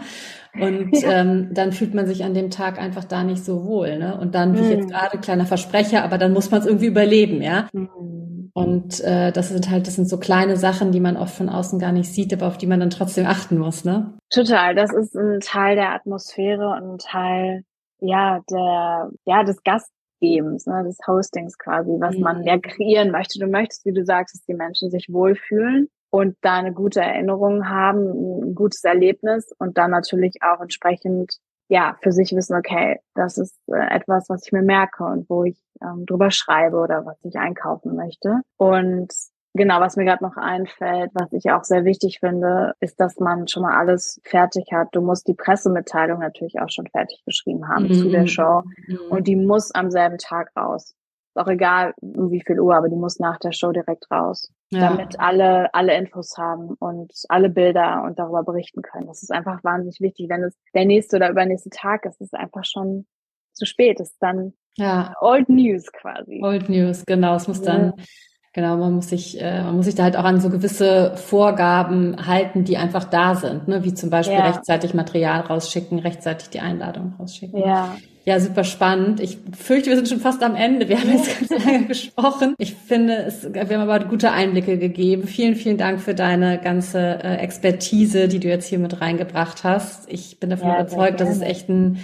Und 0.55 0.91
ja. 1.01 1.21
ähm, 1.21 1.51
dann 1.53 1.73
fühlt 1.73 1.95
man 1.95 2.07
sich 2.07 2.25
an 2.25 2.35
dem 2.35 2.51
Tag 2.51 2.81
einfach 2.81 3.05
da 3.05 3.23
nicht 3.23 3.45
so 3.45 3.65
wohl. 3.65 3.99
Ne? 3.99 4.19
Und 4.19 4.35
dann, 4.35 4.55
wie 4.55 4.61
mhm. 4.61 4.65
ich 4.65 4.71
jetzt 4.71 4.91
gerade, 4.91 5.19
kleiner 5.19 5.47
Versprecher, 5.47 6.03
aber 6.03 6.19
dann 6.19 6.33
muss 6.33 6.51
man 6.51 6.61
es 6.61 6.67
irgendwie 6.67 6.87
überleben, 6.87 7.43
ja. 7.43 7.69
Mhm. 7.73 8.51
Und 8.53 9.01
äh, 9.05 9.31
das 9.31 9.51
sind 9.51 9.71
halt, 9.71 9.87
das 9.87 9.95
sind 9.95 10.09
so 10.09 10.19
kleine 10.19 10.57
Sachen, 10.57 10.91
die 10.91 11.01
man 11.01 11.17
oft 11.17 11.35
von 11.35 11.49
außen 11.49 11.79
gar 11.79 11.93
nicht 11.93 12.13
sieht, 12.13 12.33
aber 12.33 12.49
auf 12.49 12.59
die 12.59 12.67
man 12.67 12.81
dann 12.81 12.91
trotzdem 12.91 13.27
achten 13.27 13.59
muss, 13.59 13.85
ne? 13.85 14.15
Total. 14.29 14.75
Das 14.75 14.93
ist 14.93 15.15
ein 15.15 15.39
Teil 15.41 15.77
der 15.77 15.95
Atmosphäre 15.95 16.69
und 16.71 16.95
ein 16.95 16.99
Teil 16.99 17.65
ja, 18.01 18.41
der, 18.51 19.11
ja, 19.25 19.45
des 19.45 19.63
Gast, 19.63 19.93
Gebens, 20.21 20.67
ne, 20.67 20.85
des 20.85 20.99
Hostings 21.07 21.57
quasi, 21.59 21.93
was 21.99 22.17
mhm. 22.17 22.23
man 22.23 22.45
ja 22.45 22.59
kreieren 22.59 23.11
möchte. 23.11 23.39
Du 23.39 23.47
möchtest, 23.47 23.87
wie 23.87 23.93
du 23.93 24.05
sagst, 24.05 24.35
dass 24.35 24.45
die 24.45 24.55
Menschen 24.55 24.91
sich 24.91 25.07
wohlfühlen 25.11 25.89
und 26.11 26.37
da 26.43 26.55
eine 26.55 26.73
gute 26.73 27.01
Erinnerung 27.01 27.69
haben, 27.69 28.51
ein 28.51 28.55
gutes 28.55 28.85
Erlebnis 28.85 29.53
und 29.59 29.79
dann 29.79 29.91
natürlich 29.91 30.43
auch 30.43 30.61
entsprechend 30.61 31.39
ja 31.69 31.97
für 32.03 32.13
sich 32.13 32.33
wissen, 32.33 32.57
okay, 32.57 32.99
das 33.15 33.39
ist 33.39 33.57
äh, 33.69 33.95
etwas, 33.95 34.29
was 34.29 34.45
ich 34.45 34.53
mir 34.53 34.63
merke 34.63 35.05
und 35.05 35.31
wo 35.31 35.45
ich 35.45 35.57
ähm, 35.83 36.05
drüber 36.05 36.31
schreibe 36.33 36.77
oder 36.77 37.07
was 37.07 37.17
ich 37.23 37.39
einkaufen 37.39 37.95
möchte. 37.95 38.41
Und 38.57 39.13
genau, 39.55 39.81
was 39.81 39.97
mir 39.97 40.05
gerade 40.05 40.25
noch 40.25 40.37
einfällt, 40.37 41.13
was 41.15 41.33
ich 41.33 41.53
auch 41.53 41.63
sehr 41.63 41.85
wichtig 41.85 42.19
finde, 42.19 42.75
ist, 42.81 42.99
dass 42.99 43.21
man 43.21 43.47
schon 43.47 43.63
mal 43.63 43.79
alles 43.79 44.21
fertig 44.25 44.67
hat. 44.73 44.89
Du 44.93 45.01
musst 45.01 45.29
die 45.29 45.35
Pressemitteilung 45.35 46.19
natürlich 46.19 46.61
auch 46.61 46.71
schon 46.71 46.89
fertig 46.89 47.23
geschrieben 47.25 47.69
haben 47.69 47.85
mhm. 47.85 47.95
zu 47.95 48.11
der 48.11 48.27
Show. 48.27 48.63
Mhm. 48.89 48.99
Und 49.09 49.29
die 49.29 49.37
muss 49.37 49.73
am 49.73 49.93
selben 49.93 50.19
Tag 50.19 50.51
raus. 50.57 50.97
Ist 51.29 51.41
auch 51.41 51.49
egal, 51.49 51.95
um 52.01 52.33
wie 52.33 52.43
viel 52.45 52.59
Uhr, 52.59 52.75
aber 52.75 52.89
die 52.89 52.97
muss 52.97 53.21
nach 53.21 53.39
der 53.39 53.53
Show 53.53 53.71
direkt 53.71 54.11
raus. 54.11 54.53
Ja. 54.73 54.91
Damit 54.91 55.19
alle, 55.19 55.75
alle 55.75 55.97
Infos 55.97 56.39
haben 56.39 56.75
und 56.79 57.13
alle 57.29 57.49
Bilder 57.49 58.05
und 58.05 58.21
darüber 58.21 58.45
berichten 58.45 58.83
können. 58.83 59.09
Das 59.09 59.23
ist 59.23 59.33
einfach 59.33 59.65
wahnsinnig 59.65 60.01
wichtig. 60.01 60.29
Wenn 60.29 60.45
es 60.45 60.57
der 60.75 60.85
nächste 60.85 61.17
oder 61.17 61.29
übernächste 61.29 61.71
Tag 61.71 62.05
ist, 62.05 62.21
ist 62.21 62.33
es 62.33 62.35
einfach 62.35 62.65
schon 62.65 63.07
zu 63.53 63.67
spät. 63.67 63.99
Das 63.99 64.13
ist 64.13 64.23
dann 64.23 64.53
ja. 64.77 65.13
Old 65.21 65.49
News 65.49 65.91
quasi. 65.91 66.41
Old 66.43 66.69
News, 66.69 67.05
genau. 67.05 67.35
Es 67.35 67.49
muss 67.49 67.63
dann 67.63 67.95
ja 67.97 68.05
Genau, 68.53 68.77
man 68.77 68.95
muss 68.95 69.09
sich, 69.09 69.41
äh, 69.41 69.63
man 69.63 69.77
muss 69.77 69.87
sich 69.87 69.95
da 69.95 70.03
halt 70.03 70.17
auch 70.17 70.25
an 70.25 70.41
so 70.41 70.51
gewisse 70.51 71.17
Vorgaben 71.17 72.27
halten, 72.27 72.65
die 72.65 72.77
einfach 72.77 73.05
da 73.05 73.37
sind, 73.37 73.69
ne? 73.69 73.85
wie 73.85 73.95
zum 73.95 74.11
Beispiel 74.11 74.39
ja. 74.39 74.47
rechtzeitig 74.47 74.93
Material 74.93 75.43
rausschicken, 75.43 76.01
rechtzeitig 76.01 76.51
die 76.51 76.59
Einladung 76.59 77.15
rausschicken. 77.19 77.61
Ja. 77.61 77.97
Ja, 78.31 78.39
super 78.39 78.63
spannend. 78.63 79.19
Ich 79.19 79.39
fürchte, 79.59 79.91
wir 79.91 79.97
sind 79.97 80.09
schon 80.09 80.21
fast 80.21 80.45
am 80.45 80.55
Ende. 80.55 80.89
Wir 80.89 81.01
haben 81.01 81.11
jetzt 81.11 81.49
ganz 81.49 81.65
lange 81.65 81.87
gesprochen. 81.87 82.55
Ich 82.59 82.77
finde, 82.77 83.25
es, 83.25 83.53
wir 83.53 83.63
haben 83.63 83.91
aber 83.91 83.99
gute 84.05 84.31
Einblicke 84.31 84.79
gegeben. 84.79 85.27
Vielen, 85.27 85.57
vielen 85.57 85.79
Dank 85.79 86.01
für 86.01 86.15
deine 86.15 86.59
ganze 86.59 87.01
äh, 87.01 87.39
Expertise, 87.39 88.29
die 88.29 88.39
du 88.39 88.47
jetzt 88.47 88.69
hier 88.69 88.79
mit 88.79 89.01
reingebracht 89.01 89.65
hast. 89.65 90.09
Ich 90.13 90.39
bin 90.39 90.49
davon 90.49 90.69
ja, 90.69 90.77
überzeugt, 90.77 91.21
dass 91.21 91.29
es 91.29 91.41
echt 91.41 91.69
ein 91.69 91.99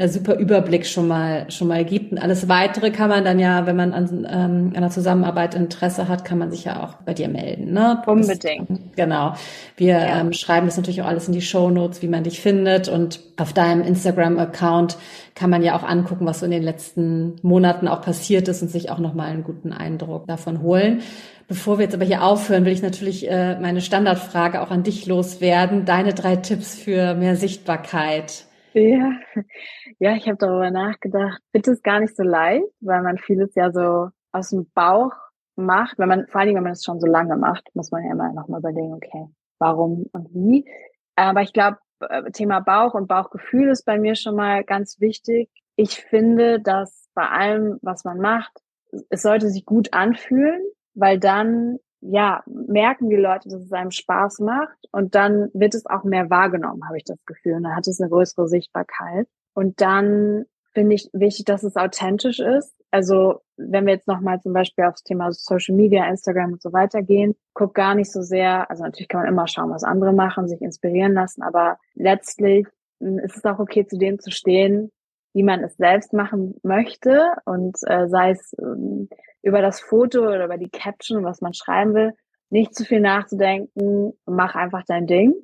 äh, 0.00 0.08
super 0.08 0.36
Überblick 0.36 0.86
schon 0.86 1.06
mal 1.06 1.50
schon 1.50 1.68
mal 1.68 1.84
gibt. 1.84 2.12
Und 2.12 2.18
alles 2.18 2.48
weitere 2.48 2.90
kann 2.90 3.10
man 3.10 3.22
dann 3.22 3.38
ja, 3.38 3.66
wenn 3.66 3.76
man 3.76 3.92
an 3.92 4.26
ähm, 4.30 4.72
einer 4.74 4.88
Zusammenarbeit 4.88 5.54
Interesse 5.54 6.08
hat, 6.08 6.24
kann 6.24 6.38
man 6.38 6.50
sich 6.50 6.64
ja 6.64 6.82
auch 6.82 6.94
bei 7.04 7.12
dir 7.12 7.28
melden. 7.28 7.74
Ne? 7.74 8.02
Unbedingt. 8.06 8.70
Das, 8.70 8.78
genau. 8.96 9.34
Wir 9.76 9.98
ja. 9.98 10.20
ähm, 10.20 10.32
schreiben 10.32 10.66
das 10.66 10.78
natürlich 10.78 11.02
auch 11.02 11.06
alles 11.06 11.28
in 11.28 11.34
die 11.34 11.42
Show 11.42 11.68
Notes, 11.68 12.00
wie 12.00 12.08
man 12.08 12.24
dich 12.24 12.40
findet. 12.40 12.88
Und 12.88 13.20
auf 13.36 13.52
deinem 13.52 13.82
Instagram-Account 13.82 14.96
kann 15.34 15.50
man 15.50 15.62
ja 15.62 15.76
auch 15.76 15.82
angucken, 15.82 16.24
was 16.24 16.40
so 16.40 16.46
in 16.46 16.52
den 16.52 16.62
letzten 16.62 17.36
Monaten 17.42 17.86
auch 17.86 18.00
passiert 18.00 18.48
ist 18.48 18.62
und 18.62 18.70
sich 18.70 18.90
auch 18.90 18.98
nochmal 18.98 19.30
einen 19.30 19.44
guten 19.44 19.74
Eindruck 19.74 20.26
davon 20.26 20.62
holen. 20.62 21.02
Bevor 21.46 21.78
wir 21.78 21.84
jetzt 21.84 21.94
aber 21.94 22.06
hier 22.06 22.22
aufhören, 22.22 22.64
will 22.64 22.72
ich 22.72 22.82
natürlich 22.82 23.30
äh, 23.30 23.58
meine 23.60 23.82
Standardfrage 23.82 24.62
auch 24.62 24.70
an 24.70 24.82
dich 24.82 25.04
loswerden. 25.04 25.84
Deine 25.84 26.14
drei 26.14 26.36
Tipps 26.36 26.74
für 26.74 27.14
mehr 27.14 27.36
Sichtbarkeit. 27.36 28.46
Ja, 28.72 29.12
ja, 30.00 30.14
ich 30.14 30.26
habe 30.26 30.38
darüber 30.38 30.70
nachgedacht. 30.70 31.40
Bitte 31.52 31.72
ist 31.72 31.84
gar 31.84 32.00
nicht 32.00 32.16
so 32.16 32.22
leicht, 32.22 32.64
weil 32.80 33.02
man 33.02 33.18
vieles 33.18 33.54
ja 33.54 33.70
so 33.70 34.08
aus 34.32 34.48
dem 34.48 34.70
Bauch 34.74 35.12
macht. 35.56 35.98
Wenn 35.98 36.08
man, 36.08 36.26
vor 36.26 36.40
allem, 36.40 36.54
wenn 36.54 36.62
man 36.62 36.72
es 36.72 36.84
schon 36.84 37.00
so 37.00 37.06
lange 37.06 37.36
macht, 37.36 37.68
muss 37.74 37.90
man 37.90 38.04
ja 38.04 38.12
immer 38.12 38.32
noch 38.32 38.48
mal 38.48 38.58
überlegen, 38.58 38.94
okay, 38.94 39.26
warum 39.58 40.06
und 40.12 40.28
wie. 40.32 40.64
Aber 41.16 41.42
ich 41.42 41.52
glaube, 41.52 41.78
äh, 42.00 42.30
Thema 42.32 42.60
Bauch 42.60 42.94
und 42.94 43.08
Bauchgefühl 43.08 43.68
ist 43.68 43.84
bei 43.84 43.98
mir 43.98 44.14
schon 44.16 44.36
mal 44.36 44.64
ganz 44.64 45.00
wichtig. 45.00 45.50
Ich 45.76 46.00
finde, 46.00 46.60
dass 46.60 47.08
bei 47.14 47.28
allem, 47.28 47.78
was 47.82 48.04
man 48.04 48.18
macht, 48.18 48.52
es 49.10 49.20
sollte 49.20 49.50
sich 49.50 49.66
gut 49.66 49.92
anfühlen, 49.92 50.62
weil 50.94 51.18
dann 51.18 51.78
ja, 52.00 52.42
merken 52.46 53.10
die 53.10 53.16
Leute, 53.16 53.50
dass 53.50 53.60
es 53.60 53.72
einem 53.72 53.90
Spaß 53.90 54.38
macht 54.38 54.78
und 54.92 55.14
dann 55.14 55.50
wird 55.52 55.74
es 55.74 55.84
auch 55.84 56.04
mehr 56.04 56.30
wahrgenommen, 56.30 56.86
habe 56.86 56.96
ich 56.96 57.04
das 57.04 57.22
Gefühl. 57.26 57.56
Und 57.56 57.64
dann 57.64 57.76
hat 57.76 57.86
es 57.86 58.00
eine 58.00 58.08
größere 58.08 58.48
Sichtbarkeit. 58.48 59.28
Und 59.54 59.80
dann 59.80 60.46
finde 60.72 60.94
ich 60.94 61.08
wichtig, 61.12 61.44
dass 61.46 61.62
es 61.62 61.76
authentisch 61.76 62.38
ist. 62.38 62.74
Also 62.90 63.40
wenn 63.56 63.86
wir 63.86 63.94
jetzt 63.94 64.08
nochmal 64.08 64.40
zum 64.40 64.52
Beispiel 64.52 64.84
aufs 64.84 65.02
Thema 65.02 65.32
Social 65.32 65.76
Media, 65.76 66.08
Instagram 66.08 66.52
und 66.52 66.62
so 66.62 66.72
weiter 66.72 67.02
gehen, 67.02 67.34
guck 67.54 67.74
gar 67.74 67.94
nicht 67.94 68.10
so 68.10 68.22
sehr, 68.22 68.68
also 68.70 68.82
natürlich 68.82 69.08
kann 69.08 69.22
man 69.22 69.28
immer 69.28 69.46
schauen, 69.46 69.70
was 69.70 69.84
andere 69.84 70.12
machen, 70.12 70.48
sich 70.48 70.60
inspirieren 70.60 71.14
lassen, 71.14 71.42
aber 71.42 71.78
letztlich 71.94 72.66
hm, 73.00 73.18
ist 73.18 73.36
es 73.36 73.44
auch 73.44 73.58
okay, 73.58 73.86
zu 73.86 73.98
dem 73.98 74.18
zu 74.18 74.30
stehen, 74.30 74.90
wie 75.32 75.42
man 75.42 75.62
es 75.62 75.76
selbst 75.76 76.12
machen 76.12 76.56
möchte 76.62 77.32
und 77.44 77.76
äh, 77.86 78.08
sei 78.08 78.30
es 78.30 78.54
ähm, 78.60 79.08
über 79.42 79.62
das 79.62 79.80
Foto 79.80 80.20
oder 80.20 80.44
über 80.44 80.58
die 80.58 80.70
Caption, 80.70 81.24
was 81.24 81.40
man 81.40 81.54
schreiben 81.54 81.94
will, 81.94 82.12
nicht 82.50 82.74
zu 82.74 82.84
viel 82.84 83.00
nachzudenken, 83.00 84.12
mach 84.26 84.56
einfach 84.56 84.82
dein 84.86 85.06
Ding. 85.06 85.34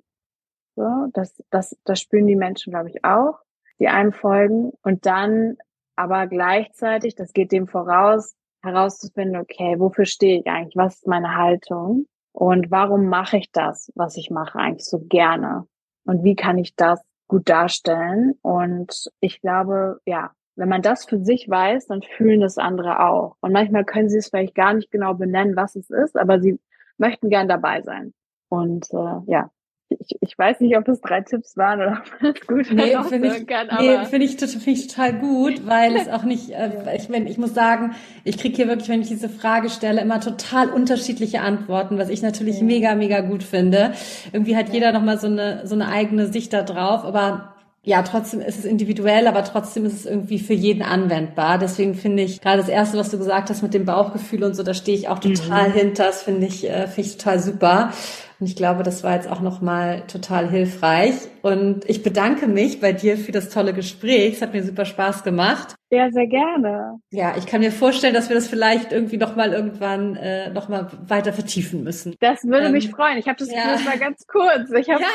So, 0.74 1.06
das, 1.14 1.42
das, 1.50 1.76
das 1.84 2.00
spüren 2.00 2.26
die 2.26 2.36
Menschen, 2.36 2.72
glaube 2.72 2.90
ich, 2.90 3.04
auch, 3.04 3.38
die 3.78 3.88
einem 3.88 4.12
folgen. 4.12 4.72
Und 4.82 5.06
dann 5.06 5.56
aber 5.96 6.26
gleichzeitig, 6.26 7.14
das 7.14 7.32
geht 7.32 7.52
dem 7.52 7.68
voraus, 7.68 8.34
herauszufinden, 8.62 9.40
okay, 9.40 9.76
wofür 9.78 10.04
stehe 10.04 10.40
ich 10.40 10.46
eigentlich? 10.46 10.76
Was 10.76 10.96
ist 10.96 11.06
meine 11.06 11.36
Haltung? 11.36 12.06
Und 12.32 12.70
warum 12.70 13.06
mache 13.06 13.38
ich 13.38 13.50
das, 13.50 13.90
was 13.94 14.16
ich 14.16 14.30
mache, 14.30 14.58
eigentlich 14.58 14.84
so 14.84 14.98
gerne? 14.98 15.66
Und 16.04 16.22
wie 16.22 16.34
kann 16.34 16.58
ich 16.58 16.74
das 16.76 17.00
gut 17.28 17.48
darstellen? 17.48 18.34
Und 18.42 19.10
ich 19.20 19.40
glaube, 19.40 20.00
ja, 20.04 20.32
wenn 20.56 20.68
man 20.68 20.82
das 20.82 21.04
für 21.04 21.18
sich 21.18 21.48
weiß, 21.48 21.86
dann 21.86 22.02
fühlen 22.02 22.40
das 22.40 22.58
andere 22.58 23.00
auch. 23.00 23.36
Und 23.40 23.52
manchmal 23.52 23.84
können 23.84 24.08
sie 24.08 24.18
es 24.18 24.28
vielleicht 24.28 24.54
gar 24.54 24.74
nicht 24.74 24.90
genau 24.90 25.14
benennen, 25.14 25.56
was 25.56 25.76
es 25.76 25.90
ist, 25.90 26.16
aber 26.16 26.40
sie 26.40 26.58
möchten 26.98 27.28
gern 27.30 27.48
dabei 27.48 27.82
sein. 27.82 28.12
Und 28.48 28.86
äh, 28.92 29.30
ja, 29.30 29.50
ich, 29.88 30.16
ich 30.20 30.38
weiß 30.38 30.60
nicht, 30.60 30.76
ob 30.76 30.84
das 30.84 31.00
drei 31.00 31.20
Tipps 31.20 31.56
waren 31.56 31.80
oder 31.80 32.02
ob 32.02 32.20
das 32.20 32.46
gut 32.46 32.72
nee, 32.72 32.96
finde 33.08 33.28
ich, 33.28 33.46
kann, 33.46 33.68
nee, 33.78 34.04
finde 34.06 34.26
ich, 34.26 34.36
find 34.36 34.66
ich 34.66 34.86
total 34.88 35.14
gut, 35.14 35.66
weil 35.66 35.96
es 35.96 36.08
auch 36.08 36.24
nicht, 36.24 36.50
äh, 36.50 36.70
ich, 36.96 37.08
mein, 37.08 37.26
ich 37.26 37.38
muss 37.38 37.54
sagen, 37.54 37.94
ich 38.24 38.38
kriege 38.38 38.56
hier 38.56 38.68
wirklich, 38.68 38.88
wenn 38.88 39.00
ich 39.00 39.08
diese 39.08 39.28
Frage 39.28 39.68
stelle, 39.70 40.00
immer 40.00 40.20
total 40.20 40.70
unterschiedliche 40.70 41.40
Antworten, 41.40 41.98
was 41.98 42.08
ich 42.08 42.22
natürlich 42.22 42.58
ja. 42.58 42.64
mega, 42.64 42.94
mega 42.94 43.20
gut 43.20 43.42
finde. 43.42 43.92
Irgendwie 44.32 44.56
hat 44.56 44.70
jeder 44.70 44.92
nochmal 44.92 45.18
so 45.18 45.28
eine, 45.28 45.66
so 45.66 45.74
eine 45.74 45.88
eigene 45.88 46.26
Sicht 46.26 46.52
da 46.52 46.62
drauf, 46.62 47.04
aber 47.04 47.55
ja, 47.86 48.02
trotzdem 48.02 48.40
ist 48.40 48.58
es 48.58 48.64
individuell, 48.64 49.28
aber 49.28 49.44
trotzdem 49.44 49.84
ist 49.84 49.94
es 49.94 50.06
irgendwie 50.06 50.40
für 50.40 50.54
jeden 50.54 50.82
anwendbar. 50.82 51.56
Deswegen 51.56 51.94
finde 51.94 52.24
ich 52.24 52.40
gerade 52.40 52.58
das 52.58 52.68
erste, 52.68 52.98
was 52.98 53.10
du 53.10 53.18
gesagt 53.18 53.48
hast 53.48 53.62
mit 53.62 53.74
dem 53.74 53.84
Bauchgefühl 53.84 54.42
und 54.42 54.56
so, 54.56 54.64
da 54.64 54.74
stehe 54.74 54.98
ich 54.98 55.08
auch 55.08 55.20
total 55.20 55.68
mhm. 55.68 55.74
hinter. 55.74 56.06
Das 56.06 56.24
finde 56.24 56.48
ich, 56.48 56.68
äh, 56.68 56.88
finde 56.88 57.08
ich 57.08 57.16
total 57.16 57.38
super. 57.38 57.92
Und 58.40 58.48
ich 58.48 58.56
glaube, 58.56 58.82
das 58.82 59.04
war 59.04 59.14
jetzt 59.14 59.30
auch 59.30 59.40
nochmal 59.40 60.02
total 60.08 60.50
hilfreich. 60.50 61.14
Und 61.42 61.88
ich 61.88 62.02
bedanke 62.02 62.48
mich 62.48 62.80
bei 62.80 62.92
dir 62.92 63.16
für 63.16 63.30
das 63.30 63.50
tolle 63.50 63.72
Gespräch. 63.72 64.34
Es 64.34 64.42
hat 64.42 64.52
mir 64.52 64.64
super 64.64 64.84
Spaß 64.84 65.22
gemacht. 65.22 65.76
Ja, 65.90 66.10
sehr 66.10 66.26
gerne. 66.26 66.98
Ja, 67.12 67.36
ich 67.36 67.46
kann 67.46 67.60
mir 67.60 67.70
vorstellen, 67.70 68.12
dass 68.12 68.28
wir 68.28 68.34
das 68.34 68.48
vielleicht 68.48 68.90
irgendwie 68.90 69.18
nochmal 69.18 69.52
irgendwann 69.52 70.16
äh, 70.16 70.50
nochmal 70.50 70.88
weiter 71.06 71.32
vertiefen 71.32 71.84
müssen. 71.84 72.16
Das 72.18 72.42
würde 72.42 72.66
ähm, 72.66 72.72
mich 72.72 72.90
freuen. 72.90 73.18
Ich 73.18 73.28
habe 73.28 73.38
das 73.38 73.52
ja. 73.52 73.78
mal 73.84 73.96
ganz 73.96 74.26
kurz. 74.26 74.70
Ich 74.72 74.90
hab, 74.90 75.00
ja. 75.00 75.06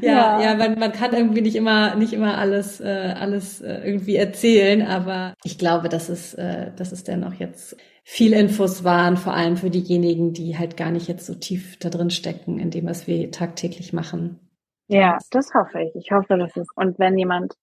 ja, 0.00 0.40
ja, 0.40 0.42
ja, 0.42 0.54
man, 0.54 0.78
man 0.78 0.92
kann 0.92 1.12
irgendwie 1.12 1.42
nicht 1.42 1.56
immer 1.56 1.96
nicht 1.96 2.14
immer 2.14 2.38
alles 2.38 2.80
äh, 2.80 3.14
alles 3.18 3.60
äh, 3.60 3.82
irgendwie 3.84 4.16
erzählen, 4.16 4.82
aber 4.82 5.34
ich 5.44 5.58
glaube, 5.58 5.90
dass 5.90 6.08
es 6.08 6.32
äh, 6.34 6.70
dass 6.74 6.92
es 6.92 7.04
dennoch 7.04 7.34
jetzt 7.34 7.76
viel 8.04 8.32
Infos 8.32 8.84
waren, 8.84 9.18
vor 9.18 9.34
allem 9.34 9.58
für 9.58 9.70
diejenigen, 9.70 10.32
die 10.32 10.56
halt 10.58 10.78
gar 10.78 10.90
nicht 10.90 11.08
jetzt 11.08 11.26
so 11.26 11.34
tief 11.34 11.78
da 11.78 11.90
drin 11.90 12.10
stecken 12.10 12.58
in 12.58 12.70
dem, 12.70 12.86
was 12.86 13.06
wir 13.06 13.30
tagtäglich 13.30 13.92
machen. 13.92 14.40
Ja, 14.88 15.18
das 15.30 15.54
hoffe 15.54 15.82
ich. 15.82 15.94
Ich 15.94 16.10
hoffe, 16.10 16.36
dass 16.36 16.56
es, 16.56 16.66
und 16.74 16.98
wenn 16.98 17.16
jemand 17.16 17.54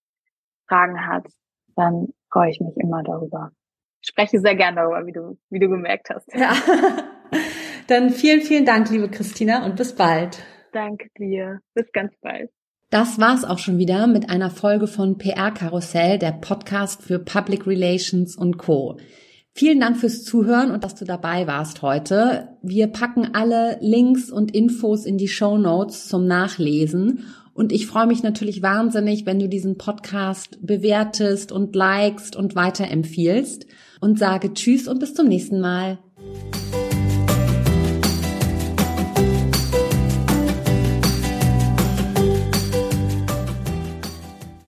Fragen 0.70 1.06
hat, 1.06 1.26
dann 1.76 2.08
freue 2.32 2.52
ich 2.52 2.62
mich 2.62 2.78
immer 2.78 3.04
darüber. 3.04 3.52
Ich 4.02 4.10
spreche 4.10 4.40
sehr 4.40 4.56
gerne 4.56 4.78
darüber, 4.78 5.06
wie 5.06 5.12
du, 5.12 5.38
wie 5.50 5.60
du 5.60 5.68
gemerkt 5.68 6.10
hast. 6.10 6.34
Ja. 6.34 6.54
Dann 7.88 8.12
vielen, 8.12 8.42
vielen 8.42 8.66
Dank, 8.66 8.90
liebe 8.92 9.10
Christina, 9.10 9.66
und 9.66 9.76
bis 9.76 9.96
bald. 9.96 10.44
Danke 10.74 11.10
dir. 11.18 11.60
Bis 11.74 11.92
ganz 11.92 12.14
bald. 12.22 12.52
Das 12.92 13.20
war's 13.20 13.44
auch 13.44 13.58
schon 13.58 13.78
wieder 13.78 14.08
mit 14.08 14.30
einer 14.30 14.50
Folge 14.52 14.88
von 14.88 15.18
PR 15.18 15.52
Karussell, 15.52 16.18
der 16.20 16.32
Podcast 16.32 17.02
für 17.04 17.20
Public 17.20 17.68
Relations 17.68 18.36
und 18.36 18.58
Co. 18.58 18.98
Vielen 19.54 19.80
Dank 19.80 19.98
fürs 19.98 20.24
Zuhören 20.24 20.72
und 20.72 20.84
dass 20.84 20.96
du 20.96 21.06
dabei 21.06 21.48
warst 21.48 21.82
heute. 21.82 22.58
Wir 22.62 22.88
packen 22.88 23.34
alle 23.34 23.78
Links 23.82 24.32
und 24.32 24.56
Infos 24.56 25.06
in 25.06 25.18
die 25.18 25.28
Show 25.28 25.58
Notes 25.58 26.08
zum 26.08 26.28
Nachlesen. 26.28 27.26
Und 27.60 27.74
ich 27.74 27.88
freue 27.88 28.08
mich 28.08 28.24
natürlich 28.24 28.62
wahnsinnig, 28.62 29.26
wenn 29.26 29.38
du 29.38 29.50
diesen 29.50 29.78
Podcast 29.78 30.66
bewertest 30.66 31.52
und 31.52 31.76
likest 31.76 32.38
und 32.38 32.56
weiterempfiehlst 32.56 33.66
und 34.00 34.18
sage 34.18 34.54
Tschüss 34.54 34.88
und 34.88 35.02
bis 35.02 35.14
zum 35.14 35.28
nächsten 35.28 35.60
Mal. 35.60 36.00